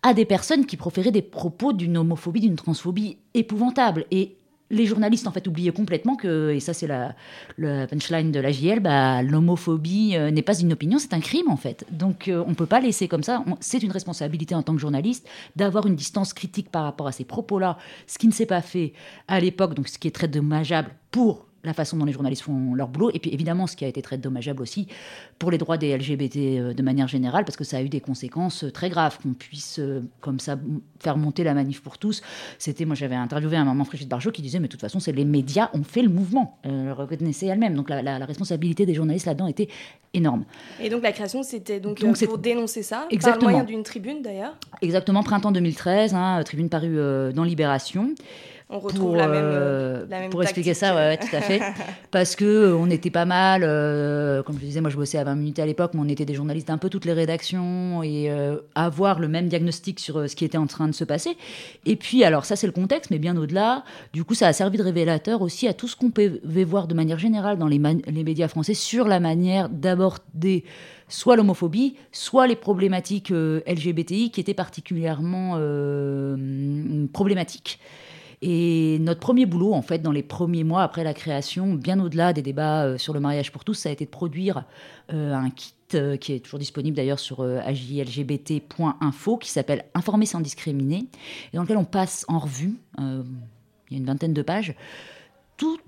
à 0.03 0.13
des 0.13 0.25
personnes 0.25 0.65
qui 0.65 0.77
proféraient 0.77 1.11
des 1.11 1.21
propos 1.21 1.73
d'une 1.73 1.97
homophobie, 1.97 2.41
d'une 2.41 2.55
transphobie 2.55 3.17
épouvantable. 3.33 4.05
Et 4.11 4.37
les 4.69 4.85
journalistes 4.85 5.27
en 5.27 5.31
fait 5.31 5.47
oubliaient 5.47 5.71
complètement 5.71 6.15
que, 6.15 6.51
et 6.51 6.59
ça 6.59 6.73
c'est 6.73 6.87
la, 6.87 7.15
punchline 7.87 8.31
de 8.31 8.39
la 8.39 8.51
JL, 8.51 8.79
bah, 8.79 9.21
l'homophobie 9.23 10.15
euh, 10.15 10.31
n'est 10.31 10.41
pas 10.41 10.57
une 10.57 10.73
opinion, 10.73 10.99
c'est 10.99 11.13
un 11.13 11.19
crime 11.19 11.49
en 11.49 11.57
fait. 11.57 11.85
Donc 11.91 12.27
euh, 12.27 12.43
on 12.45 12.49
ne 12.49 12.55
peut 12.55 12.65
pas 12.65 12.79
laisser 12.79 13.07
comme 13.07 13.23
ça. 13.23 13.43
C'est 13.59 13.83
une 13.83 13.91
responsabilité 13.91 14.55
en 14.55 14.63
tant 14.63 14.73
que 14.73 14.81
journaliste 14.81 15.27
d'avoir 15.55 15.87
une 15.87 15.95
distance 15.95 16.33
critique 16.33 16.69
par 16.69 16.83
rapport 16.83 17.07
à 17.07 17.11
ces 17.11 17.25
propos-là, 17.25 17.77
ce 18.07 18.17
qui 18.17 18.27
ne 18.27 18.33
s'est 18.33 18.45
pas 18.45 18.61
fait 18.61 18.93
à 19.27 19.39
l'époque, 19.39 19.73
donc 19.73 19.87
ce 19.87 19.97
qui 19.97 20.07
est 20.07 20.11
très 20.11 20.27
dommageable 20.27 20.91
pour 21.11 21.48
la 21.63 21.73
façon 21.73 21.97
dont 21.97 22.05
les 22.05 22.13
journalistes 22.13 22.43
font 22.43 22.73
leur 22.73 22.87
boulot, 22.87 23.11
et 23.13 23.19
puis 23.19 23.33
évidemment 23.33 23.67
ce 23.67 23.75
qui 23.75 23.85
a 23.85 23.87
été 23.87 24.01
très 24.01 24.17
dommageable 24.17 24.61
aussi 24.61 24.87
pour 25.37 25.51
les 25.51 25.57
droits 25.57 25.77
des 25.77 25.95
LGBT 25.97 26.37
euh, 26.37 26.73
de 26.73 26.81
manière 26.81 27.07
générale, 27.07 27.45
parce 27.45 27.57
que 27.57 27.63
ça 27.63 27.77
a 27.77 27.81
eu 27.81 27.89
des 27.89 28.01
conséquences 28.01 28.63
euh, 28.63 28.71
très 28.71 28.89
graves, 28.89 29.17
qu'on 29.21 29.33
puisse 29.33 29.79
euh, 29.79 30.01
comme 30.21 30.39
ça 30.39 30.57
faire 30.99 31.17
monter 31.17 31.43
la 31.43 31.53
manif 31.53 31.81
pour 31.81 31.97
tous. 31.97 32.21
C'était, 32.57 32.85
moi 32.85 32.95
j'avais 32.95 33.15
interviewé 33.15 33.57
un 33.57 33.65
moment 33.65 33.83
Brigitte 33.83 34.09
Barjot 34.09 34.31
qui 34.31 34.41
disait, 34.41 34.59
mais 34.59 34.67
de 34.67 34.71
toute 34.71 34.81
façon 34.81 34.99
c'est 34.99 35.11
les 35.11 35.25
médias 35.25 35.69
ont 35.73 35.83
fait 35.83 36.01
le 36.01 36.09
mouvement, 36.09 36.59
elle 36.63 36.85
le 36.85 36.93
reconnaissait 36.93 37.47
elle-même, 37.47 37.75
donc 37.75 37.89
la, 37.89 38.25
responsabilité 38.25 38.85
des 38.85 38.93
journalistes 38.93 39.25
là-dedans 39.25 39.47
était 39.47 39.67
énorme. 40.13 40.45
Et 40.79 40.89
donc 40.89 41.03
la 41.03 41.11
création 41.11 41.43
c'était 41.43 41.79
donc, 41.79 41.99
pour 41.99 42.37
dénoncer 42.37 42.83
ça, 42.83 43.07
Exactement. 43.09 43.39
par 43.39 43.49
le 43.49 43.55
moyen 43.55 43.63
d'une 43.65 43.83
tribune 43.83 44.21
d'ailleurs? 44.21 44.55
Exactement, 44.81 45.23
printemps 45.23 45.51
2013, 45.51 46.13
hein, 46.13 46.41
tribune 46.43 46.69
parue 46.69 46.97
dans 47.33 47.43
Libération 47.43 48.13
on 48.71 48.77
retrouve 48.77 49.15
la, 49.15 49.27
même, 49.27 49.45
euh, 49.45 50.05
la 50.07 50.29
Pour 50.29 50.43
expliquer 50.43 50.75
ça, 50.75 50.93
ouais, 50.93 51.17
tout 51.17 51.35
à 51.35 51.41
fait. 51.41 51.59
Parce 52.11 52.35
que 52.35 52.45
euh, 52.45 52.75
on 52.75 52.87
était 52.91 53.09
pas 53.09 53.25
mal, 53.25 53.63
euh, 53.63 54.43
comme 54.43 54.59
je 54.59 54.65
disais, 54.65 54.79
moi 54.79 54.91
je 54.91 54.95
bossais 54.95 55.17
à 55.17 55.23
20 55.23 55.35
minutes 55.35 55.57
à 55.57 55.65
l'époque, 55.65 55.91
mais 55.95 56.01
on 56.01 56.07
était 56.07 56.25
des 56.25 56.35
journalistes 56.35 56.67
d'un 56.67 56.77
peu 56.77 56.87
toutes 56.87 57.05
les 57.05 57.13
rédactions 57.13 58.03
et 58.03 58.31
avoir 58.75 59.19
le 59.19 59.27
même 59.27 59.47
diagnostic 59.47 59.99
sur 59.99 60.29
ce 60.29 60.35
qui 60.35 60.45
était 60.45 60.57
en 60.57 60.67
train 60.67 60.87
de 60.87 60.93
se 60.93 61.03
passer. 61.03 61.35
Et 61.87 61.95
puis, 61.95 62.23
alors 62.23 62.45
ça 62.45 62.55
c'est 62.55 62.67
le 62.67 62.73
contexte, 62.73 63.09
mais 63.09 63.17
bien 63.17 63.35
au-delà, 63.37 63.83
du 64.13 64.23
coup 64.23 64.35
ça 64.35 64.47
a 64.47 64.53
servi 64.53 64.77
de 64.77 64.83
révélateur 64.83 65.41
aussi 65.41 65.67
à 65.67 65.73
tout 65.73 65.87
ce 65.87 65.95
qu'on 65.95 66.11
pouvait 66.11 66.63
voir 66.63 66.87
de 66.87 66.93
manière 66.93 67.17
générale 67.17 67.57
dans 67.57 67.67
les, 67.67 67.79
les 67.79 68.23
médias 68.23 68.47
français 68.47 68.75
sur 68.75 69.07
la 69.07 69.19
manière 69.19 69.69
d'aborder 69.69 70.63
soit 71.07 71.35
l'homophobie, 71.35 71.95
soit 72.11 72.45
les 72.45 72.55
problématiques 72.55 73.31
LGBTI 73.31 74.29
qui 74.29 74.39
étaient 74.39 74.53
particulièrement 74.53 75.59
problématiques. 77.11 77.79
Et 78.41 78.99
notre 78.99 79.19
premier 79.19 79.45
boulot, 79.45 79.73
en 79.73 79.81
fait, 79.81 79.99
dans 79.99 80.13
les 80.13 80.23
premiers 80.23 80.63
mois 80.63 80.83
après 80.83 81.03
la 81.03 81.13
création, 81.13 81.73
bien 81.73 81.99
au-delà 81.99 82.31
des 82.31 82.41
débats 82.41 82.85
euh, 82.85 82.97
sur 82.97 83.13
le 83.13 83.19
mariage 83.19 83.51
pour 83.51 83.65
tous, 83.65 83.73
ça 83.73 83.89
a 83.89 83.91
été 83.91 84.05
de 84.05 84.09
produire 84.09 84.63
euh, 85.11 85.33
un 85.33 85.49
kit 85.49 85.73
euh, 85.95 86.15
qui 86.15 86.33
est 86.33 86.39
toujours 86.39 86.59
disponible 86.59 86.95
d'ailleurs 86.95 87.19
sur 87.19 87.41
ajlgbt.info, 87.41 89.37
qui 89.37 89.49
s'appelle 89.49 89.85
Informer 89.93 90.25
sans 90.25 90.39
discriminer, 90.39 91.07
et 91.51 91.57
dans 91.57 91.63
lequel 91.63 91.77
on 91.77 91.85
passe 91.85 92.25
en 92.29 92.39
revue, 92.39 92.75
il 92.97 93.03
y 93.91 93.95
a 93.95 93.97
une 93.97 94.05
vingtaine 94.05 94.33
de 94.33 94.41
pages, 94.41 94.75
tout 95.57 95.79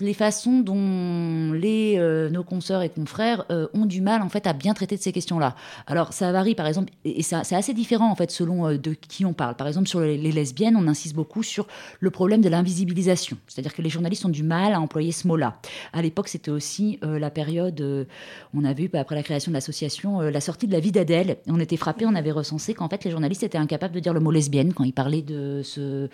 les 0.00 0.14
façons 0.14 0.60
dont 0.60 0.74
euh, 0.76 2.30
nos 2.30 2.42
consoeurs 2.42 2.82
et 2.82 2.88
confrères 2.88 3.44
euh, 3.50 3.68
ont 3.74 3.86
du 3.86 4.00
mal 4.00 4.22
en 4.22 4.28
fait 4.28 4.46
à 4.46 4.52
bien 4.52 4.74
traiter 4.74 4.96
de 4.96 5.02
ces 5.02 5.12
questions-là. 5.12 5.54
Alors 5.86 6.12
ça 6.12 6.32
varie 6.32 6.54
par 6.54 6.66
exemple, 6.66 6.92
et 7.04 7.22
c'est 7.22 7.54
assez 7.54 7.74
différent 7.74 8.10
en 8.10 8.14
fait 8.14 8.30
selon 8.30 8.66
euh, 8.66 8.78
de 8.78 8.94
qui 8.94 9.24
on 9.24 9.32
parle. 9.32 9.54
Par 9.56 9.66
exemple 9.66 9.88
sur 9.88 10.00
les, 10.00 10.16
lesbiennes, 10.16 10.76
on 10.76 10.86
insiste 10.86 11.14
beaucoup 11.14 11.42
sur 11.42 11.66
le 12.00 12.10
problème 12.10 12.40
de 12.40 12.48
l'invisibilisation, 12.48 13.36
c'est-à-dire 13.46 13.74
que 13.74 13.82
les 13.82 13.90
journalistes 13.90 14.24
ont 14.24 14.30
du 14.30 14.42
mal 14.42 14.72
à 14.72 14.80
employer 14.80 15.12
ce 15.12 15.26
mot-là. 15.28 15.60
À 15.92 16.02
l'époque, 16.02 16.28
c'était 16.28 16.50
aussi 16.50 16.98
la 17.02 17.30
période, 17.30 18.06
on 18.54 18.64
a 18.64 18.72
vu 18.72 18.88
bah, 18.88 19.00
après 19.00 19.14
la 19.14 19.22
création 19.22 19.50
de 19.50 19.54
l'association 19.54 20.20
la 20.20 20.40
sortie 20.40 20.66
de 20.66 20.72
la 20.72 20.80
vie 20.80 20.92
d'Adèle. 20.92 21.36
On 21.46 21.58
était 21.60 21.76
frappés, 21.76 22.06
on 22.06 22.14
avait 22.14 22.30
recensé 22.30 22.74
qu'en 22.74 22.88
fait 22.88 23.04
les 23.04 23.10
journalistes 23.10 23.42
étaient 23.42 23.58
incapables 23.58 23.94
de 23.94 24.00
dire 24.00 24.14
le 24.14 24.20
mot 24.20 24.30
lesbienne 24.30 24.72
quand 24.72 24.84
ils 24.84 24.92
parlaient 24.92 25.22
de 25.22 25.62
ce 25.64 26.08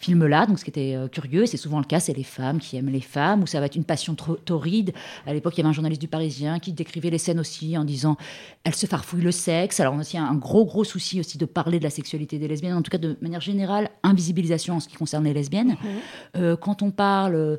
film-là. 0.00 0.46
Donc 0.46 0.58
ce 0.58 0.64
qui 0.64 0.70
était 0.70 0.96
curieux, 1.12 1.46
c'est 1.46 1.56
souvent 1.56 1.78
le 1.78 1.84
cas, 1.84 2.00
c'est 2.00 2.16
les 2.16 2.24
femmes 2.24 2.58
qui 2.58 2.76
aiment 2.76 2.90
les 2.90 3.00
femmes 3.00 3.29
où 3.36 3.46
ça 3.46 3.60
va 3.60 3.66
être 3.66 3.76
une 3.76 3.84
passion 3.84 4.14
torride. 4.14 4.92
À 5.26 5.32
l'époque, 5.32 5.54
il 5.56 5.58
y 5.58 5.60
avait 5.62 5.70
un 5.70 5.72
journaliste 5.72 6.00
du 6.00 6.08
Parisien 6.08 6.58
qui 6.58 6.72
décrivait 6.72 7.10
les 7.10 7.18
scènes 7.18 7.40
aussi 7.40 7.76
en 7.76 7.84
disant 7.84 8.16
elle 8.64 8.74
se 8.74 8.86
farfouille 8.86 9.22
le 9.22 9.32
sexe. 9.32 9.80
Alors, 9.80 9.94
on 9.94 9.98
a 9.98 10.00
aussi 10.00 10.18
un 10.18 10.34
gros, 10.34 10.64
gros 10.64 10.84
souci 10.84 11.20
aussi 11.20 11.38
de 11.38 11.46
parler 11.46 11.78
de 11.78 11.84
la 11.84 11.90
sexualité 11.90 12.38
des 12.38 12.48
lesbiennes, 12.48 12.74
en 12.74 12.82
tout 12.82 12.90
cas 12.90 12.98
de 12.98 13.16
manière 13.20 13.40
générale, 13.40 13.90
invisibilisation 14.02 14.76
en 14.76 14.80
ce 14.80 14.88
qui 14.88 14.96
concerne 14.96 15.24
les 15.24 15.34
lesbiennes. 15.34 15.76
Mhm. 15.82 15.88
Euh, 16.36 16.56
quand 16.56 16.82
on 16.82 16.90
parle 16.90 17.58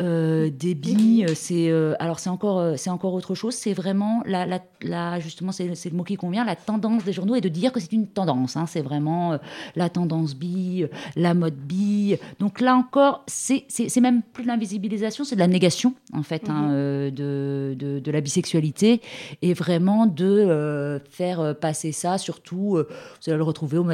euh, 0.00 0.50
des 0.50 0.74
billes, 0.74 1.26
c'est 1.34 1.68
euh, 1.70 1.94
alors 1.98 2.18
c'est 2.20 2.30
encore 2.30 2.58
euh, 2.58 2.76
c'est 2.76 2.90
encore 2.90 3.12
autre 3.12 3.34
chose. 3.34 3.54
C'est 3.54 3.74
vraiment 3.74 4.22
la, 4.24 4.46
la, 4.82 5.20
justement 5.20 5.52
c'est 5.52 5.66
le 5.66 5.96
mot 5.96 6.04
qui 6.04 6.16
convient. 6.16 6.44
La 6.44 6.56
tendance 6.56 7.04
des 7.04 7.12
journaux 7.12 7.34
est 7.34 7.40
de 7.40 7.48
dire 7.48 7.72
que 7.72 7.80
c'est 7.80 7.92
une 7.92 8.06
tendance. 8.06 8.56
Hein. 8.56 8.66
c'est 8.66 8.80
vraiment 8.80 9.38
la 9.76 9.90
tendance 9.90 10.34
bi, 10.34 10.84
la 11.16 11.34
mode 11.34 11.56
bi. 11.56 12.16
Donc 12.38 12.60
là 12.60 12.76
encore, 12.76 13.24
c'est 13.26 13.66
même 14.00 14.22
plus 14.22 14.44
de 14.44 14.48
l'invisibilisation, 14.48 15.24
c'est 15.24 15.34
de 15.34 15.40
la 15.40 15.48
négation 15.48 15.94
en 16.14 16.22
fait 16.22 16.48
hein, 16.48 16.68
mhm. 16.68 17.10
de, 17.10 17.76
de, 17.78 17.98
de, 17.98 18.10
la 18.10 18.20
bisexualité 18.20 19.02
et 19.42 19.52
vraiment 19.52 20.06
de 20.06 21.00
faire 21.10 21.54
passer 21.60 21.92
ça. 21.92 22.16
Surtout, 22.16 22.78
vous 22.78 23.28
allez 23.28 23.36
le 23.36 23.42
retrouver 23.42 23.78
au 23.78 23.84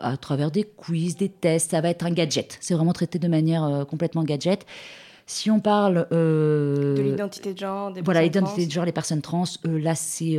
à 0.00 0.16
travers 0.16 0.50
des 0.50 0.64
quiz, 0.64 1.16
des 1.16 1.28
tests. 1.28 1.72
Ça 1.72 1.80
va 1.80 1.90
être 1.90 2.04
un 2.04 2.10
gadget. 2.10 2.58
C'est 2.60 2.74
vraiment 2.74 2.92
traité 2.92 3.18
de 3.18 3.28
manière 3.28 3.64
euh, 3.64 3.84
complètement 3.84 4.24
gadget. 4.24 4.66
Si 5.26 5.50
on 5.50 5.60
parle 5.60 6.06
euh, 6.12 6.94
de 6.96 7.02
l'identité 7.02 7.52
de 7.52 7.58
genre, 7.58 7.92
des 7.92 8.00
voilà, 8.00 8.22
l'identité 8.22 8.66
de 8.66 8.70
genre, 8.70 8.86
les 8.86 8.92
personnes 8.92 9.20
trans, 9.20 9.44
euh, 9.66 9.78
là 9.78 9.94
c'est 9.94 10.38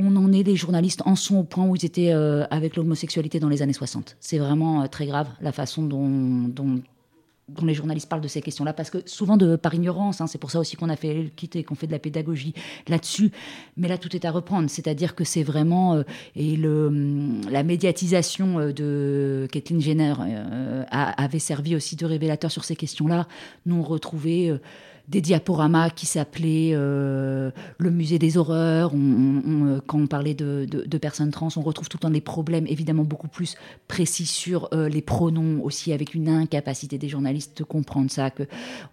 on 0.00 0.14
en 0.14 0.32
est, 0.32 0.44
les 0.44 0.54
journalistes 0.54 1.02
en 1.06 1.16
sont 1.16 1.38
au 1.38 1.42
point 1.42 1.66
où 1.66 1.74
ils 1.74 1.84
étaient 1.84 2.12
avec 2.12 2.76
l'homosexualité 2.76 3.40
dans 3.40 3.48
les 3.48 3.62
années 3.62 3.72
60. 3.72 4.16
C'est 4.20 4.38
vraiment 4.38 4.86
très 4.86 5.06
grave 5.06 5.26
la 5.40 5.50
façon 5.50 5.82
dont, 5.82 6.08
dont 6.46 6.80
dont 7.48 7.64
les 7.64 7.74
journalistes 7.74 8.08
parlent 8.08 8.22
de 8.22 8.28
ces 8.28 8.42
questions-là, 8.42 8.72
parce 8.72 8.90
que 8.90 8.98
souvent 9.06 9.36
de 9.36 9.56
par 9.56 9.74
ignorance, 9.74 10.20
hein, 10.20 10.26
c'est 10.26 10.38
pour 10.38 10.50
ça 10.50 10.58
aussi 10.60 10.76
qu'on 10.76 10.88
a 10.88 10.96
fait 10.96 11.14
le 11.14 11.28
kit 11.28 11.50
et 11.54 11.64
qu'on 11.64 11.74
fait 11.74 11.86
de 11.86 11.92
la 11.92 11.98
pédagogie 11.98 12.54
là-dessus. 12.88 13.30
Mais 13.76 13.88
là, 13.88 13.98
tout 13.98 14.14
est 14.14 14.24
à 14.24 14.30
reprendre, 14.30 14.68
c'est-à-dire 14.68 15.14
que 15.14 15.24
c'est 15.24 15.42
vraiment 15.42 15.94
euh, 15.94 16.02
et 16.36 16.56
le 16.56 16.86
hum, 16.86 17.40
la 17.50 17.62
médiatisation 17.62 18.58
euh, 18.58 18.72
de 18.72 19.48
Kathleen 19.50 19.80
Jenner 19.80 20.14
euh, 20.20 20.84
avait 20.90 21.38
servi 21.38 21.74
aussi 21.74 21.96
de 21.96 22.06
révélateur 22.06 22.50
sur 22.50 22.64
ces 22.64 22.76
questions-là. 22.76 23.26
Nous 23.66 23.76
on 23.76 23.82
des 25.08 25.22
diaporamas 25.22 25.90
qui 25.90 26.06
s'appelaient 26.06 26.72
euh, 26.74 27.50
le 27.78 27.90
musée 27.90 28.18
des 28.18 28.36
horreurs. 28.36 28.92
Euh, 28.94 29.80
quand 29.86 29.98
on 29.98 30.06
parlait 30.06 30.34
de, 30.34 30.66
personnes 30.98 31.30
trans, 31.30 31.48
on 31.56 31.62
retrouve 31.62 31.88
tout 31.88 31.96
le 31.96 32.02
temps 32.02 32.10
des 32.10 32.20
problèmes 32.20 32.66
évidemment 32.66 33.04
beaucoup 33.04 33.28
plus 33.28 33.56
précis 33.86 34.26
sur 34.26 34.68
euh, 34.72 34.88
les 34.88 35.00
pronoms 35.00 35.62
aussi, 35.62 35.92
avec 35.92 36.14
une 36.14 36.28
incapacité 36.28 36.98
des 36.98 37.08
journalistes 37.08 37.58
de 37.58 37.64
comprendre 37.64 38.10
ça, 38.10 38.30
que 38.30 38.42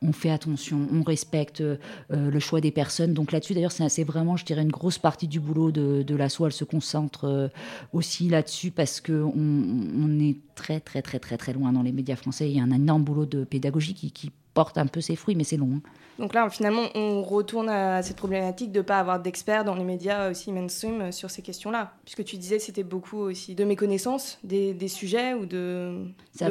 on 0.02 0.14
fait 0.14 0.30
attention, 0.30 0.88
on 0.94 1.04
respecte 1.04 1.64
le 2.10 2.40
choix 2.40 2.62
des 2.62 2.72
personnes. 2.72 3.14
Donc 3.14 3.32
là-dessus, 3.32 3.54
d'ailleurs, 3.54 3.72
c'est 3.72 4.04
vraiment, 4.04 4.38
je 4.38 4.46
dirais, 4.46 4.62
une 4.62 4.72
grosse 4.72 4.98
partie 4.98 5.28
du 5.28 5.40
boulot 5.40 5.72
de, 5.72 6.04
de 6.04 6.16
l'assaut. 6.16 6.46
Elle 6.46 6.54
se 6.54 6.64
concentre 6.64 7.50
aussi 7.92 8.30
là-dessus 8.30 8.72
parce 8.72 9.02
que 9.02 9.12
on, 9.14 10.20
est 10.20 10.38
très, 10.56 10.80
très, 10.80 11.02
très, 11.02 11.20
très, 11.20 11.38
très 11.38 11.54
loin 11.54 11.74
dans 11.74 11.82
les 11.82 11.92
médias 11.92 12.16
français. 12.16 12.50
Il 12.50 12.56
y 12.56 12.60
a 12.60 12.64
un 12.64 12.72
énorme 12.72 13.04
boulot 13.04 13.26
de 13.26 13.44
pédagogie 13.44 13.94
qui 13.94 14.32
porte 14.56 14.80
un 14.80 14.88
peu 14.88 15.02
ses 15.02 15.16
fruits, 15.16 15.36
mais 15.36 15.44
c'est 15.44 15.58
long. 15.58 15.70
hein. 15.76 15.82
Donc 16.18 16.34
là, 16.34 16.50
finalement, 16.50 16.84
on 16.96 17.22
retourne 17.24 17.68
à 17.68 18.02
cette 18.02 18.16
problématique 18.16 18.72
de 18.72 18.78
ne 18.78 18.84
pas 18.84 19.00
avoir 19.00 19.20
d'experts 19.20 19.66
dans 19.66 19.76
les 19.76 19.84
médias 19.84 20.32
aussi 20.32 20.50
mainstream 20.54 21.02
euh, 21.02 21.12
sur 21.12 21.30
ces 21.30 21.42
questions-là. 21.42 21.92
Puisque 22.06 22.24
tu 22.24 22.38
disais 22.38 22.58
c'était 22.58 22.84
beaucoup 22.84 23.18
aussi 23.18 23.54
de 23.54 23.66
méconnaissance 23.66 24.40
des, 24.46 24.74
des 24.74 24.88
sujets 24.88 25.34
ou 25.34 25.46
de, 25.46 26.06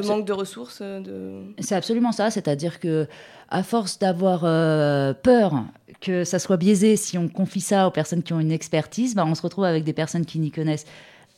manque 0.05 0.25
de 0.25 0.33
ressources. 0.33 0.79
euh, 0.83 0.99
De... 1.01 1.41
C'est 1.63 1.73
absolument 1.75 2.11
ça, 2.11 2.29
c'est-à-dire 2.29 2.79
que 2.79 3.07
à 3.49 3.63
force 3.63 3.97
d'avoir 3.97 4.41
euh, 4.43 5.13
peur 5.15 5.63
que 5.99 6.23
ça 6.25 6.37
soit 6.37 6.57
biaisé 6.57 6.95
si 6.95 7.17
on 7.17 7.27
confie 7.27 7.61
ça 7.61 7.87
aux 7.87 7.91
personnes 7.91 8.21
qui 8.21 8.33
ont 8.33 8.39
une 8.39 8.51
expertise, 8.51 9.15
bah, 9.15 9.25
on 9.25 9.33
se 9.33 9.41
retrouve 9.41 9.63
avec 9.63 9.83
des 9.83 9.93
personnes 9.93 10.25
qui 10.25 10.37
n'y 10.37 10.51
connaissent 10.51 10.85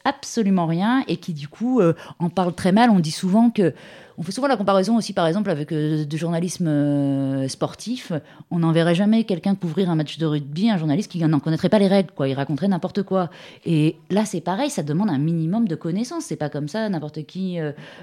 absolument 0.07 0.65
rien 0.65 1.03
et 1.07 1.17
qui 1.17 1.33
du 1.33 1.47
coup 1.49 1.81
euh, 1.81 1.93
en 2.19 2.29
parlent 2.29 2.55
très 2.55 2.71
mal. 2.71 2.89
On 2.89 2.99
dit 2.99 3.11
souvent 3.11 3.49
que 3.49 3.73
on 4.17 4.23
fait 4.23 4.31
souvent 4.31 4.47
la 4.47 4.57
comparaison 4.57 4.95
aussi 4.95 5.13
par 5.13 5.27
exemple 5.27 5.49
avec 5.49 5.71
euh, 5.71 6.05
du 6.05 6.17
journalisme 6.17 6.67
euh, 6.67 7.47
sportif. 7.49 8.13
On 8.49 8.59
n'enverrait 8.59 8.95
jamais 8.95 9.25
quelqu'un 9.25 9.53
couvrir 9.53 9.89
un 9.89 9.95
match 9.95 10.17
de 10.17 10.25
rugby, 10.25 10.69
un 10.69 10.77
journaliste 10.77 11.11
qui 11.11 11.19
n'en 11.19 11.39
connaîtrait 11.39 11.69
pas 11.69 11.77
les 11.77 11.87
règles, 11.87 12.11
quoi. 12.15 12.27
Il 12.27 12.33
raconterait 12.33 12.69
n'importe 12.69 13.03
quoi. 13.03 13.29
Et 13.65 13.97
là 14.09 14.23
c'est 14.25 14.41
pareil, 14.41 14.69
ça 14.69 14.81
demande 14.81 15.09
un 15.09 15.19
minimum 15.19 15.67
de 15.67 15.75
connaissances. 15.75 16.23
C'est 16.23 16.37
pas 16.37 16.49
comme 16.49 16.69
ça, 16.69 16.87
n'importe 16.87 17.25
qui 17.25 17.57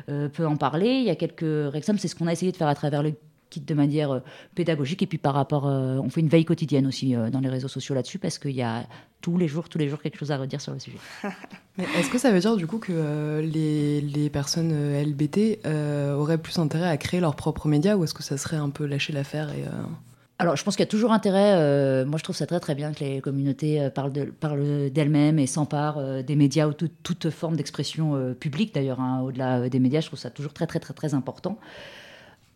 peut 0.07 0.47
en 0.47 0.57
parler. 0.57 0.91
Il 0.91 1.05
y 1.05 1.11
a 1.11 1.17
quelques 1.17 1.73
règles, 1.73 1.99
c'est 1.99 2.09
ce 2.09 2.15
qu'on 2.15 2.27
a 2.27 2.33
essayé 2.33 2.53
de 2.53 2.57
faire 2.57 2.69
à 2.69 2.75
travers 2.75 3.03
le 3.03 3.15
de 3.61 3.75
manière 3.75 4.11
euh, 4.13 4.21
pédagogique 4.55 5.03
et 5.03 5.07
puis 5.07 5.19
par 5.19 5.35
rapport, 5.35 5.67
euh, 5.67 5.99
on 6.03 6.09
fait 6.11 6.21
une 6.21 6.29
veille 6.29 6.45
quotidienne 6.45 6.87
aussi 6.87 7.15
euh, 7.15 7.31
dans 7.31 7.41
les 7.41 7.49
réseaux 7.49 7.69
sociaux 7.69 7.95
là-dessus 7.95 8.19
parce 8.19 8.39
qu'il 8.39 8.53
y 8.53 8.63
a 8.63 8.85
tous 9.21 9.37
les 9.39 9.49
jours, 9.49 9.69
tous 9.69 9.79
les 9.79 9.89
jours 9.89 10.01
quelque 10.03 10.19
chose 10.19 10.31
à 10.33 10.37
redire 10.37 10.61
sur 10.61 10.73
le 10.73 10.79
sujet. 10.79 10.99
Est-ce 11.79 12.11
que 12.11 12.19
ça 12.19 12.31
veut 12.31 12.41
dire 12.41 12.57
du 12.57 12.67
coup 12.67 12.79
que 12.79 12.93
euh, 12.95 13.41
les, 13.43 14.01
les 14.01 14.31
personnes 14.31 14.71
euh, 14.73 15.03
LBT 15.05 15.61
euh, 15.67 16.15
auraient 16.15 16.39
plus 16.39 16.59
intérêt 16.59 16.89
à 16.89 16.97
créer 16.97 17.21
leurs 17.21 17.35
propres 17.37 17.67
médias 17.69 17.97
ou 17.97 18.05
est-ce 18.05 18.15
que 18.15 18.23
ça 18.23 18.37
serait 18.37 18.57
un 18.57 18.71
peu 18.71 18.87
lâcher 18.87 19.13
l'affaire 19.13 19.51
et 19.51 19.65
Alors, 20.39 20.57
je 20.57 20.63
pense 20.65 20.77
qu'il 20.77 20.83
y 20.85 20.89
a 20.89 20.91
toujours 20.91 21.13
intérêt. 21.13 21.55
euh, 21.55 22.05
moi, 22.05 22.19
je 22.19 22.25
trouve 22.25 22.37
ça 22.37 22.47
très 22.47 22.61
très 22.61 22.75
bien 22.75 22.93
que 22.93 23.01
les 23.03 23.21
communautés 23.21 23.81
euh, 23.81 23.89
parlent 23.91 24.13
de- 24.13 24.25
parlent 24.25 24.91
d'elles-mêmes 24.91 25.39
et 25.39 25.47
s'emparent 25.47 25.99
euh, 25.99 26.23
des 26.23 26.37
médias 26.37 26.67
ou 26.69 26.73
tout- 26.75 26.91
toute 27.03 27.31
forme 27.31 27.57
d'expression 27.57 28.35
publique. 28.39 28.75
D'ailleurs, 28.75 29.01
hein, 29.01 29.23
au-delà 29.23 29.69
des 29.69 29.79
médias, 29.81 30.01
je 30.01 30.09
trouve 30.09 30.19
ça 30.19 30.31
toujours 30.31 30.53
très 30.53 30.67
très 30.67 30.81
très 30.81 30.93
très 30.95 31.15
important. 31.15 31.59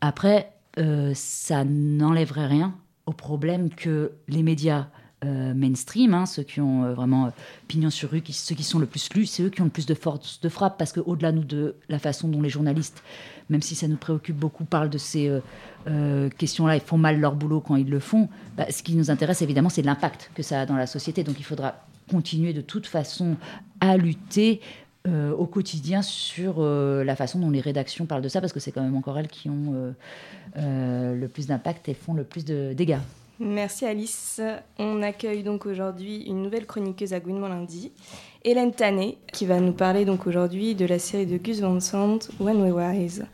Après, 0.01 0.53
euh, 0.79 1.13
ça 1.15 1.65
n'enlèverait 1.65 2.47
rien 2.47 2.75
au 3.07 3.13
problème 3.13 3.71
que 3.71 4.13
les 4.29 4.43
médias 4.43 4.87
euh, 5.25 5.53
mainstream, 5.53 6.15
hein, 6.15 6.27
ceux 6.27 6.45
qui 6.45 6.61
ont 6.61 6.85
euh, 6.85 6.95
vraiment 6.95 7.33
pignon 7.67 7.91
sur 7.91 8.11
rue, 8.11 8.23
ceux 8.29 8.55
qui 8.55 8.63
sont 8.63 8.79
le 8.79 8.87
plus 8.87 9.13
lus, 9.15 9.27
c'est 9.27 9.43
eux 9.43 9.51
qui 9.51 9.61
ont 9.61 9.65
le 9.65 9.71
plus 9.71 9.87
de 9.87 9.95
force 9.95 10.41
de 10.41 10.49
frappe, 10.49 10.79
parce 10.79 10.93
qu'au-delà 10.93 11.33
de 11.33 11.75
la 11.89 11.99
façon 11.99 12.29
dont 12.29 12.41
les 12.41 12.49
journalistes, 12.49 13.03
même 13.51 13.63
si 13.63 13.75
ça 13.75 13.89
nous 13.89 13.97
préoccupe 13.97 14.37
beaucoup, 14.37 14.65
parlent 14.65 14.91
de 14.91 14.99
ces 14.99 15.33
questions-là 16.37 16.77
et 16.77 16.81
font 16.81 16.99
mal 16.99 17.19
leur 17.19 17.35
boulot 17.35 17.61
quand 17.61 17.77
ils 17.77 17.89
le 17.89 17.99
font, 17.99 18.29
bah, 18.57 18.67
ce 18.71 18.83
qui 18.83 18.95
nous 18.95 19.11
intéresse 19.11 19.41
évidemment, 19.43 19.71
c'est 19.71 19.83
l'impact 19.83 20.31
que 20.35 20.43
ça 20.43 20.61
a 20.61 20.67
dans 20.67 20.77
la 20.77 20.87
société. 20.87 21.25
Donc 21.25 21.37
il 21.41 21.45
faudra 21.45 21.87
continuer 22.11 22.53
de 22.53 22.61
toute 22.61 22.87
façon 22.87 23.37
à 23.81 23.97
lutter 23.97 24.61
euh, 25.07 25.33
au 25.33 25.47
quotidien 25.47 26.03
sur 26.03 26.57
euh, 26.59 27.05
la 27.05 27.15
façon 27.15 27.39
dont 27.39 27.51
les 27.51 27.61
rédactions 27.61 28.05
parlent 28.05 28.23
de 28.23 28.29
ça, 28.29 28.41
parce 28.41 28.53
que 28.53 28.61
c'est 28.61 28.73
quand 28.73 28.83
même 28.83 28.97
encore 28.97 29.19
elles 29.19 29.29
qui 29.29 29.49
ont 29.49 29.95
euh, 30.57 31.15
le 31.15 31.29
plus 31.29 31.47
d'impact 31.47 31.89
et 31.89 31.95
font 31.95 32.15
le 32.15 32.25
plus 32.25 32.45
de 32.45 32.73
dégâts. 32.73 32.99
Merci 33.39 33.87
Alice. 33.87 34.41
On 34.79 35.01
accueille 35.03 35.45
donc 35.45 35.67
aujourd'hui 35.67 36.25
une 36.25 36.43
nouvelle 36.43 36.67
chroniqueuse 36.67 37.13
à 37.13 37.21
Gouinement 37.21 37.47
lundi, 37.47 37.93
Hélène 38.43 38.73
Tanet, 38.73 39.19
qui 39.33 39.47
va 39.47 39.61
nous 39.61 39.73
parler 39.73 40.05
donc 40.05 40.27
aujourd'hui 40.27 40.75
de 40.75 40.85
la 40.85 40.99
série 40.99 41.27
de 41.27 41.37
Gus 41.37 41.61
Van 41.61 41.79
Sant, 41.79 42.19
When 42.41 42.61
We 42.61 42.73
Wise. 42.73 43.25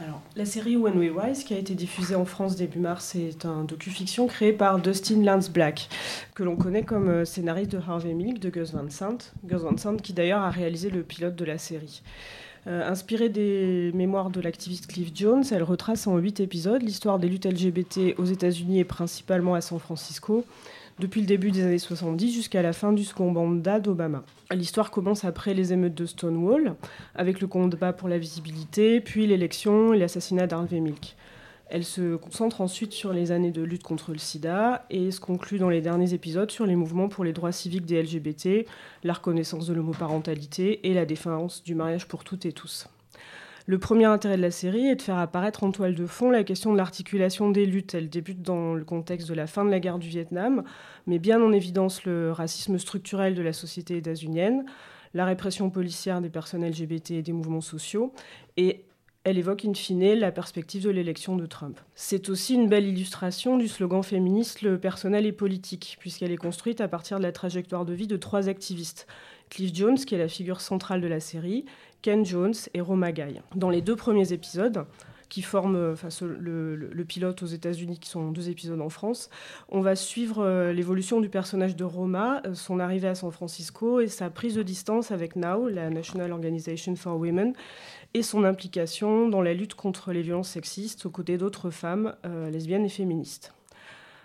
Alors, 0.00 0.20
la 0.34 0.44
série 0.44 0.76
When 0.76 0.98
We 0.98 1.12
Rise, 1.16 1.44
qui 1.44 1.54
a 1.54 1.58
été 1.58 1.74
diffusée 1.74 2.16
en 2.16 2.24
France 2.24 2.56
début 2.56 2.80
mars, 2.80 3.14
est 3.14 3.44
un 3.44 3.62
docu-fiction 3.62 4.26
créé 4.26 4.52
par 4.52 4.80
Dustin 4.80 5.22
Lance 5.22 5.48
Black, 5.48 5.88
que 6.34 6.42
l'on 6.42 6.56
connaît 6.56 6.82
comme 6.82 7.08
euh, 7.08 7.24
scénariste 7.24 7.70
de 7.70 7.78
Harvey 7.78 8.12
Milk 8.12 8.40
de 8.40 8.50
Gus 8.50 8.72
Van 8.72 8.90
Sant. 8.90 9.18
Gus 9.44 9.60
Van 9.60 9.76
Sant 9.76 9.96
qui 9.96 10.12
d'ailleurs 10.12 10.42
a 10.42 10.50
réalisé 10.50 10.90
le 10.90 11.04
pilote 11.04 11.36
de 11.36 11.44
la 11.44 11.58
série. 11.58 12.02
Euh, 12.66 12.90
inspirée 12.90 13.28
des 13.28 13.92
mémoires 13.94 14.30
de 14.30 14.40
l'activiste 14.40 14.88
Cliff 14.88 15.10
Jones, 15.14 15.44
elle 15.52 15.62
retrace 15.62 16.08
en 16.08 16.16
huit 16.16 16.40
épisodes 16.40 16.82
l'histoire 16.82 17.20
des 17.20 17.28
luttes 17.28 17.46
LGBT 17.46 18.18
aux 18.18 18.24
États-Unis 18.24 18.80
et 18.80 18.84
principalement 18.84 19.54
à 19.54 19.60
San 19.60 19.78
Francisco, 19.78 20.44
depuis 20.98 21.20
le 21.20 21.26
début 21.26 21.50
des 21.50 21.64
années 21.64 21.78
70 21.78 22.32
jusqu'à 22.32 22.62
la 22.62 22.72
fin 22.72 22.92
du 22.92 23.04
second 23.04 23.30
mandat 23.30 23.80
d'Obama. 23.80 24.22
L'histoire 24.52 24.90
commence 24.90 25.24
après 25.24 25.54
les 25.54 25.72
émeutes 25.72 25.94
de 25.94 26.06
Stonewall, 26.06 26.76
avec 27.14 27.40
le 27.40 27.46
combat 27.46 27.92
pour 27.92 28.08
la 28.08 28.18
visibilité, 28.18 29.00
puis 29.00 29.26
l'élection 29.26 29.92
et 29.92 29.98
l'assassinat 29.98 30.46
d'Harvey 30.46 30.80
Milk. 30.80 31.16
Elle 31.68 31.84
se 31.84 32.16
concentre 32.16 32.60
ensuite 32.60 32.92
sur 32.92 33.12
les 33.12 33.32
années 33.32 33.50
de 33.50 33.62
lutte 33.62 33.82
contre 33.82 34.12
le 34.12 34.18
sida 34.18 34.84
et 34.90 35.10
se 35.10 35.18
conclut 35.18 35.58
dans 35.58 35.70
les 35.70 35.80
derniers 35.80 36.12
épisodes 36.12 36.50
sur 36.50 36.66
les 36.66 36.76
mouvements 36.76 37.08
pour 37.08 37.24
les 37.24 37.32
droits 37.32 37.52
civiques 37.52 37.86
des 37.86 38.02
LGBT, 38.02 38.66
la 39.02 39.14
reconnaissance 39.14 39.66
de 39.66 39.74
l'homoparentalité 39.74 40.86
et 40.88 40.94
la 40.94 41.06
défense 41.06 41.64
du 41.64 41.74
mariage 41.74 42.06
pour 42.06 42.22
toutes 42.22 42.46
et 42.46 42.52
tous. 42.52 42.86
Le 43.66 43.78
premier 43.78 44.04
intérêt 44.04 44.36
de 44.36 44.42
la 44.42 44.50
série 44.50 44.88
est 44.88 44.96
de 44.96 45.02
faire 45.02 45.16
apparaître 45.16 45.64
en 45.64 45.70
toile 45.70 45.94
de 45.94 46.04
fond 46.04 46.30
la 46.30 46.44
question 46.44 46.72
de 46.72 46.76
l'articulation 46.76 47.50
des 47.50 47.64
luttes. 47.64 47.94
Elle 47.94 48.10
débute 48.10 48.42
dans 48.42 48.74
le 48.74 48.84
contexte 48.84 49.26
de 49.26 49.32
la 49.32 49.46
fin 49.46 49.64
de 49.64 49.70
la 49.70 49.80
guerre 49.80 49.98
du 49.98 50.08
Vietnam, 50.08 50.64
mais 51.06 51.18
bien 51.18 51.42
en 51.42 51.50
évidence 51.50 52.04
le 52.04 52.30
racisme 52.30 52.78
structurel 52.78 53.34
de 53.34 53.40
la 53.40 53.54
société 53.54 53.96
états-unienne, 53.96 54.66
la 55.14 55.24
répression 55.24 55.70
policière 55.70 56.20
des 56.20 56.28
personnes 56.28 56.66
LGBT 56.68 57.12
et 57.12 57.22
des 57.22 57.32
mouvements 57.32 57.62
sociaux, 57.62 58.12
et 58.58 58.84
elle 59.26 59.38
évoque 59.38 59.64
in 59.64 59.72
fine 59.72 60.12
la 60.12 60.30
perspective 60.30 60.84
de 60.84 60.90
l'élection 60.90 61.34
de 61.34 61.46
Trump. 61.46 61.80
C'est 61.94 62.28
aussi 62.28 62.52
une 62.54 62.68
belle 62.68 62.86
illustration 62.86 63.56
du 63.56 63.68
slogan 63.68 64.02
féministe 64.02 64.60
le 64.60 64.78
personnel 64.78 65.24
et 65.24 65.32
politique, 65.32 65.96
puisqu'elle 65.98 66.32
est 66.32 66.36
construite 66.36 66.82
à 66.82 66.88
partir 66.88 67.16
de 67.16 67.22
la 67.22 67.32
trajectoire 67.32 67.86
de 67.86 67.94
vie 67.94 68.06
de 68.06 68.18
trois 68.18 68.50
activistes. 68.50 69.06
Cliff 69.48 69.74
Jones, 69.74 69.96
qui 69.96 70.14
est 70.14 70.18
la 70.18 70.28
figure 70.28 70.60
centrale 70.60 71.00
de 71.00 71.06
la 71.06 71.20
série, 71.20 71.64
Ken 72.04 72.22
Jones 72.26 72.52
et 72.74 72.82
Roma 72.82 73.12
Guy. 73.12 73.40
Dans 73.56 73.70
les 73.70 73.80
deux 73.80 73.96
premiers 73.96 74.34
épisodes, 74.34 74.84
qui 75.30 75.40
forment 75.40 75.76
euh, 75.76 75.92
enfin, 75.94 76.08
le, 76.20 77.04
pilote 77.08 77.42
aux 77.42 77.46
États-Unis, 77.46 77.98
qui 77.98 78.10
sont 78.10 78.30
deux 78.30 78.50
épisodes 78.50 78.82
en 78.82 78.90
France, 78.90 79.30
on 79.70 79.80
va 79.80 79.96
suivre 79.96 80.44
euh, 80.44 80.74
l'évolution 80.74 81.22
du 81.22 81.30
personnage 81.30 81.76
de 81.76 81.84
Roma, 81.84 82.42
euh, 82.44 82.52
son 82.52 82.78
arrivée 82.78 83.08
à 83.08 83.14
San 83.14 83.32
Francisco 83.32 84.00
et 84.00 84.08
sa 84.08 84.28
prise 84.28 84.54
de 84.54 84.62
distance 84.62 85.12
avec 85.12 85.34
NOW, 85.34 85.70
la 85.70 85.88
National 85.88 86.30
Organization 86.30 86.94
for 86.94 87.16
Women, 87.18 87.54
et 88.12 88.22
son 88.22 88.44
implication 88.44 89.30
dans 89.30 89.40
la 89.40 89.54
lutte 89.54 89.74
contre 89.74 90.12
les 90.12 90.20
violences 90.20 90.50
sexistes 90.50 91.06
aux 91.06 91.10
côtés 91.10 91.38
d'autres 91.38 91.70
femmes 91.70 92.14
lesbiennes 92.52 92.84
et 92.84 92.90
féministes. 92.90 93.54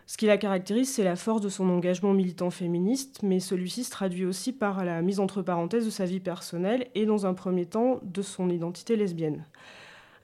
Ce 0.10 0.18
qui 0.18 0.26
la 0.26 0.40
caractérise, 0.40 0.92
c'est 0.92 1.04
la 1.04 1.16
force 1.16 1.40
de 1.40 1.50
son 1.50 1.70
engagement 1.70 2.14
militant 2.14 2.50
féministe, 2.50 3.20
mais 3.22 3.40
celui-ci 3.40 3.84
se 3.84 3.92
traduit 3.92 4.26
aussi 4.26 4.52
par 4.52 4.84
la 4.84 5.04
mise 5.04 5.20
entre 5.20 5.44
parenthèses 5.44 5.86
de 5.86 5.92
sa 5.92 6.06
vie 6.06 6.20
personnelle 6.20 6.88
et, 6.96 7.06
dans 7.06 7.28
un 7.28 7.36
premier 7.36 7.68
temps, 7.68 8.00
de 8.02 8.24
son 8.24 8.50
identité 8.50 8.96
lesbienne. 8.96 9.46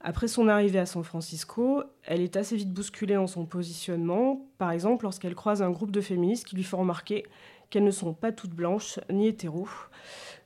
Après 0.00 0.26
son 0.26 0.48
arrivée 0.48 0.80
à 0.80 0.86
San 0.86 1.04
Francisco, 1.04 1.84
elle 2.02 2.20
est 2.20 2.36
assez 2.36 2.56
vite 2.56 2.72
bousculée 2.72 3.14
dans 3.14 3.28
son 3.28 3.46
positionnement, 3.46 4.44
par 4.58 4.72
exemple 4.72 5.04
lorsqu'elle 5.04 5.36
croise 5.36 5.62
un 5.62 5.70
groupe 5.70 5.92
de 5.92 6.00
féministes 6.00 6.46
qui 6.46 6.56
lui 6.56 6.64
font 6.64 6.78
remarquer 6.78 7.24
qu'elles 7.70 7.84
ne 7.84 7.92
sont 7.92 8.12
pas 8.12 8.32
toutes 8.32 8.54
blanches 8.54 8.98
ni 9.08 9.28
hétéros, 9.28 9.68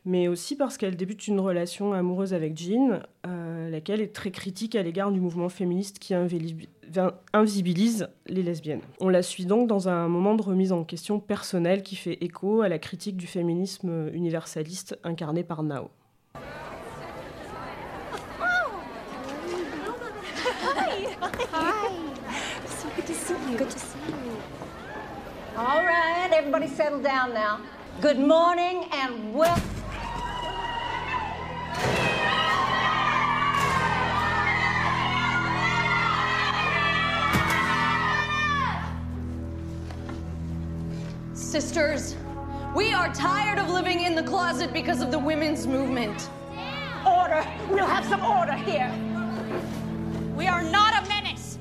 mais 0.05 0.29
aussi 0.29 0.57
parce 0.57 0.77
qu'elle 0.77 0.97
débute 0.97 1.27
une 1.29 1.41
relation 1.41 1.93
amoureuse 1.93 2.33
avec 2.33 2.57
Jean, 2.57 3.01
euh, 3.27 3.69
laquelle 3.71 4.01
est 4.01 4.15
très 4.15 4.31
critique 4.31 4.75
à 4.75 4.83
l'égard 4.83 5.13
du 5.13 5.21
mouvement 5.21 5.49
féministe 5.49 5.99
qui 5.99 6.15
invisibilise 6.15 8.09
les 8.27 8.43
lesbiennes. 8.43 8.81
On 9.01 9.09
la 9.09 9.23
suit 9.23 9.47
donc 9.47 9.69
dans 9.69 9.89
un 9.89 10.09
moment 10.09 10.35
de 10.35 10.43
remise 10.43 10.73
en 10.73 10.85
question 10.85 11.21
personnelle 11.21 11.83
qui 11.83 11.97
fait 11.97 12.19
écho 12.23 12.63
à 12.63 12.69
la 12.69 12.79
critique 12.79 13.17
du 13.17 13.27
féminisme 13.27 14.11
universaliste 14.13 14.99
incarné 15.05 15.45
par 15.45 15.63
Nao. 15.63 15.91
All 25.57 25.85
everybody 26.33 26.69
settle 26.69 27.01
down 27.01 27.35
now. 27.35 27.61
Good 28.01 28.19
morning 28.19 28.87
and 28.93 29.35
well. 29.35 29.61
Sisters, 41.51 42.15
we 42.77 42.93
are 42.93 43.13
tired 43.13 43.59
of 43.59 43.69
living 43.71 44.03
in 44.03 44.15
the 44.15 44.23
closet 44.23 44.73
because 44.73 45.03
of 45.03 45.11
the 45.11 45.19
women's 45.19 45.67
movement. 45.67 46.31
Order. 47.05 47.45
We'll 47.69 47.87
have 47.87 48.05
some 48.05 48.25
order 48.25 48.53
here. 48.53 48.89
We 50.37 50.47
are 50.47 50.63
not 50.63 51.05
a 51.05 51.09
menace. 51.09 51.59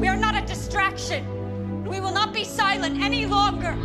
We 0.00 0.08
are 0.08 0.16
not 0.16 0.34
a 0.34 0.44
distraction. 0.44 1.84
We 1.84 2.00
will 2.00 2.10
not 2.10 2.34
be 2.34 2.42
silent 2.42 3.00
any 3.00 3.24
longer. 3.24 3.76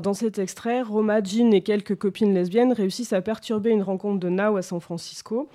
Dans 0.00 0.14
cet 0.14 0.38
extrait, 0.38 0.82
Roma, 0.82 1.22
Jean 1.22 1.52
et 1.52 1.60
quelques 1.60 1.96
copines 1.96 2.34
lesbiennes 2.34 2.72
réussissent 2.72 3.12
à 3.12 3.20
perturber 3.20 3.70
une 3.70 3.82
rencontre 3.82 4.20
de 4.20 4.28
Now 4.28 4.56
à 4.56 4.62
San 4.62 4.80
Francisco. 4.80 5.48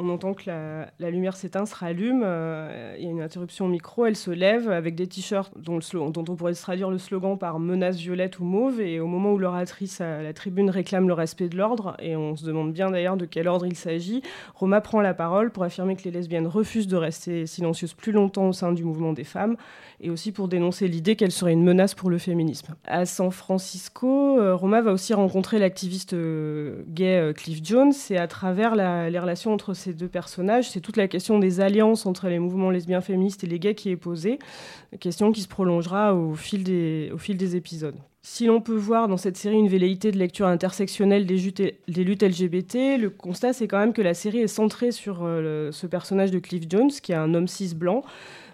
On 0.00 0.08
entend 0.10 0.32
que 0.32 0.44
la, 0.46 1.10
lumière 1.10 1.34
s'éteint, 1.34 1.66
se 1.66 1.74
rallume, 1.74 2.22
euh, 2.24 2.94
il 2.98 3.04
y 3.04 3.08
a 3.08 3.10
une 3.10 3.20
interruption 3.20 3.64
au 3.64 3.68
micro, 3.68 4.06
elle 4.06 4.14
se 4.14 4.30
lève 4.30 4.70
avec 4.70 4.94
des 4.94 5.08
t-shirts 5.08 5.52
dont, 5.56 5.80
dont, 5.92 6.24
on 6.28 6.36
pourrait 6.36 6.54
traduire 6.54 6.88
le 6.88 6.98
slogan 6.98 7.36
par 7.36 7.58
menace 7.58 7.96
violette 7.96 8.38
ou 8.38 8.44
mauve, 8.44 8.80
et 8.80 9.00
au 9.00 9.08
moment 9.08 9.32
où 9.32 9.38
l'oratrice 9.38 10.00
à 10.00 10.22
la 10.22 10.32
tribune 10.32 10.70
réclame 10.70 11.08
le 11.08 11.14
respect 11.14 11.48
de 11.48 11.56
l'ordre, 11.56 11.96
et 12.00 12.14
on 12.14 12.36
se 12.36 12.44
demande 12.44 12.72
bien 12.72 12.92
d'ailleurs 12.92 13.16
de 13.16 13.24
quel 13.24 13.48
ordre 13.48 13.66
il 13.66 13.74
s'agit, 13.74 14.22
Roma 14.54 14.80
prend 14.80 15.00
la 15.00 15.14
parole 15.14 15.50
pour 15.50 15.64
affirmer 15.64 15.96
que 15.96 16.04
les 16.04 16.12
lesbiennes 16.12 16.46
refusent 16.46 16.86
de 16.86 16.96
rester 16.96 17.46
silencieuses 17.46 17.94
plus 17.94 18.12
longtemps 18.12 18.50
au 18.50 18.52
sein 18.52 18.72
du 18.72 18.84
mouvement 18.84 19.12
des 19.12 19.24
femmes, 19.24 19.56
et 20.00 20.10
aussi 20.10 20.32
pour 20.32 20.48
dénoncer 20.48 20.88
l'idée 20.88 21.16
qu'elle 21.16 21.32
serait 21.32 21.52
une 21.52 21.64
menace 21.64 21.94
pour 21.94 22.10
le 22.10 22.18
féminisme. 22.18 22.74
À 22.84 23.06
San 23.06 23.30
Francisco, 23.30 24.38
euh, 24.38 24.54
Roma 24.54 24.80
va 24.80 24.92
aussi 24.92 25.14
rencontrer 25.14 25.58
l'activiste 25.58 26.12
euh, 26.12 26.82
gay 26.88 27.32
Cliff 27.36 27.60
Jones, 27.62 27.92
et 28.10 28.18
à 28.18 28.28
travers 28.28 28.76
les 28.76 29.18
relations 29.18 29.52
entre 29.52 29.74
ces 29.74 29.94
deux 29.94 30.08
personnages, 30.08 30.70
c'est 30.70 30.80
toute 30.80 30.96
la 30.96 31.08
question 31.08 31.38
des 31.38 31.60
alliances 31.60 32.06
entre 32.06 32.28
les 32.28 32.38
mouvements 32.38 32.70
lesbiens 32.70 33.00
féministes 33.00 33.44
et 33.44 33.46
les 33.46 33.58
gays 33.58 33.74
qui 33.74 33.90
est 33.90 33.96
posée, 33.96 34.38
question 35.00 35.32
qui 35.32 35.42
se 35.42 35.48
prolongera 35.48 36.14
au 36.14 36.34
fil 36.34 36.64
des, 36.64 37.56
épisodes. 37.56 37.96
Si 38.22 38.46
l'on 38.46 38.60
peut 38.60 38.76
voir 38.76 39.08
dans 39.08 39.16
cette 39.16 39.36
série 39.36 39.56
une 39.56 39.68
velléité 39.68 40.10
de 40.10 40.18
lecture 40.18 40.46
intersectionnelle 40.46 41.24
des, 41.24 41.36
luttes 41.36 42.22
LGBT, 42.22 42.98
le 42.98 43.08
constat 43.08 43.52
c'est 43.52 43.68
quand 43.68 43.78
même 43.78 43.92
que 43.92 44.02
la 44.02 44.14
série 44.14 44.40
est 44.40 44.48
centrée 44.48 44.92
sur 44.92 45.20
euh, 45.22 45.70
ce 45.72 45.86
personnage 45.86 46.30
de 46.30 46.38
Cliff 46.38 46.64
Jones, 46.68 46.90
qui 46.90 47.12
est 47.12 47.16
un 47.16 47.32
homme 47.34 47.48
cis 47.48 47.74
blanc, 47.74 48.02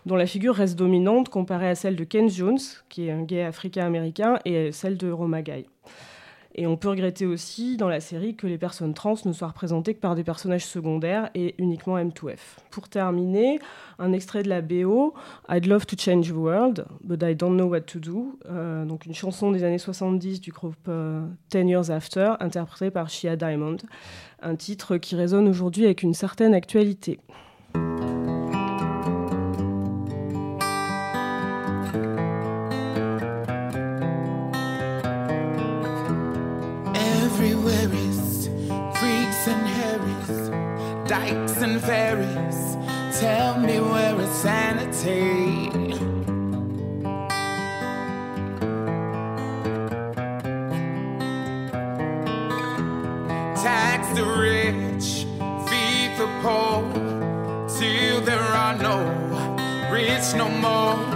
dont 0.07 0.17
la 0.17 0.27
figure 0.27 0.55
reste 0.55 0.77
dominante 0.77 1.29
comparée 1.29 1.69
à 1.69 1.75
celle 1.75 1.97
de 1.97 2.05
Ken 2.05 2.29
Jones, 2.29 2.59
qui 2.89 3.07
est 3.07 3.11
un 3.11 3.23
gay 3.23 3.43
africain-américain, 3.43 4.39
et 4.45 4.73
celle 4.73 4.97
de 4.97 5.11
Roma 5.11 5.43
Guy. 5.43 5.67
Et 6.57 6.69
on 6.69 6.77
peut 6.77 6.89
regretter 6.89 7.27
aussi 7.27 7.77
dans 7.77 7.89
la 7.89 7.99
série 7.99 8.37
que 8.37 8.47
les 8.47 8.59
personnes 8.59 8.95
trans 8.95 9.17
ne 9.25 9.33
soient 9.33 9.49
représentées 9.49 9.95
que 9.95 10.01
par 10.01 10.15
des 10.15 10.23
personnages 10.23 10.65
secondaires 10.65 11.29
et 11.35 11.57
uniquement 11.59 11.99
M2F. 11.99 12.39
Pour 12.71 12.89
terminer, 12.89 13.59
un 13.99 14.13
extrait 14.13 14.45
de 14.45 14.49
la 14.49 14.61
BO, 14.61 15.15
I'd 15.49 15.67
Love 15.67 15.87
to 15.87 15.97
Change 15.99 16.29
the 16.29 16.37
World, 16.37 16.87
but 17.03 17.21
I 17.25 17.35
Don't 17.35 17.57
Know 17.57 17.67
What 17.67 17.83
to 17.83 17.99
Do, 17.99 18.39
euh, 18.49 18.85
donc 18.85 19.05
une 19.07 19.15
chanson 19.15 19.51
des 19.51 19.65
années 19.65 19.79
70 19.79 20.41
du 20.41 20.53
groupe 20.53 20.77
euh, 20.89 21.27
Ten 21.49 21.69
Years 21.69 21.91
After, 21.91 22.35
interprétée 22.39 22.93
par 22.93 23.11
Shia 23.11 23.35
Diamond, 23.35 23.79
un 24.41 24.55
titre 24.55 24.97
qui 24.97 25.17
résonne 25.17 25.49
aujourd'hui 25.49 25.87
avec 25.87 26.05
une 26.05 26.15
certaine 26.15 26.55
actualité. 26.55 27.19
And 41.65 41.81
ferries. 41.81 42.77
Tell 43.19 43.59
me 43.59 43.81
where 43.81 44.21
it's 44.21 44.33
sanity. 44.33 45.71
Tax 53.65 54.09
the 54.19 54.25
rich, 54.25 55.25
feed 55.67 56.11
the 56.19 56.29
poor, 56.43 56.83
till 57.79 58.21
there 58.21 58.49
are 58.63 58.77
no 58.77 58.99
rich 59.91 60.35
no 60.35 60.49
more. 60.51 61.14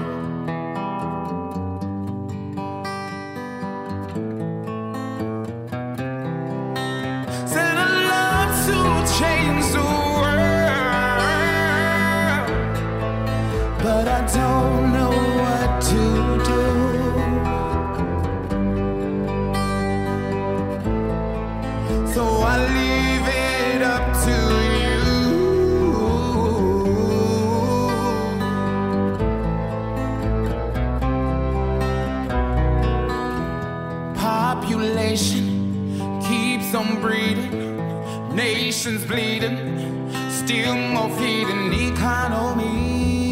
Some 36.71 36.89
on 36.97 37.01
breeding, 37.01 38.37
nations 38.37 39.03
bleeding, 39.07 40.13
still 40.31 40.77
more 40.77 41.09
feeding 41.19 41.73
economy. 41.73 43.28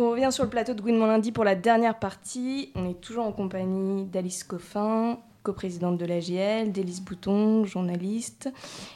On 0.00 0.10
revient 0.10 0.30
sur 0.30 0.44
le 0.44 0.50
plateau 0.50 0.74
de 0.74 0.80
Gouinement 0.80 1.06
lundi 1.06 1.32
pour 1.32 1.42
la 1.42 1.56
dernière 1.56 1.98
partie. 1.98 2.70
On 2.76 2.88
est 2.88 3.00
toujours 3.00 3.26
en 3.26 3.32
compagnie 3.32 4.04
d'Alice 4.04 4.44
Coffin, 4.44 5.18
coprésidente 5.42 5.98
de 5.98 6.06
l'AGL, 6.06 6.70
d'Élise 6.70 7.00
Bouton, 7.00 7.64
journaliste, 7.64 8.48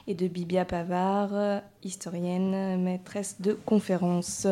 et 0.07 0.15
de 0.15 0.29
Bibia 0.29 0.65
Pavard, 0.65 1.63
historienne, 1.83 2.81
maîtresse 2.81 3.41
de 3.41 3.55
conférence. 3.67 4.47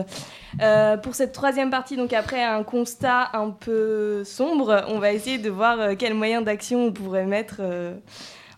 Euh, 0.60 0.96
pour 0.96 1.14
cette 1.14 1.30
troisième 1.32 1.70
partie, 1.70 1.96
donc 1.96 2.12
après 2.12 2.42
un 2.42 2.64
constat 2.64 3.30
un 3.32 3.50
peu 3.50 4.24
sombre, 4.24 4.84
on 4.88 4.98
va 4.98 5.12
essayer 5.12 5.38
de 5.38 5.50
voir 5.50 5.78
euh, 5.78 5.94
quels 5.96 6.14
moyens 6.14 6.44
d'action 6.44 6.86
on 6.86 6.92
pourrait 6.92 7.26
mettre. 7.26 7.58
Euh, 7.60 7.94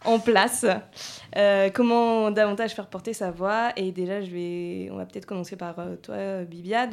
en 0.04 0.18
place. 0.18 0.66
Euh, 1.36 1.70
comment 1.72 2.30
davantage 2.30 2.72
faire 2.74 2.88
porter 2.88 3.12
sa 3.12 3.30
voix? 3.30 3.70
Et 3.76 3.90
déjà, 3.92 4.20
je 4.20 4.30
vais, 4.30 4.88
on 4.92 4.96
va 4.96 5.06
peut-être 5.06 5.26
commencer 5.26 5.56
par 5.56 5.78
euh, 5.78 5.96
toi, 5.96 6.44
Bibia. 6.44 6.86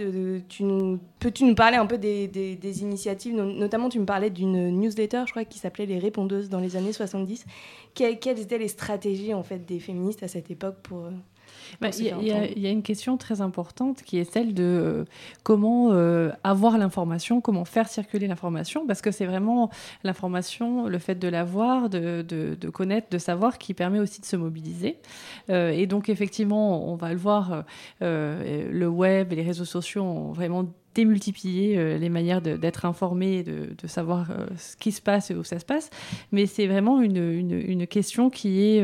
Peux-tu 1.20 1.44
nous 1.44 1.56
parler 1.56 1.78
un 1.78 1.86
peu 1.86 1.98
des, 1.98 2.82
initiatives? 2.82 3.36
No- 3.36 3.44
Notamment, 3.52 3.90
tu 3.90 4.00
me 4.00 4.06
parlais 4.06 4.30
d'une 4.30 4.70
newsletter, 4.80 5.24
je 5.26 5.32
crois, 5.32 5.46
qui 5.46 5.60
s'appelait 5.60 5.86
Les 5.86 6.00
Répondeuses 6.00 6.50
dans 6.50 6.60
les 6.60 6.76
années 6.76 6.94
70. 6.94 7.46
Que- 7.96 8.14
quelles 8.16 8.40
étaient 8.40 8.58
les 8.58 8.68
stratégies 8.68 9.34
en 9.34 9.44
fait 9.44 9.66
des 9.66 9.80
féministes 9.80 10.24
à 10.24 10.28
cette 10.28 10.50
époque 10.52 10.78
pour, 10.84 11.06
euh, 11.06 11.12
Bah, 11.82 11.90
Il 11.98 12.06
y, 12.06 12.32
a- 12.32 12.46
y 12.46 12.72
une 12.72 12.82
question 12.84 13.18
très 13.18 13.42
importante 13.42 14.02
qui 14.04 14.18
est 14.18 14.32
celle 14.32 14.54
de 14.54 14.64
euh, 14.64 15.06
comment 15.44 15.90
euh, 15.92 16.32
avoir 16.44 16.78
l'information, 16.78 17.42
comment 17.42 17.66
faire 17.66 17.88
circuler 17.88 18.28
l'information, 18.28 18.86
parce 18.88 19.02
que 19.02 19.12
c'est 19.12 19.26
vraiment 19.26 19.70
l'information, 20.04 20.88
le 20.88 20.98
fait 21.00 21.16
de 21.16 21.28
l'avoir, 21.28 21.90
de, 21.90 22.22
de, 22.28 22.56
de 22.60 22.70
connaître, 22.70 23.08
de 23.10 23.18
savoir, 23.18 23.58
qui 23.58 23.74
permet 23.74 24.00
aussi 24.00 24.22
de 24.22 24.26
se 24.26 24.36
mobiliser. 24.36 24.98
Euh, 25.50 25.70
et 25.72 25.86
donc 25.88 26.10
effectivement, 26.10 26.90
on 26.92 26.96
va 26.96 27.12
le 27.12 27.18
voir, 27.20 27.64
le 28.02 28.88
web 28.88 29.32
et 29.34 29.36
les 29.36 29.44
réseaux 29.44 29.66
sociaux 29.66 30.04
ont 30.04 30.32
vraiment 30.32 30.66
démultiplié 30.96 31.78
euh, 31.78 31.98
les 31.98 32.10
manières 32.10 32.42
d'être 32.42 32.86
informé 32.86 33.44
de, 33.44 33.70
savoir 33.88 34.32
euh, 34.32 34.48
ce 34.58 34.76
qui 34.76 34.92
se 34.92 35.02
passe 35.02 35.32
et 35.32 35.36
où 35.36 35.44
ça 35.44 35.60
se 35.60 35.66
passe. 35.66 35.90
Mais 36.32 36.46
c'est 36.46 36.68
vraiment 36.68 37.02
une, 37.02 37.18
une, 37.18 37.88
question 37.88 38.30
qui 38.30 38.62
est 38.62 38.84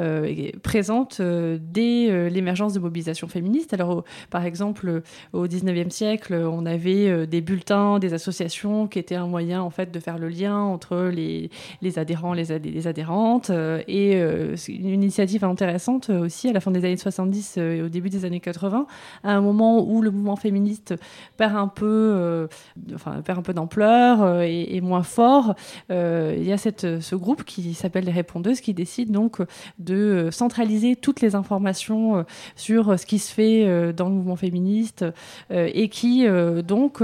euh, 0.00 0.50
présente 0.62 1.22
dès 1.22 2.28
l'émergence 2.28 2.74
de 2.74 2.80
mobilisations 2.80 3.28
féministes. 3.28 3.72
Alors, 3.72 4.04
par 4.30 4.44
exemple, 4.44 5.02
au 5.32 5.46
19e 5.46 5.90
siècle, 5.90 6.34
on 6.34 6.66
avait 6.66 7.26
des 7.26 7.40
bulletins, 7.40 7.98
des 7.98 8.12
associations 8.12 8.88
qui 8.88 8.98
étaient 8.98 9.14
un 9.14 9.26
moyen 9.26 9.62
en 9.62 9.70
fait 9.70 9.90
de 9.90 10.00
faire 10.00 10.18
le 10.18 10.28
lien 10.28 10.58
entre 10.58 11.10
les, 11.12 11.50
les 11.80 11.98
adhérents, 11.98 12.34
les, 12.34 12.50
adhé- 12.52 12.72
les 12.72 12.86
adhérentes. 12.86 13.50
et 13.50 14.16
euh, 14.16 14.56
une 14.68 14.88
initiative 14.88 15.44
intéressante 15.44 16.10
aussi 16.10 16.48
à 16.48 16.52
la 16.52 16.60
fin 16.60 16.70
des 16.70 16.84
années 16.84 16.96
70 16.96 17.54
euh, 17.58 17.76
et 17.76 17.82
au 17.82 17.88
début 17.88 18.10
des 18.10 18.24
années 18.24 18.40
80, 18.40 18.86
à 19.22 19.32
un 19.32 19.40
moment 19.40 19.86
où 19.88 20.02
le 20.02 20.10
mouvement 20.10 20.36
féministe 20.36 20.94
perd 21.36 21.56
un 21.56 21.68
peu, 21.68 21.86
euh, 21.86 22.46
enfin, 22.94 23.22
perd 23.22 23.38
un 23.38 23.42
peu 23.42 23.52
d'ampleur 23.52 24.22
euh, 24.22 24.40
et, 24.42 24.80
moins 24.80 25.02
fort. 25.02 25.54
Euh, 25.90 26.34
il 26.36 26.44
y 26.44 26.52
a 26.52 26.58
cette, 26.58 27.00
ce 27.00 27.14
groupe 27.14 27.44
qui 27.44 27.74
s'appelle 27.74 28.04
les 28.04 28.12
répondeuses 28.12 28.60
qui 28.60 28.74
décide 28.74 29.10
donc 29.10 29.40
de 29.78 30.28
centraliser 30.30 30.96
toutes 30.96 31.20
les 31.20 31.34
informations 31.34 32.24
sur 32.54 32.98
ce 32.98 33.06
qui 33.06 33.18
se 33.18 33.32
fait 33.32 33.92
dans 33.92 34.08
le 34.08 34.14
mouvement 34.14 34.36
féministe 34.36 35.04
et 35.50 35.88
qui 35.88 36.26
donc 36.66 37.02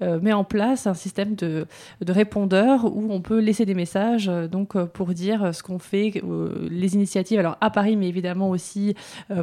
met 0.00 0.32
en 0.32 0.44
place 0.44 0.86
un 0.86 0.94
système 0.94 1.34
de, 1.34 1.66
de 2.00 2.12
répondeurs 2.12 2.84
où 2.84 3.06
on 3.10 3.20
peut 3.20 3.38
laisser 3.38 3.64
des 3.64 3.74
messages 3.74 4.30
donc 4.50 4.76
pour 4.86 5.08
dire 5.08 5.54
ce 5.54 5.62
qu'on 5.62 5.78
fait, 5.78 6.22
les 6.68 6.94
initiatives, 6.94 7.38
alors 7.38 7.56
à 7.60 7.70
Paris 7.70 7.96
mais 7.96 8.08
évidemment 8.08 8.50
aussi 8.50 8.94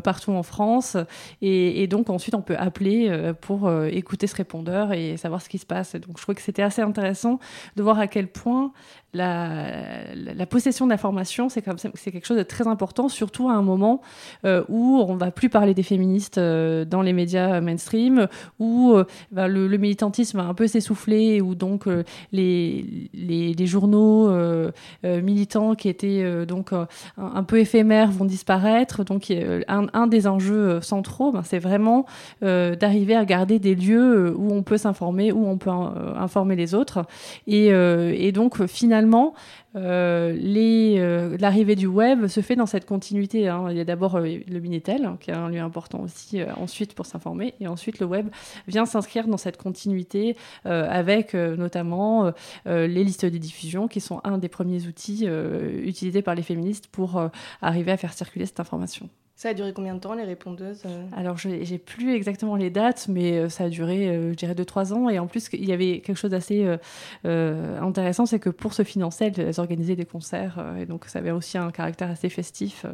partout 0.03 0.31
en 0.31 0.43
France 0.43 0.97
et, 1.41 1.83
et 1.83 1.87
donc 1.87 2.09
ensuite 2.09 2.35
on 2.35 2.41
peut 2.41 2.57
appeler 2.57 3.33
pour 3.41 3.71
écouter 3.85 4.26
ce 4.27 4.35
répondeur 4.35 4.93
et 4.93 5.17
savoir 5.17 5.41
ce 5.41 5.49
qui 5.49 5.57
se 5.57 5.65
passe. 5.65 5.95
Donc 5.95 6.17
je 6.17 6.21
trouvais 6.21 6.35
que 6.35 6.41
c'était 6.41 6.61
assez 6.61 6.81
intéressant 6.81 7.39
de 7.75 7.83
voir 7.83 7.99
à 7.99 8.07
quel 8.07 8.27
point 8.27 8.71
la, 9.13 10.13
la, 10.15 10.33
la 10.33 10.45
possession 10.45 10.87
d'informations, 10.87 11.49
c'est 11.49 11.61
quelque 11.61 12.25
chose 12.25 12.37
de 12.37 12.43
très 12.43 12.67
important, 12.67 13.09
surtout 13.09 13.49
à 13.49 13.53
un 13.53 13.61
moment 13.61 14.01
euh, 14.45 14.63
où 14.69 15.03
on 15.07 15.15
va 15.15 15.31
plus 15.31 15.49
parler 15.49 15.73
des 15.73 15.83
féministes 15.83 16.37
euh, 16.37 16.85
dans 16.85 17.01
les 17.01 17.13
médias 17.13 17.61
mainstream, 17.61 18.27
où 18.59 18.93
euh, 18.93 19.05
ben, 19.31 19.47
le, 19.47 19.77
militantisme 19.77 20.37
va 20.37 20.45
un 20.45 20.53
peu 20.53 20.67
s'essouffler, 20.67 21.41
où 21.41 21.55
donc 21.55 21.87
euh, 21.87 22.03
les, 22.31 23.55
journaux 23.65 24.29
euh, 24.29 24.71
euh, 25.03 25.21
militants 25.21 25.75
qui 25.75 25.89
étaient 25.89 26.21
euh, 26.23 26.45
donc 26.45 26.71
euh, 26.71 26.85
un, 27.17 27.43
peu 27.43 27.59
éphémères 27.59 28.11
vont 28.11 28.25
disparaître. 28.25 29.03
Donc 29.03 29.31
euh, 29.31 29.61
un, 29.67 30.07
des 30.07 30.27
enjeux 30.27 30.69
euh, 30.69 30.81
centraux, 30.81 31.31
ben, 31.31 31.43
c'est 31.43 31.59
vraiment 31.59 32.05
euh, 32.43 32.75
d'arriver 32.75 33.15
à 33.15 33.25
garder 33.25 33.59
des 33.59 33.75
lieux 33.75 34.16
euh, 34.17 34.33
où 34.35 34.51
on 34.51 34.63
peut 34.63 34.77
s'informer, 34.77 35.31
où 35.31 35.47
on 35.47 35.57
peut 35.57 35.69
euh, 35.69 36.15
informer 36.15 36.55
les 36.55 36.73
autres. 36.73 37.05
Et, 37.45 37.71
euh, 37.71 38.31
donc 38.31 38.65
finalement, 38.65 39.33
l'arrivée 39.73 41.75
du 41.75 41.87
web 41.87 42.27
se 42.27 42.41
fait 42.41 42.55
dans 42.55 42.65
cette 42.65 42.85
continuité. 42.85 43.47
hein. 43.47 43.67
Il 43.69 43.77
y 43.77 43.79
a 43.79 43.85
d'abord 43.85 44.19
le 44.19 44.59
Minitel, 44.59 45.05
hein, 45.05 45.17
qui 45.19 45.31
est 45.31 45.35
un 45.35 45.49
lieu 45.49 45.61
important 45.61 46.01
aussi, 46.01 46.41
ensuite 46.57 46.93
pour 46.93 47.05
s'informer, 47.05 47.53
et 47.59 47.67
ensuite 47.67 47.99
le 47.99 48.05
web 48.05 48.27
vient 48.67 48.85
s'inscrire 48.85 49.27
dans 49.27 49.37
cette 49.37 49.57
continuité 49.57 50.35
avec 50.65 51.35
notamment 51.35 52.31
les 52.65 53.03
listes 53.03 53.25
de 53.25 53.37
diffusion, 53.37 53.87
qui 53.87 54.01
sont 54.01 54.19
un 54.23 54.39
des 54.39 54.49
premiers 54.49 54.87
outils 54.87 55.27
utilisés 55.83 56.21
par 56.21 56.35
les 56.35 56.43
féministes 56.43 56.87
pour 56.87 57.21
arriver 57.61 57.91
à 57.91 57.97
faire 57.97 58.13
circuler 58.13 58.45
cette 58.45 58.59
information. 58.59 59.09
Ça 59.37 59.49
a 59.49 59.53
duré 59.53 59.71
combien 59.71 59.93
de 59.93 59.99
temps, 59.99 60.15
les 60.15 60.23
répondeuses 60.23 60.81
euh 60.87 61.03
Alors, 61.15 61.37
je 61.37 61.47
j'ai 61.61 61.77
plus 61.77 62.15
exactement 62.15 62.55
les 62.55 62.71
dates, 62.71 63.05
mais 63.07 63.37
euh, 63.37 63.49
ça 63.49 63.65
a 63.65 63.69
duré, 63.69 64.07
euh, 64.07 64.31
je 64.31 64.35
dirais, 64.35 64.55
2-3 64.55 64.93
ans. 64.93 65.09
Et 65.09 65.19
en 65.19 65.27
plus, 65.27 65.49
il 65.53 65.63
y 65.63 65.73
avait 65.73 65.99
quelque 65.99 66.17
chose 66.17 66.31
d'assez 66.31 66.65
euh, 66.65 66.77
euh, 67.25 67.79
intéressant, 67.79 68.25
c'est 68.25 68.39
que 68.39 68.49
pour 68.49 68.73
se 68.73 68.81
financer, 68.81 69.25
elles, 69.25 69.39
elles 69.39 69.59
organisaient 69.59 69.95
des 69.95 70.05
concerts. 70.05 70.59
et 70.81 70.87
donc, 70.87 71.05
ça 71.05 71.19
avait 71.19 71.29
aussi 71.29 71.59
un 71.59 71.69
caractère 71.69 72.09
assez 72.09 72.29
festif 72.29 72.87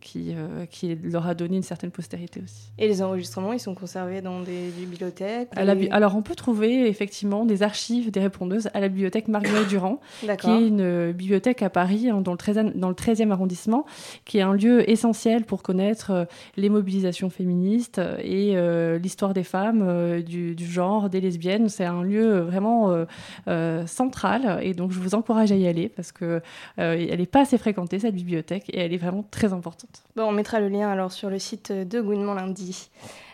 qui, 0.00 0.34
qui 0.70 0.94
leur 0.94 1.26
a 1.26 1.34
donné 1.34 1.58
une 1.58 1.62
certaine 1.62 1.90
postérité 1.90 2.40
aussi. 2.42 2.72
Et 2.78 2.88
les 2.88 3.02
enregistrements, 3.02 3.52
ils 3.52 3.60
sont 3.60 3.74
conservés 3.74 4.22
dans 4.22 4.40
des 4.40 4.70
bibliothèques 4.70 5.50
À 5.54 5.64
la 5.64 5.74
alors, 5.90 6.16
on 6.16 6.22
peut 6.22 6.34
trouver 6.34 6.88
effectivement 6.88 7.44
des 7.44 7.62
archives 7.62 8.10
des 8.10 8.20
répondeuses 8.20 8.70
à 8.72 8.80
la 8.80 8.88
bibliothèque 8.88 9.28
Marguerite 9.28 9.68
Durand, 9.68 10.00
qui 10.20 10.48
est 10.48 10.68
une 10.68 11.12
bibliothèque 11.12 11.62
à 11.62 11.68
Paris, 11.68 12.08
hein, 12.08 12.22
dans, 12.22 12.32
le 12.32 12.38
13e, 12.38 12.72
dans 12.74 12.88
le 12.88 12.94
13e 12.94 13.30
arrondissement, 13.30 13.84
qui 14.24 14.38
est 14.38 14.42
un 14.42 14.54
lieu 14.54 14.88
essentiel 14.88 15.09
pour 15.46 15.62
connaître 15.62 16.10
euh, 16.10 16.24
les 16.56 16.68
mobilisations 16.68 17.30
féministes 17.30 18.00
et 18.22 18.56
euh, 18.56 18.98
l'histoire 18.98 19.34
des 19.34 19.44
femmes, 19.44 19.82
euh, 19.82 20.22
du, 20.22 20.56
genre, 20.58 21.10
des 21.10 21.20
lesbiennes. 21.20 21.68
C'est 21.68 21.84
un 21.84 22.02
lieu 22.02 22.40
vraiment 22.40 23.06
central 23.86 24.60
et 24.62 24.74
donc 24.74 24.92
je 24.92 24.98
vous 24.98 25.14
encourage 25.14 25.52
à 25.52 25.56
y 25.56 25.66
aller 25.66 25.88
parce 25.88 26.12
que 26.12 26.40
elle 26.76 27.18
n'est 27.18 27.26
pas 27.26 27.42
assez 27.42 27.58
fréquentée 27.58 27.98
cette 27.98 28.14
bibliothèque 28.14 28.64
et 28.70 28.80
elle 28.80 28.92
est 28.92 28.98
vraiment 28.98 29.24
très 29.30 29.52
importante. 29.52 30.02
Bon, 30.16 30.24
on 30.24 30.32
mettra 30.32 30.60
le 30.60 30.68
lien 30.68 30.88
alors 30.90 31.12
sur 31.12 31.30
le 31.30 31.38
site 31.38 31.72
de 31.72 32.00
Gouinement 32.00 32.34
lundi. 32.34 32.90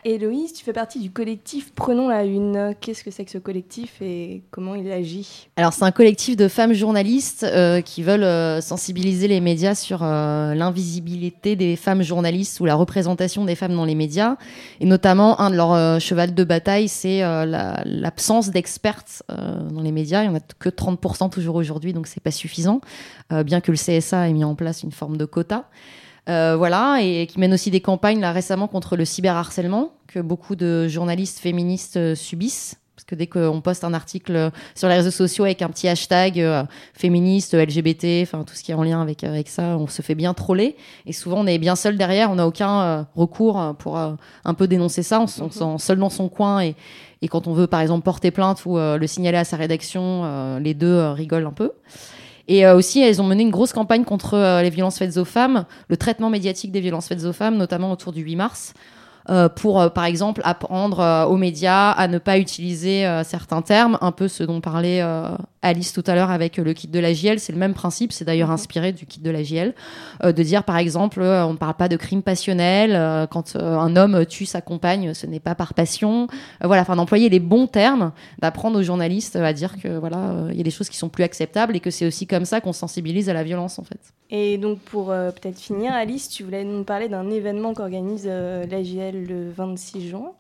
Héloïse, 0.08 0.52
tu 0.52 0.64
fais 0.64 0.72
partie 0.72 1.00
du 1.00 1.10
collectif 1.10 1.72
Prenons 1.74 2.08
la 2.08 2.22
Une. 2.22 2.76
Qu'est-ce 2.80 3.02
que 3.02 3.10
c'est 3.10 3.24
que 3.24 3.30
ce 3.32 3.38
collectif 3.38 4.00
et 4.00 4.44
comment 4.52 4.76
il 4.76 4.88
agit? 4.92 5.48
Alors, 5.56 5.72
c'est 5.72 5.82
un 5.82 5.90
collectif 5.90 6.36
de 6.36 6.46
femmes 6.46 6.74
journalistes 6.74 7.42
euh, 7.42 7.80
qui 7.80 8.04
veulent 8.04 8.22
euh, 8.22 8.60
sensibiliser 8.60 9.26
les 9.26 9.40
médias 9.40 9.74
sur 9.74 10.04
euh, 10.04 10.54
l'invisibilité 10.54 11.56
des 11.56 11.74
femmes 11.74 12.02
journalistes 12.02 12.60
ou 12.60 12.66
la 12.66 12.76
représentation 12.76 13.44
des 13.44 13.56
femmes 13.56 13.74
dans 13.74 13.84
les 13.84 13.96
médias. 13.96 14.36
Et 14.78 14.86
notamment, 14.86 15.40
un 15.40 15.50
de 15.50 15.56
leurs 15.56 16.00
chevals 16.00 16.34
de 16.34 16.44
bataille, 16.44 16.86
c'est 16.86 17.22
la- 17.22 17.82
l'absence 17.84 18.50
d'expertes 18.50 19.24
dans 19.28 19.82
les 19.82 19.90
médias. 19.90 20.22
Il 20.22 20.28
n'y 20.30 20.36
en 20.36 20.38
a 20.38 20.42
que 20.60 20.68
30% 20.68 21.30
toujours 21.30 21.56
aujourd'hui, 21.56 21.92
donc 21.92 22.06
c'est 22.06 22.22
pas 22.22 22.30
suffisant, 22.30 22.80
bien 23.44 23.60
que 23.60 23.72
le 23.72 23.76
CSA 23.76 24.28
ait 24.28 24.32
mis 24.32 24.44
en 24.44 24.54
place 24.54 24.84
une 24.84 24.92
forme 24.92 25.16
de 25.16 25.24
quota. 25.24 25.68
Euh, 26.28 26.56
voilà, 26.56 26.98
et 27.00 27.26
qui 27.26 27.38
mène 27.38 27.54
aussi 27.54 27.70
des 27.70 27.80
campagnes 27.80 28.20
là 28.20 28.32
récemment 28.32 28.66
contre 28.66 28.96
le 28.96 29.04
cyberharcèlement 29.04 29.92
que 30.08 30.18
beaucoup 30.18 30.56
de 30.56 30.88
journalistes 30.88 31.38
féministes 31.38 31.96
euh, 31.98 32.14
subissent. 32.14 32.80
Parce 32.96 33.04
que 33.04 33.14
dès 33.14 33.26
qu'on 33.26 33.60
poste 33.60 33.84
un 33.84 33.92
article 33.92 34.50
sur 34.74 34.88
les 34.88 34.94
réseaux 34.94 35.10
sociaux 35.10 35.44
avec 35.44 35.60
un 35.60 35.68
petit 35.68 35.86
hashtag 35.86 36.40
euh, 36.40 36.64
féministe, 36.94 37.54
LGBT, 37.54 38.22
enfin 38.22 38.42
tout 38.42 38.54
ce 38.54 38.62
qui 38.62 38.72
est 38.72 38.74
en 38.74 38.82
lien 38.82 39.02
avec, 39.02 39.22
avec 39.22 39.48
ça, 39.48 39.76
on 39.76 39.86
se 39.86 40.00
fait 40.00 40.14
bien 40.14 40.32
troller. 40.32 40.76
Et 41.04 41.12
souvent, 41.12 41.40
on 41.40 41.46
est 41.46 41.58
bien 41.58 41.76
seul 41.76 41.98
derrière, 41.98 42.30
on 42.30 42.36
n'a 42.36 42.46
aucun 42.46 42.80
euh, 42.80 43.02
recours 43.14 43.74
pour 43.78 43.98
euh, 43.98 44.14
un 44.46 44.54
peu 44.54 44.66
dénoncer 44.66 45.02
ça. 45.02 45.20
On 45.20 45.26
se 45.26 45.42
on 45.42 45.50
se 45.50 45.58
sent 45.58 45.74
seul 45.78 45.98
dans 45.98 46.08
son 46.08 46.30
coin. 46.30 46.62
Et, 46.62 46.74
et 47.20 47.28
quand 47.28 47.46
on 47.46 47.52
veut, 47.52 47.66
par 47.66 47.80
exemple, 47.80 48.02
porter 48.02 48.30
plainte 48.30 48.64
ou 48.64 48.76
le 48.78 49.06
signaler 49.06 49.38
à 49.38 49.44
sa 49.44 49.56
rédaction, 49.56 50.58
les 50.58 50.74
deux 50.74 51.10
rigolent 51.12 51.46
un 51.46 51.52
peu. 51.52 51.72
Et 52.48 52.66
euh, 52.66 52.76
aussi, 52.76 53.00
elles 53.00 53.20
ont 53.20 53.24
mené 53.24 53.42
une 53.42 53.50
grosse 53.50 53.72
campagne 53.72 54.04
contre 54.04 54.34
euh, 54.34 54.62
les 54.62 54.70
violences 54.70 54.98
faites 54.98 55.16
aux 55.16 55.24
femmes, 55.24 55.64
le 55.88 55.96
traitement 55.96 56.30
médiatique 56.30 56.70
des 56.70 56.80
violences 56.80 57.08
faites 57.08 57.24
aux 57.24 57.32
femmes, 57.32 57.56
notamment 57.56 57.90
autour 57.90 58.12
du 58.12 58.22
8 58.22 58.36
mars, 58.36 58.74
euh, 59.28 59.48
pour, 59.48 59.90
par 59.92 60.04
exemple, 60.04 60.40
apprendre 60.44 61.26
aux 61.28 61.36
médias 61.36 61.90
à 61.90 62.06
ne 62.06 62.18
pas 62.18 62.38
utiliser 62.38 63.04
certains 63.24 63.62
termes, 63.62 63.98
un 64.00 64.12
peu 64.12 64.28
ce 64.28 64.44
dont 64.44 64.60
parlait 64.60 65.02
Alice 65.66 65.92
tout 65.92 66.04
à 66.06 66.14
l'heure 66.14 66.30
avec 66.30 66.58
euh, 66.58 66.64
le 66.64 66.72
kit 66.72 66.88
de 66.88 66.98
la 66.98 67.12
JL. 67.12 67.38
C'est 67.38 67.52
le 67.52 67.58
même 67.58 67.74
principe, 67.74 68.12
c'est 68.12 68.24
d'ailleurs 68.24 68.50
inspiré 68.50 68.92
du 68.92 69.06
kit 69.06 69.20
de 69.20 69.30
la 69.30 69.42
JL, 69.42 69.74
euh, 70.24 70.32
de 70.32 70.42
dire, 70.42 70.64
par 70.64 70.76
exemple, 70.78 71.20
euh, 71.20 71.46
on 71.46 71.52
ne 71.52 71.58
parle 71.58 71.74
pas 71.74 71.88
de 71.88 71.96
crime 71.96 72.22
passionnel, 72.22 72.94
euh, 72.94 73.26
quand 73.26 73.56
un 73.56 73.96
homme 73.96 74.26
tue 74.26 74.46
sa 74.46 74.60
compagne, 74.60 75.14
ce 75.14 75.26
n'est 75.26 75.40
pas 75.40 75.54
par 75.54 75.74
passion. 75.74 76.28
Voilà, 76.62 76.82
enfin, 76.82 76.96
d'employer 76.96 77.28
les 77.28 77.40
bons 77.40 77.66
termes, 77.66 78.12
d'apprendre 78.40 78.78
aux 78.78 78.82
journalistes 78.82 79.36
à 79.36 79.52
dire 79.52 79.76
que 79.80 79.98
voilà, 79.98 80.48
il 80.50 80.56
y 80.56 80.60
a 80.60 80.64
des 80.64 80.70
choses 80.70 80.88
qui 80.88 80.96
sont 80.96 81.08
plus 81.08 81.24
acceptables 81.24 81.76
et 81.76 81.80
que 81.80 81.90
c'est 81.90 82.06
aussi 82.06 82.26
comme 82.26 82.44
ça 82.44 82.60
qu'on 82.60 82.72
sensibilise 82.72 83.28
à 83.28 83.34
la 83.34 83.42
violence, 83.42 83.78
en 83.78 83.84
fait. 83.84 84.00
Et 84.30 84.58
donc, 84.58 84.80
pour 84.80 85.06
peut-être 85.06 85.58
finir, 85.58 85.92
Alice, 85.92 86.28
tu 86.28 86.42
voulais 86.42 86.64
nous 86.64 86.84
parler 86.84 87.08
d'un 87.08 87.30
événement 87.30 87.74
qu'organise 87.74 88.26
euh, 88.26 88.66
l'AGL 88.66 89.24
le 89.24 89.50
26 89.50 90.08
juin. 90.08 90.32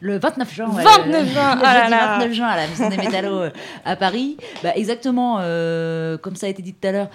Le 0.00 0.18
29 0.18 0.54
juin. 0.54 0.68
ouais, 0.70 0.82
29 0.82 1.22
le- 1.26 1.32
juin, 1.32 1.54
le 1.56 1.60
ah 1.64 1.74
là 1.74 1.80
jeudi 1.80 1.90
là. 1.90 2.18
29 2.18 2.32
juin 2.32 2.46
à 2.46 2.56
la 2.56 2.66
Maison 2.68 2.88
des 2.88 2.96
Métallos 2.96 3.38
euh, 3.40 3.50
à 3.84 3.96
Paris. 3.96 4.36
Bah, 4.62 4.70
exactement, 4.74 5.38
euh, 5.40 6.16
comme 6.18 6.36
ça 6.36 6.46
a 6.46 6.48
été 6.48 6.62
dit 6.62 6.72
tout 6.72 6.88
à 6.88 6.92
l'heure. 6.92 7.08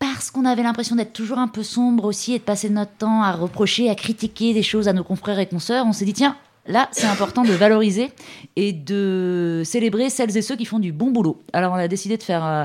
parce 0.00 0.30
qu'on 0.30 0.44
avait 0.44 0.62
l'impression 0.64 0.96
d'être 0.96 1.12
toujours 1.12 1.38
un 1.38 1.48
peu 1.48 1.62
sombre 1.62 2.04
aussi 2.04 2.34
et 2.34 2.38
de 2.38 2.44
passer 2.44 2.68
notre 2.70 2.92
temps 2.92 3.22
à 3.22 3.32
reprocher, 3.32 3.88
à 3.88 3.94
critiquer 3.94 4.52
des 4.52 4.62
choses 4.64 4.88
à 4.88 4.92
nos 4.92 5.04
confrères 5.04 5.38
et 5.38 5.46
consoeurs, 5.46 5.86
on 5.86 5.92
s'est 5.92 6.04
dit 6.04 6.12
tiens, 6.12 6.36
là 6.66 6.88
c'est 6.90 7.06
important 7.06 7.42
de 7.44 7.52
valoriser 7.52 8.10
et 8.56 8.72
de 8.72 9.62
célébrer 9.64 10.10
celles 10.10 10.36
et 10.36 10.42
ceux 10.42 10.56
qui 10.56 10.64
font 10.64 10.80
du 10.80 10.92
bon 10.92 11.10
boulot. 11.12 11.40
Alors 11.52 11.72
on 11.72 11.76
a 11.76 11.88
décidé 11.88 12.16
de 12.16 12.22
faire 12.24 12.44
euh, 12.44 12.64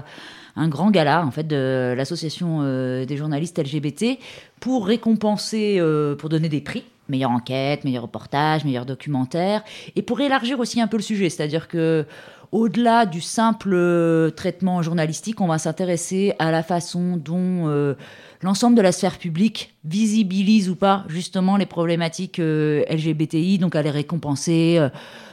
un 0.56 0.68
grand 0.68 0.90
gala 0.90 1.24
en 1.24 1.32
fait 1.32 1.48
de 1.48 1.94
l'association 1.96 2.60
euh, 2.64 3.06
des 3.06 3.16
journalistes 3.18 3.60
LGBT 3.60 4.18
pour 4.60 4.88
récompenser, 4.88 5.78
euh, 5.80 6.16
pour 6.16 6.30
donner 6.30 6.50
des 6.50 6.62
prix 6.62 6.84
meilleure 7.10 7.32
enquête, 7.32 7.84
meilleur 7.84 8.04
reportage, 8.04 8.66
meilleur 8.66 8.86
documentaire, 8.86 9.64
et 9.96 10.02
pour 10.02 10.22
élargir 10.22 10.60
aussi 10.60 10.82
un 10.82 10.88
peu 10.88 10.98
le 10.98 11.04
sujet, 11.04 11.30
c'est-à-dire 11.30 11.68
que 11.68 12.06
au-delà 12.52 13.06
du 13.06 13.22
simple 13.22 13.74
euh, 13.74 14.32
traitement 14.32 14.82
journalistique, 14.82 15.40
on 15.40 15.48
va 15.48 15.60
s'intéresser 15.60 16.34
à 16.40 16.50
la 16.50 16.64
façon 16.64 17.18
dont 17.18 17.68
euh, 17.68 17.94
l'ensemble 18.42 18.76
de 18.76 18.82
la 18.82 18.92
sphère 18.92 19.20
publique 19.20 19.76
visibilise 19.86 20.70
ou 20.70 20.76
pas 20.76 21.06
justement 21.10 21.58
les 21.58 21.68
problématiques 21.68 22.40
euh, 22.40 22.84
LGBTI, 22.90 23.60
donc 23.60 23.76
à 23.76 23.84
les 23.84 23.92
récompenser 23.92 24.80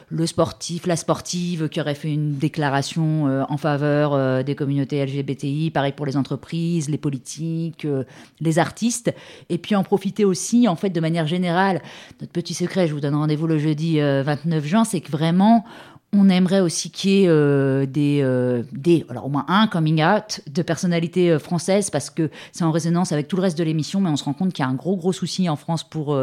le 0.09 0.27
sportif, 0.27 0.87
la 0.87 0.97
sportive 0.97 1.69
qui 1.69 1.81
aurait 1.81 1.97
fait 1.97 2.13
une 2.13 2.37
déclaration 2.37 3.27
euh, 3.27 3.43
en 3.49 3.57
faveur 3.57 4.15
euh, 4.15 4.43
des 4.45 4.55
communautés 4.55 5.05
LGBTI, 5.05 5.71
pareil 5.71 5.93
pour 5.93 6.07
les 6.07 6.17
entreprises, 6.17 6.89
les 6.89 6.99
politiques, 6.99 7.85
euh, 7.85 8.05
les 8.41 8.59
artistes, 8.59 9.13
et 9.49 9.59
puis 9.59 9.75
en 9.75 9.83
profiter 9.83 10.25
aussi, 10.25 10.69
en 10.69 10.77
fait, 10.77 10.91
de 10.91 11.01
manière 11.01 11.27
générale. 11.27 11.83
Notre 12.21 12.33
petit 12.33 12.55
secret, 12.55 12.87
je 12.87 12.95
vous 12.95 13.01
donne 13.01 13.17
rendez-vous 13.17 13.49
le 13.49 13.59
jeudi 13.59 13.99
29 13.99 14.65
juin, 14.65 14.85
c'est 14.85 15.01
que 15.01 15.11
vraiment, 15.11 15.65
on 16.13 16.29
aimerait 16.29 16.61
aussi 16.61 16.91
qu'il 16.91 17.11
y 17.11 17.25
ait 17.25 17.87
des, 17.87 18.63
des, 18.73 19.05
alors 19.09 19.27
au 19.27 19.29
moins 19.29 19.45
un 19.49 19.67
coming 19.67 20.03
out 20.03 20.41
de 20.47 20.63
personnalités 20.63 21.39
françaises 21.39 21.91
parce 21.91 22.11
que 22.11 22.31
c'est 22.53 22.65
en 22.65 22.71
résonance 22.71 23.13
avec 23.13 23.29
tout 23.29 23.37
le 23.37 23.43
reste 23.43 23.59
de 23.59 23.65
l'émission, 23.65 24.01
mais 24.01 24.11
on 24.11 24.17
se 24.17 24.25
rend 24.25 24.33
compte 24.33 24.53
qu'il 24.53 24.65
y 24.65 24.67
a 24.67 24.71
un 24.71 24.75
gros 24.75 24.97
gros 24.97 25.13
souci 25.13 25.49
en 25.49 25.57
France 25.57 25.83
pour 25.83 26.17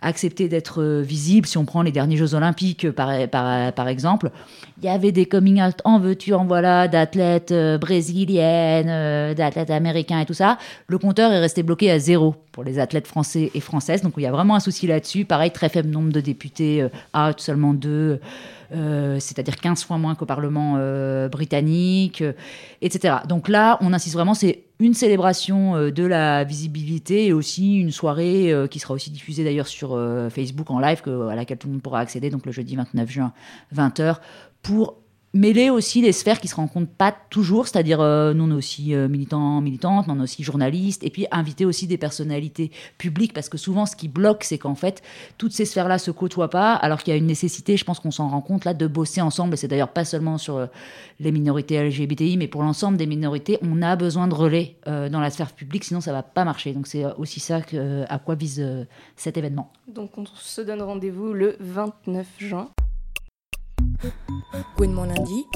accepter 0.00 0.48
d'être 0.48 0.82
euh, 0.82 1.02
visible. 1.02 1.46
Si 1.46 1.58
on 1.58 1.64
prend 1.64 1.82
les 1.82 1.92
derniers 1.92 2.16
Jeux 2.16 2.34
Olympiques, 2.34 2.84
euh, 2.84 2.92
par, 2.92 3.28
par, 3.28 3.72
par 3.72 3.88
exemple, 3.88 4.30
il 4.80 4.84
y 4.84 4.88
avait 4.88 5.12
des 5.12 5.26
coming 5.26 5.60
out 5.60 5.80
en 5.84 5.98
veux-tu, 5.98 6.34
en 6.34 6.44
voilà, 6.44 6.88
d'athlètes 6.88 7.52
euh, 7.52 7.78
brésiliennes, 7.78 9.34
d'athlètes 9.34 9.70
américains 9.70 10.20
et 10.20 10.26
tout 10.26 10.34
ça. 10.34 10.58
Le 10.86 10.98
compteur 10.98 11.32
est 11.32 11.40
resté 11.40 11.62
bloqué 11.62 11.90
à 11.90 11.98
zéro 11.98 12.36
pour 12.52 12.64
les 12.64 12.78
athlètes 12.78 13.06
français 13.06 13.50
et 13.54 13.60
françaises. 13.60 14.02
Donc 14.02 14.14
il 14.16 14.22
y 14.22 14.26
a 14.26 14.32
vraiment 14.32 14.54
un 14.54 14.60
souci 14.60 14.86
là-dessus. 14.86 15.24
Pareil, 15.24 15.50
très 15.50 15.68
faible 15.68 15.88
nombre 15.88 16.12
de 16.12 16.20
députés, 16.20 16.84
out, 17.14 17.40
seulement 17.40 17.74
deux. 17.74 18.20
Euh, 18.72 19.18
c'est-à-dire 19.18 19.56
15 19.56 19.84
fois 19.84 19.96
moins 19.96 20.14
qu'au 20.14 20.26
Parlement 20.26 20.74
euh, 20.76 21.28
britannique, 21.28 22.20
euh, 22.20 22.32
etc. 22.82 23.16
Donc 23.26 23.48
là, 23.48 23.78
on 23.80 23.92
insiste 23.94 24.14
vraiment, 24.14 24.34
c'est 24.34 24.64
une 24.78 24.94
célébration 24.94 25.90
de 25.90 26.04
la 26.04 26.44
visibilité 26.44 27.26
et 27.26 27.32
aussi 27.32 27.78
une 27.78 27.90
soirée 27.90 28.54
qui 28.70 28.78
sera 28.78 28.94
aussi 28.94 29.10
diffusée 29.10 29.42
d'ailleurs 29.42 29.66
sur 29.66 29.98
Facebook 30.30 30.70
en 30.70 30.78
live, 30.78 31.02
à 31.28 31.34
laquelle 31.34 31.58
tout 31.58 31.66
le 31.66 31.72
monde 31.72 31.82
pourra 31.82 31.98
accéder, 31.98 32.30
donc 32.30 32.46
le 32.46 32.52
jeudi 32.52 32.76
29 32.76 33.10
juin, 33.10 33.32
20h, 33.74 34.18
pour 34.62 34.98
mêler 35.34 35.70
aussi 35.70 36.00
les 36.00 36.12
sphères 36.12 36.40
qui 36.40 36.48
se 36.48 36.54
rencontrent 36.54 36.90
pas 36.90 37.14
toujours, 37.30 37.68
c'est-à-dire 37.68 38.00
euh, 38.00 38.32
nous 38.32 38.44
on 38.44 38.50
est 38.50 38.54
aussi 38.54 38.94
euh, 38.94 39.08
militants, 39.08 39.60
militantes, 39.60 40.06
on 40.08 40.18
est 40.18 40.22
aussi 40.22 40.42
journalistes, 40.42 41.04
et 41.04 41.10
puis 41.10 41.26
inviter 41.30 41.64
aussi 41.64 41.86
des 41.86 41.98
personnalités 41.98 42.70
publiques, 42.96 43.32
parce 43.34 43.48
que 43.48 43.58
souvent 43.58 43.84
ce 43.84 43.94
qui 43.94 44.08
bloque, 44.08 44.44
c'est 44.44 44.58
qu'en 44.58 44.74
fait 44.74 45.02
toutes 45.36 45.52
ces 45.52 45.64
sphères-là 45.64 45.98
se 45.98 46.10
côtoient 46.10 46.50
pas, 46.50 46.74
alors 46.74 47.02
qu'il 47.02 47.12
y 47.12 47.14
a 47.14 47.18
une 47.18 47.26
nécessité, 47.26 47.76
je 47.76 47.84
pense 47.84 48.00
qu'on 48.00 48.10
s'en 48.10 48.28
rend 48.28 48.40
compte 48.40 48.64
là, 48.64 48.72
de 48.72 48.86
bosser 48.86 49.20
ensemble, 49.20 49.54
et 49.54 49.56
c'est 49.56 49.68
d'ailleurs 49.68 49.92
pas 49.92 50.04
seulement 50.04 50.38
sur 50.38 50.56
euh, 50.56 50.66
les 51.20 51.32
minorités 51.32 51.82
LGBTI, 51.82 52.36
mais 52.38 52.48
pour 52.48 52.62
l'ensemble 52.62 52.96
des 52.96 53.06
minorités, 53.06 53.58
on 53.62 53.82
a 53.82 53.96
besoin 53.96 54.28
de 54.28 54.34
relais 54.34 54.76
dans 54.86 55.20
la 55.20 55.30
sphère 55.30 55.52
publique, 55.52 55.84
sinon 55.84 56.00
ça 56.00 56.12
va 56.12 56.22
pas 56.22 56.44
marcher. 56.44 56.72
Donc 56.72 56.86
c'est 56.86 57.04
aussi 57.16 57.40
ça 57.40 57.60
à 58.08 58.18
quoi 58.18 58.34
vise 58.34 58.64
cet 59.16 59.36
événement. 59.36 59.72
Donc 59.88 60.16
on 60.16 60.24
se 60.26 60.60
donne 60.60 60.82
rendez-vous 60.82 61.32
le 61.32 61.56
29 61.60 62.26
juin. 62.38 62.70
Mon 64.78 65.04
lundi. 65.04 65.46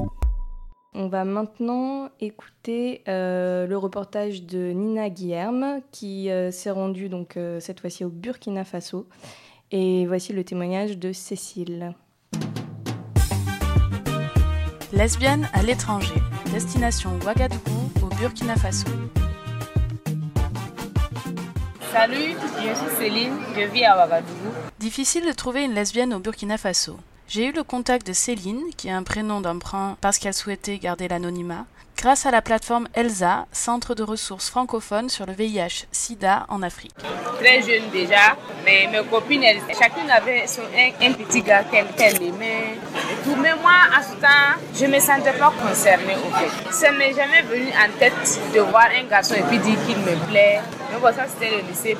On 0.94 1.08
va 1.08 1.24
maintenant 1.24 2.10
écouter 2.20 3.02
euh, 3.08 3.66
le 3.66 3.78
reportage 3.78 4.42
de 4.42 4.72
Nina 4.72 5.08
Guilherme 5.08 5.80
qui 5.90 6.30
euh, 6.30 6.50
s'est 6.50 6.70
rendue 6.70 7.08
donc 7.08 7.36
euh, 7.36 7.60
cette 7.60 7.80
fois-ci 7.80 8.04
au 8.04 8.10
Burkina 8.10 8.64
Faso. 8.64 9.08
Et 9.70 10.06
voici 10.06 10.34
le 10.34 10.44
témoignage 10.44 10.98
de 10.98 11.12
Cécile. 11.12 11.94
Lesbienne 14.92 15.48
à 15.54 15.62
l'étranger. 15.62 16.14
Destination 16.52 17.18
Ouagadougou 17.24 17.90
au 18.02 18.14
Burkina 18.16 18.54
Faso. 18.56 18.90
Salut, 21.90 22.34
je 22.56 22.74
suis 22.74 22.96
Céline, 22.98 23.32
je 23.56 23.72
vis 23.72 23.84
à 23.84 23.96
Ouagadougou. 23.96 24.50
Difficile 24.78 25.24
de 25.24 25.32
trouver 25.32 25.64
une 25.64 25.72
lesbienne 25.72 26.12
au 26.12 26.18
Burkina 26.18 26.58
Faso. 26.58 26.98
J'ai 27.34 27.46
eu 27.46 27.52
le 27.52 27.62
contact 27.62 28.06
de 28.06 28.12
Céline, 28.12 28.60
qui 28.76 28.90
a 28.90 28.96
un 28.98 29.04
prénom 29.04 29.40
d'emprunt 29.40 29.96
parce 30.02 30.18
qu'elle 30.18 30.34
souhaitait 30.34 30.76
garder 30.76 31.08
l'anonymat, 31.08 31.64
grâce 31.96 32.26
à 32.26 32.30
la 32.30 32.42
plateforme 32.42 32.88
ELSA, 32.92 33.46
centre 33.52 33.94
de 33.94 34.02
ressources 34.02 34.50
francophones 34.50 35.08
sur 35.08 35.24
le 35.24 35.32
VIH-Sida 35.32 36.44
en 36.50 36.62
Afrique. 36.62 36.92
Très 37.38 37.62
jeune 37.62 37.88
déjà, 37.90 38.36
mais 38.66 38.86
mes 38.92 39.02
copines, 39.08 39.44
chacune 39.80 40.10
avait 40.10 40.44
un, 41.00 41.12
petit 41.12 41.40
gars 41.40 41.64
qu'elle 41.64 42.22
aimait. 42.22 42.76
Mais 43.26 43.54
moi, 43.54 43.72
à 43.96 44.02
ce 44.02 44.14
temps, 44.14 44.58
je 44.74 44.84
ne 44.86 44.94
me 44.94 44.98
sentais 44.98 45.32
pas 45.32 45.52
concernée 45.62 46.16
au 46.16 46.30
fait. 46.36 46.72
Ça 46.72 46.90
m'est 46.90 47.12
jamais 47.12 47.42
venu 47.42 47.68
en 47.68 47.98
tête 47.98 48.40
de 48.52 48.60
voir 48.60 48.88
un 48.98 49.04
garçon 49.08 49.34
et 49.34 49.42
puis 49.42 49.58
dire 49.58 49.78
qu'il 49.86 49.98
me 49.98 50.16
plaît. 50.28 50.60
Bon, 51.00 51.08
ça 51.12 51.24
c'était 51.26 51.56
le 51.56 51.68
lycée. 51.68 51.96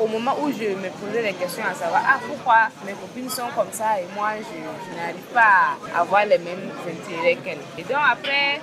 Au 0.00 0.06
moment 0.06 0.36
où 0.42 0.50
je 0.50 0.74
me 0.74 0.88
posais 0.90 1.22
des 1.22 1.32
questions 1.32 1.62
à 1.64 1.74
savoir 1.74 2.02
ah, 2.06 2.18
pourquoi 2.26 2.68
mes 2.86 2.92
copines 2.92 3.28
sont 3.30 3.48
comme 3.56 3.72
ça 3.72 3.98
et 3.98 4.06
moi 4.14 4.30
je, 4.38 4.96
n'arrive 4.96 5.30
pas 5.32 5.74
à 5.94 6.00
avoir 6.00 6.24
les 6.26 6.38
mêmes 6.38 6.70
intérêts 6.86 7.36
qu'elles. 7.36 7.58
Et 7.78 7.82
donc 7.82 8.02
après 8.12 8.60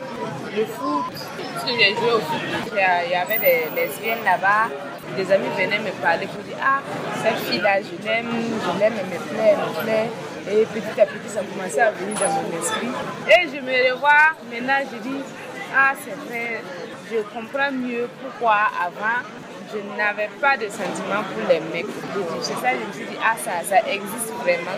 le 0.56 0.66
foot, 0.66 1.12
parce 1.54 1.66
que 1.66 1.72
j'ai 1.72 1.96
joué 1.96 2.12
au 2.12 2.20
foot, 2.20 2.40
il 2.72 3.12
y 3.12 3.16
avait 3.16 3.40
des 3.40 3.76
lesbiennes 3.76 4.24
là-bas. 4.24 4.70
Des 5.18 5.30
amis 5.32 5.50
venaient 5.58 5.80
me 5.80 5.92
parler 6.02 6.28
pour 6.28 6.44
dire 6.44 6.58
ah 6.62 6.80
cette 7.24 7.40
fille-là 7.50 7.82
je 7.82 8.06
l'aime, 8.06 8.30
je 8.30 8.80
l'aime, 8.80 8.94
elle 9.00 9.08
me 9.08 9.24
plaît, 9.26 9.56
elle 9.56 9.58
me 9.58 9.84
plaît. 9.84 10.10
Et 10.50 10.66
petit 10.66 11.02
à 11.02 11.06
petit, 11.06 11.30
ça 11.30 11.42
commençait 11.42 11.82
à 11.82 11.92
venir 11.92 12.18
dans 12.20 12.30
mon 12.30 12.60
esprit. 12.60 12.90
Et 13.28 13.48
je 13.48 13.62
me 13.62 13.94
revois, 13.94 14.34
maintenant, 14.50 14.80
je 14.92 14.98
dis, 14.98 15.24
ah, 15.76 15.94
c'est 16.04 16.16
vrai, 16.28 16.62
je 17.12 17.18
comprends 17.34 17.72
mieux 17.72 18.10
pourquoi 18.22 18.58
avant, 18.80 19.22
je 19.74 19.80
n'avais 19.98 20.30
pas 20.40 20.58
de 20.58 20.68
sentiment 20.68 21.24
pour 21.32 21.48
les 21.48 21.60
mecs. 21.60 21.86
C'est 22.42 22.54
ça, 22.56 22.72
je 22.74 22.86
me 22.86 22.94
suis 22.94 23.06
dit, 23.06 23.18
ah, 23.24 23.36
ça, 23.38 23.64
ça 23.64 23.78
existe 23.88 24.32
vraiment 24.42 24.78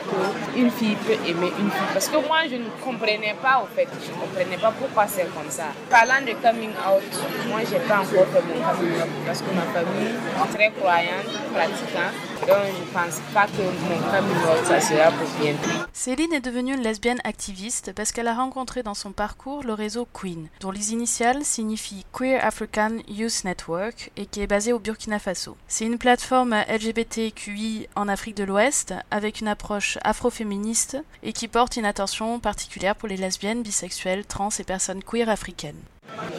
qu'une 0.53 0.71
fille 0.71 0.95
peut 0.95 1.17
aimer 1.27 1.51
une 1.59 1.71
fille. 1.71 1.91
Parce 1.93 2.07
que 2.07 2.17
moi, 2.27 2.39
je 2.49 2.55
ne 2.55 2.69
comprenais 2.83 3.35
pas, 3.41 3.63
au 3.63 3.67
fait, 3.75 3.87
je 4.05 4.11
ne 4.11 4.17
comprenais 4.17 4.57
pas 4.57 4.71
pourquoi 4.71 5.07
c'est 5.07 5.27
comme 5.33 5.49
ça. 5.49 5.65
Parlant 5.89 6.21
de 6.21 6.33
coming 6.41 6.71
out, 6.71 7.03
moi, 7.47 7.61
je 7.65 7.73
n'ai 7.73 7.79
pas 7.81 7.99
encore 7.99 8.27
fait 8.27 8.43
mon 8.47 8.61
coming 8.61 8.95
out 9.01 9.09
parce 9.25 9.41
que 9.41 9.51
ma 9.53 9.65
famille 9.73 10.13
est 10.13 10.55
très 10.55 10.71
croyante, 10.71 11.31
pratiquante. 11.53 12.13
Donc, 12.43 12.57
je 12.75 12.81
ne 12.81 12.91
pense 12.91 13.21
pas 13.33 13.45
que 13.47 13.61
mon 13.61 13.99
coming 14.11 14.43
out, 14.43 14.65
ça 14.65 14.81
sera 14.81 15.11
pour 15.11 15.29
bientôt. 15.39 15.69
Céline 15.93 16.33
est 16.33 16.41
devenue 16.41 16.73
une 16.73 16.81
lesbienne 16.83 17.21
activiste 17.23 17.93
parce 17.95 18.11
qu'elle 18.11 18.27
a 18.27 18.33
rencontré 18.33 18.83
dans 18.83 18.93
son 18.93 19.11
parcours 19.11 19.63
le 19.63 19.73
réseau 19.73 20.07
Queen, 20.13 20.47
dont 20.59 20.71
les 20.71 20.91
initiales 20.91 21.43
signifient 21.43 22.05
Queer 22.11 22.43
African 22.43 22.97
Youth 23.07 23.45
Network 23.45 24.11
et 24.17 24.25
qui 24.25 24.41
est 24.41 24.47
basé 24.47 24.73
au 24.73 24.79
Burkina 24.83 25.17
Faso. 25.17 25.55
C'est 25.67 25.85
une 25.85 25.97
plateforme 25.97 26.55
LGBTQI 26.67 27.87
en 27.95 28.07
Afrique 28.09 28.35
de 28.35 28.43
l'Ouest 28.43 28.93
avec 29.11 29.39
une 29.39 29.47
approche 29.47 29.97
afroféministe 30.03 30.97
et 31.23 31.31
qui 31.31 31.47
porte 31.47 31.77
une 31.77 31.85
attention 31.85 32.39
particulière 32.39 32.95
pour 32.95 33.07
les 33.07 33.17
lesbiennes, 33.17 33.63
bisexuelles, 33.63 34.25
trans 34.25 34.49
et 34.59 34.63
personnes 34.63 35.03
queer 35.03 35.29
africaines. 35.29 35.81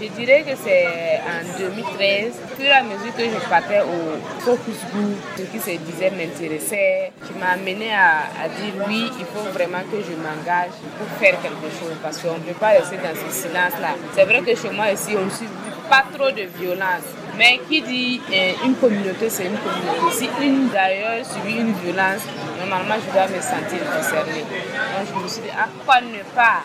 Je 0.00 0.08
dirais 0.08 0.42
que 0.42 0.56
c'est 0.62 1.20
en 1.24 1.58
2013, 1.58 2.34
au 2.44 2.56
fur 2.56 2.64
et 2.66 2.70
à 2.70 2.82
mesure 2.82 3.14
que 3.16 3.24
je 3.24 3.48
partais 3.48 3.80
au 3.80 4.18
focus 4.40 4.80
group, 4.92 5.16
ce 5.36 5.42
qui 5.42 5.58
se 5.58 5.76
disait 5.78 6.10
m'intéressait, 6.10 7.12
qui 7.26 7.32
m'a 7.38 7.52
amené 7.52 7.92
à, 7.92 8.48
dire 8.48 8.74
oui, 8.86 9.10
il 9.18 9.24
faut 9.26 9.50
vraiment 9.52 9.82
que 9.90 9.98
je 9.98 10.14
m'engage 10.16 10.76
pour 10.98 11.08
faire 11.18 11.40
quelque 11.40 11.70
chose 11.78 11.96
parce 12.02 12.18
qu'on 12.18 12.34
ne 12.34 12.40
peut 12.40 12.58
pas 12.58 12.70
rester 12.70 12.96
dans 12.96 13.14
ce 13.14 13.32
silence-là. 13.32 13.94
C'est 14.14 14.24
vrai 14.24 14.42
que 14.42 14.54
chez 14.54 14.70
moi 14.70 14.90
ici, 14.92 15.16
on 15.16 15.24
ne 15.24 15.30
subit 15.30 15.50
pas 15.88 16.04
trop 16.12 16.30
de 16.30 16.42
violence. 16.58 17.06
Mais 17.36 17.60
qui 17.68 17.82
dit 17.82 18.20
euh, 18.32 18.52
une 18.64 18.76
communauté, 18.76 19.28
c'est 19.28 19.46
une 19.46 19.58
communauté. 19.58 20.12
Si 20.12 20.28
une 20.40 20.68
d'ailleurs 20.68 21.24
subit 21.24 21.58
une 21.58 21.72
violence, 21.72 22.22
normalement 22.58 22.94
je 23.04 23.12
dois 23.12 23.26
me 23.26 23.40
sentir 23.40 23.80
concernée. 23.90 24.44
À 25.16 25.68
quoi 25.84 26.00
ne 26.00 26.22
pas 26.34 26.62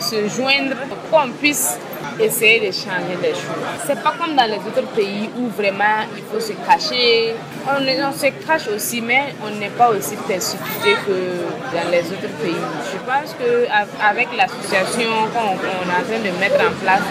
se 0.00 0.28
joindre 0.28 0.76
pour 0.88 0.98
qu'on 1.10 1.30
puisse 1.32 1.76
essayer 2.20 2.60
de 2.60 2.72
changer 2.72 3.16
les 3.22 3.32
choses. 3.34 3.66
C'est 3.86 4.00
pas 4.02 4.14
comme 4.18 4.36
dans 4.36 4.46
les 4.46 4.56
autres 4.58 4.86
pays 4.94 5.28
où 5.36 5.48
vraiment 5.48 6.04
il 6.16 6.22
faut 6.24 6.40
se 6.40 6.52
cacher. 6.52 7.34
On, 7.66 8.12
se 8.12 8.26
cache 8.46 8.68
aussi, 8.68 9.00
mais 9.00 9.34
on 9.44 9.50
n'est 9.58 9.70
pas 9.70 9.90
aussi 9.90 10.16
persécuté 10.16 10.94
que 11.06 11.74
dans 11.74 11.90
les 11.90 12.00
autres 12.12 12.32
pays. 12.42 12.62
Je 12.92 12.98
pense 12.98 13.34
qu'avec 13.38 14.28
l'association 14.36 15.10
qu'on 15.32 15.54
est 15.54 15.98
en 15.98 16.04
train 16.04 16.18
de 16.24 16.38
mettre 16.38 16.60
en 16.64 16.72
place, 16.82 17.02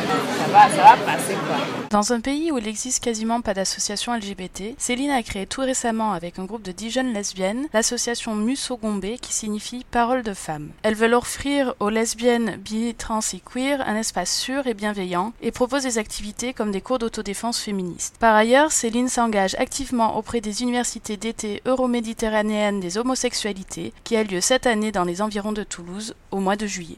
va, 0.49 0.69
ça 0.69 0.83
va 0.83 0.97
passer 0.97 1.35
quoi. 1.47 1.57
Dans 1.89 2.13
un 2.13 2.19
pays 2.19 2.51
où 2.51 2.59
il 2.59 2.65
n'existe 2.65 3.03
quasiment 3.03 3.41
pas 3.41 3.55
d'association 3.55 4.13
LGBT, 4.13 4.75
Céline 4.77 5.09
a 5.09 5.23
créé 5.23 5.47
tout 5.47 5.61
récemment 5.61 6.11
avec 6.11 6.37
un 6.37 6.45
groupe 6.45 6.61
de 6.61 6.71
10 6.71 6.91
jeunes 6.91 7.13
lesbiennes 7.13 7.67
l'association 7.73 8.35
Musogombe 8.35 9.17
qui 9.19 9.33
signifie 9.33 9.85
Parole 9.89 10.21
de 10.21 10.35
femmes. 10.35 10.69
Elles 10.83 10.93
veulent 10.93 11.15
offrir 11.15 11.73
aux 11.79 11.89
lesbiennes, 11.89 12.57
bi, 12.57 12.93
trans 12.93 13.21
et 13.33 13.39
queer 13.39 13.81
un 13.87 13.95
espace 13.95 14.31
sûr 14.31 14.67
et 14.67 14.75
bienveillant 14.75 15.33
et 15.41 15.51
propose 15.51 15.83
des 15.83 15.97
activités 15.97 16.53
comme 16.53 16.71
des 16.71 16.81
cours 16.81 16.99
d'autodéfense 16.99 17.59
féministe. 17.59 18.15
Par 18.19 18.35
ailleurs, 18.35 18.71
Céline 18.71 19.09
s'engage 19.09 19.55
activement 19.55 20.15
auprès 20.17 20.41
des 20.41 20.61
universités 20.61 21.17
d'été 21.17 21.61
euroméditerranéennes 21.65 22.79
des 22.79 22.99
homosexualités 22.99 23.93
qui 24.03 24.15
a 24.15 24.23
lieu 24.23 24.41
cette 24.41 24.67
année 24.67 24.91
dans 24.91 25.05
les 25.05 25.23
environs 25.23 25.53
de 25.53 25.63
Toulouse 25.63 26.13
au 26.29 26.37
mois 26.37 26.55
de 26.55 26.67
juillet. 26.67 26.97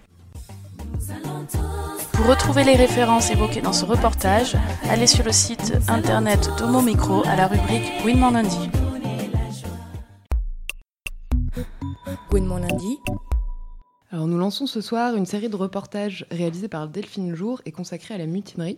Pour 2.22 2.30
retrouver 2.30 2.64
les 2.64 2.76
références 2.76 3.32
évoquées 3.32 3.62
dans 3.62 3.74
ce 3.74 3.84
reportage, 3.84 4.56
allez 4.88 5.08
sur 5.08 5.26
le 5.26 5.32
site 5.32 5.74
internet 5.88 6.52
d'Homo 6.56 6.84
Micro 6.84 7.24
à 7.26 7.36
la 7.36 7.48
rubrique 7.48 7.92
Win 8.06 8.20
Mon 8.20 8.30
Lundi. 8.30 8.70
Lundi. 12.32 13.00
Alors 14.12 14.28
nous 14.28 14.38
lançons 14.38 14.68
ce 14.68 14.82
soir 14.82 15.16
une 15.16 15.26
série 15.26 15.50
de 15.50 15.56
reportages 15.56 16.28
réalisés 16.30 16.68
par 16.68 16.88
Delphine 16.90 17.34
Jour 17.34 17.60
et 17.66 17.72
consacrés 17.72 18.14
à 18.14 18.20
la 18.20 18.28
mutinerie. 18.28 18.78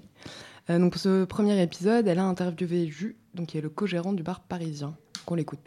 Euh, 0.70 0.80
donc 0.80 0.94
pour 0.94 1.02
ce 1.02 1.26
premier 1.26 1.62
épisode, 1.62 2.08
elle 2.08 2.20
a 2.20 2.24
interviewé 2.24 2.88
Jus, 2.88 3.18
donc 3.34 3.48
qui 3.48 3.58
est 3.58 3.62
le 3.62 3.70
co-gérant 3.70 4.14
du 4.14 4.24
bar 4.24 4.40
parisien. 4.40 4.96
Qu'on 5.26 5.36
l'écoute. 5.36 5.60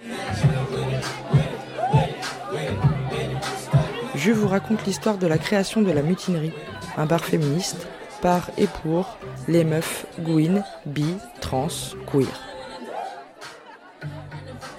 Je 4.14 4.32
vous 4.32 4.48
raconte 4.48 4.86
l'histoire 4.86 5.18
de 5.18 5.26
la 5.26 5.36
création 5.36 5.82
de 5.82 5.90
la 5.90 6.00
mutinerie, 6.00 6.52
un 6.96 7.06
bar 7.06 7.20
féministe 7.20 7.86
par 8.22 8.50
et 8.56 8.66
pour 8.82 9.18
les 9.48 9.64
meufs 9.64 10.06
gouines, 10.20 10.64
bi, 10.86 11.16
trans, 11.40 11.68
queer. 12.10 12.26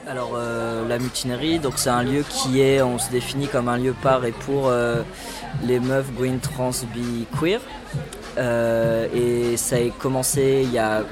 Alors 0.08 0.32
euh, 0.36 0.88
la 0.88 1.00
mutinerie, 1.00 1.60
donc 1.60 1.74
c'est 1.76 1.90
un 1.90 2.04
lieu 2.04 2.24
qui 2.28 2.62
est, 2.62 2.82
on 2.82 2.98
se 2.98 3.12
définit 3.12 3.48
comme 3.48 3.68
un 3.68 3.78
lieu 3.78 3.94
par 4.02 4.26
et 4.26 4.32
pour 4.32 4.68
euh, 4.68 5.04
les 5.64 5.80
meufs 5.80 6.12
gouines, 6.14 6.40
trans, 6.40 6.72
bi, 6.94 7.28
queer. 7.40 7.60
Euh, 8.38 9.08
et 9.14 9.58
ça 9.58 9.78
a 9.78 9.90
commencé 10.00 10.62
il 10.64 10.72
y 10.72 10.78
a, 10.78 11.04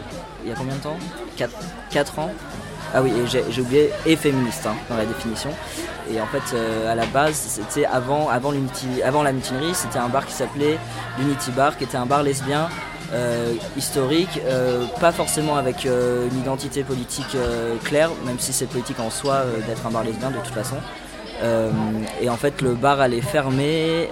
il 0.43 0.49
y 0.49 0.53
a 0.53 0.55
combien 0.55 0.75
de 0.75 0.81
temps? 0.81 0.97
4, 1.37 2.19
ans 2.19 2.31
Ah 2.97 3.01
oui, 3.01 3.11
j'ai 3.27 3.61
oublié, 3.61 3.91
et 4.05 4.15
féministe 4.15 4.65
hein, 4.65 4.75
dans 4.89 4.95
la 4.95 5.05
définition. 5.05 5.49
Et 6.09 6.21
en 6.21 6.25
fait, 6.27 6.55
euh, 6.55 6.89
à 6.89 6.95
la 6.95 7.05
base, 7.05 7.35
c'était 7.35 7.85
avant, 7.85 8.29
avant, 8.29 8.53
avant 9.03 9.21
la 9.21 9.33
mutinerie, 9.33 9.75
c'était 9.75 9.99
un 9.99 10.07
bar 10.07 10.25
qui 10.25 10.31
s'appelait 10.31 10.77
l'Unity 11.19 11.51
Bar, 11.51 11.77
qui 11.77 11.83
était 11.83 11.97
un 11.97 12.05
bar 12.05 12.23
lesbien 12.23 12.69
euh, 13.11 13.53
historique, 13.75 14.39
euh, 14.45 14.85
pas 15.01 15.11
forcément 15.11 15.57
avec 15.57 15.83
une 15.83 16.39
identité 16.39 16.83
politique 16.83 17.35
claire, 17.83 18.11
même 18.25 18.39
si 18.39 18.53
c'est 18.53 18.65
politique 18.65 19.01
en 19.01 19.09
soi 19.09 19.43
d'être 19.67 19.85
un 19.85 19.91
bar 19.91 20.05
lesbien 20.05 20.31
de 20.31 20.37
toute 20.37 20.53
façon. 20.53 20.77
Et 22.21 22.29
en 22.29 22.37
fait, 22.37 22.61
le 22.61 22.75
bar 22.75 23.01
allait 23.01 23.19
fermer 23.19 24.07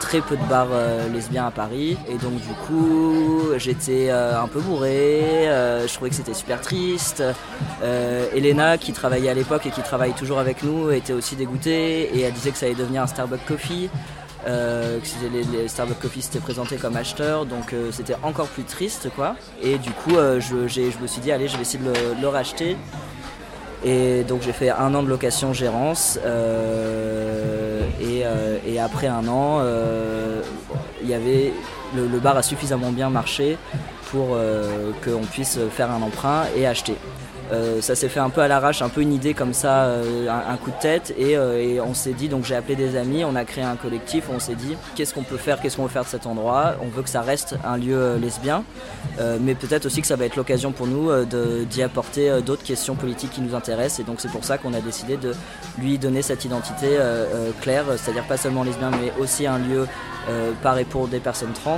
très 0.00 0.20
peu 0.20 0.36
de 0.36 0.44
bars 0.44 0.68
euh, 0.72 1.08
lesbiens 1.08 1.46
à 1.46 1.50
Paris. 1.50 1.96
Et 2.08 2.14
donc, 2.14 2.34
du 2.34 2.54
coup, 2.66 3.48
j'étais 3.56 4.08
euh, 4.10 4.40
un 4.40 4.48
peu 4.48 4.60
bourré, 4.60 5.48
euh, 5.48 5.86
je 5.86 5.94
trouvais 5.94 6.10
que 6.10 6.16
c'était 6.16 6.34
super 6.34 6.60
triste. 6.60 7.22
Elena, 8.34 8.78
qui 8.78 8.92
travaillait 8.92 9.30
à 9.30 9.34
l'époque 9.34 9.66
et 9.66 9.70
qui 9.70 9.82
travaille 9.82 10.12
toujours 10.12 10.38
avec 10.38 10.62
nous, 10.62 10.90
était 10.90 11.12
aussi 11.12 11.36
dégoûtée 11.36 12.16
et 12.16 12.20
elle 12.22 12.32
disait 12.32 12.50
que 12.50 12.58
ça 12.58 12.66
allait 12.66 12.74
devenir 12.74 13.02
un 13.02 13.06
Starbucks 13.06 13.44
Coffee. 13.46 13.90
Que 14.44 15.00
les, 15.32 15.68
Starbucks 15.68 16.00
Coffee 16.00 16.22
s'étaient 16.22 16.38
présentés 16.38 16.76
comme 16.76 16.96
acheteurs, 16.96 17.46
donc 17.46 17.74
c'était 17.92 18.16
encore 18.22 18.48
plus 18.48 18.64
triste 18.64 19.08
quoi. 19.16 19.36
Et 19.62 19.78
du 19.78 19.90
coup, 19.90 20.16
je, 20.16 21.00
me 21.00 21.06
suis 21.06 21.20
dit, 21.22 21.32
allez, 21.32 21.48
je 21.48 21.56
vais 21.56 21.62
essayer 21.62 21.82
de 21.82 22.20
le, 22.20 22.28
racheter. 22.28 22.76
Et 23.84 24.22
donc 24.24 24.42
j'ai 24.42 24.52
fait 24.52 24.70
un 24.70 24.94
an 24.94 25.02
de 25.02 25.08
location 25.08 25.52
gérance 25.52 26.18
et, 28.00 28.22
euh, 28.24 28.58
et 28.66 28.78
après 28.78 29.06
un 29.06 29.26
an, 29.28 29.58
euh, 29.60 30.42
le 31.02 32.18
bar 32.18 32.36
a 32.36 32.42
suffisamment 32.42 32.90
bien 32.90 33.10
marché 33.10 33.56
pour 34.10 34.28
euh, 34.32 34.90
qu'on 35.04 35.24
puisse 35.24 35.58
faire 35.70 35.90
un 35.90 36.02
emprunt 36.02 36.44
et 36.56 36.66
acheter. 36.66 36.96
Euh, 37.52 37.80
ça 37.80 37.94
s'est 37.94 38.08
fait 38.08 38.20
un 38.20 38.30
peu 38.30 38.40
à 38.40 38.48
l'arrache, 38.48 38.82
un 38.82 38.88
peu 38.88 39.02
une 39.02 39.12
idée 39.12 39.34
comme 39.34 39.52
ça, 39.52 39.84
euh, 39.84 40.28
un, 40.28 40.56
coup 40.56 40.70
de 40.70 40.80
tête, 40.80 41.14
et, 41.18 41.36
euh, 41.36 41.60
et 41.60 41.80
on 41.80 41.94
s'est 41.94 42.12
dit, 42.12 42.28
donc 42.28 42.44
j'ai 42.44 42.54
appelé 42.54 42.74
des 42.74 42.96
amis, 42.96 43.24
on 43.24 43.36
a 43.36 43.44
créé 43.44 43.64
un 43.64 43.76
collectif, 43.76 44.24
on 44.32 44.38
s'est 44.38 44.54
dit, 44.54 44.76
qu'est-ce 44.94 45.12
qu'on 45.12 45.22
peut 45.22 45.36
faire, 45.36 45.60
qu'est-ce 45.60 45.76
qu'on 45.76 45.82
veut 45.84 45.88
faire 45.88 46.04
de 46.04 46.08
cet 46.08 46.26
endroit? 46.26 46.74
On 46.82 46.88
veut 46.88 47.02
que 47.02 47.10
ça 47.10 47.20
reste 47.20 47.56
un 47.64 47.76
lieu 47.76 48.16
lesbien, 48.16 48.64
mais 49.40 49.54
peut-être 49.54 49.86
aussi 49.86 50.00
que 50.00 50.06
ça 50.06 50.16
va 50.16 50.24
être 50.24 50.36
l'occasion 50.36 50.72
pour 50.72 50.86
nous 50.86 51.10
d'y 51.24 51.82
apporter 51.82 52.40
d'autres 52.42 52.62
questions 52.62 52.94
politiques 52.94 53.30
qui 53.32 53.40
nous 53.40 53.54
intéressent, 53.54 54.00
et 54.00 54.04
donc 54.04 54.20
c'est 54.20 54.30
pour 54.30 54.44
ça 54.44 54.58
qu'on 54.58 54.74
a 54.74 54.80
décidé 54.80 55.16
de 55.16 55.34
lui 55.78 55.98
donner 55.98 56.22
cette 56.22 56.44
identité 56.44 56.98
claire, 57.60 57.84
c'est-à-dire 57.96 58.24
pas 58.24 58.36
seulement 58.36 58.64
lesbien, 58.64 58.90
mais 58.90 59.12
aussi 59.22 59.46
un 59.46 59.58
lieu 59.58 59.86
par 60.62 60.78
et 60.78 60.84
pour 60.84 61.08
des 61.08 61.20
personnes 61.20 61.52
trans, 61.52 61.76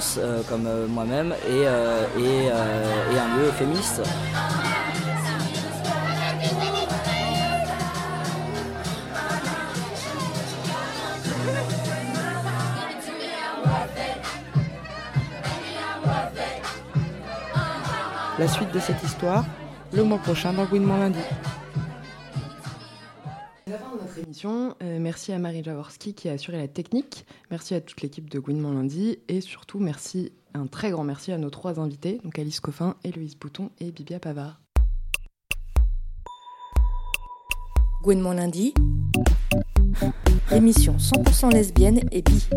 comme 0.49 0.69
moi-même, 0.89 1.35
et 1.51 1.67
un 1.67 3.39
lieu 3.39 3.51
féministe. 3.59 4.03
La 18.39 18.49
suite 18.49 18.73
de 18.73 18.79
cette 18.79 19.03
histoire, 19.03 19.45
le 19.93 20.03
mois 20.05 20.19
prochain 20.19 20.53
dans 20.53 20.67
Gouinement 20.67 20.97
lundi. 20.99 21.19
Notre 23.67 24.19
émission. 24.19 24.75
Euh, 24.83 24.99
merci 25.01 25.33
à 25.33 25.39
Marie 25.39 25.65
Jaworski 25.65 26.15
qui 26.15 26.29
a 26.29 26.33
assuré 26.33 26.59
la 26.59 26.69
technique. 26.69 27.27
Merci 27.51 27.75
à 27.75 27.81
toute 27.81 28.03
l'équipe 28.03 28.29
de 28.29 28.39
Gouinement 28.39 28.73
lundi. 28.73 29.19
Et 29.29 29.41
surtout, 29.41 29.79
merci, 29.79 30.33
un 30.55 30.67
très 30.67 30.91
grand 30.91 31.05
merci 31.05 31.33
à 31.33 31.39
nos 31.39 31.51
trois 31.51 31.81
invités, 31.81 32.21
donc 32.25 32.39
Alice 32.39 32.61
Coffin, 32.61 32.97
Héloïse 33.05 33.37
Bouton 33.37 33.71
et 33.81 33.91
Bibia 33.91 34.21
Pavard. 34.21 34.61
Mon 38.15 38.31
lundi. 38.31 38.73
L'émission 40.53 40.97
100% 40.97 41.53
lesbienne 41.53 42.09
et 42.13 42.23
bi. 42.23 42.49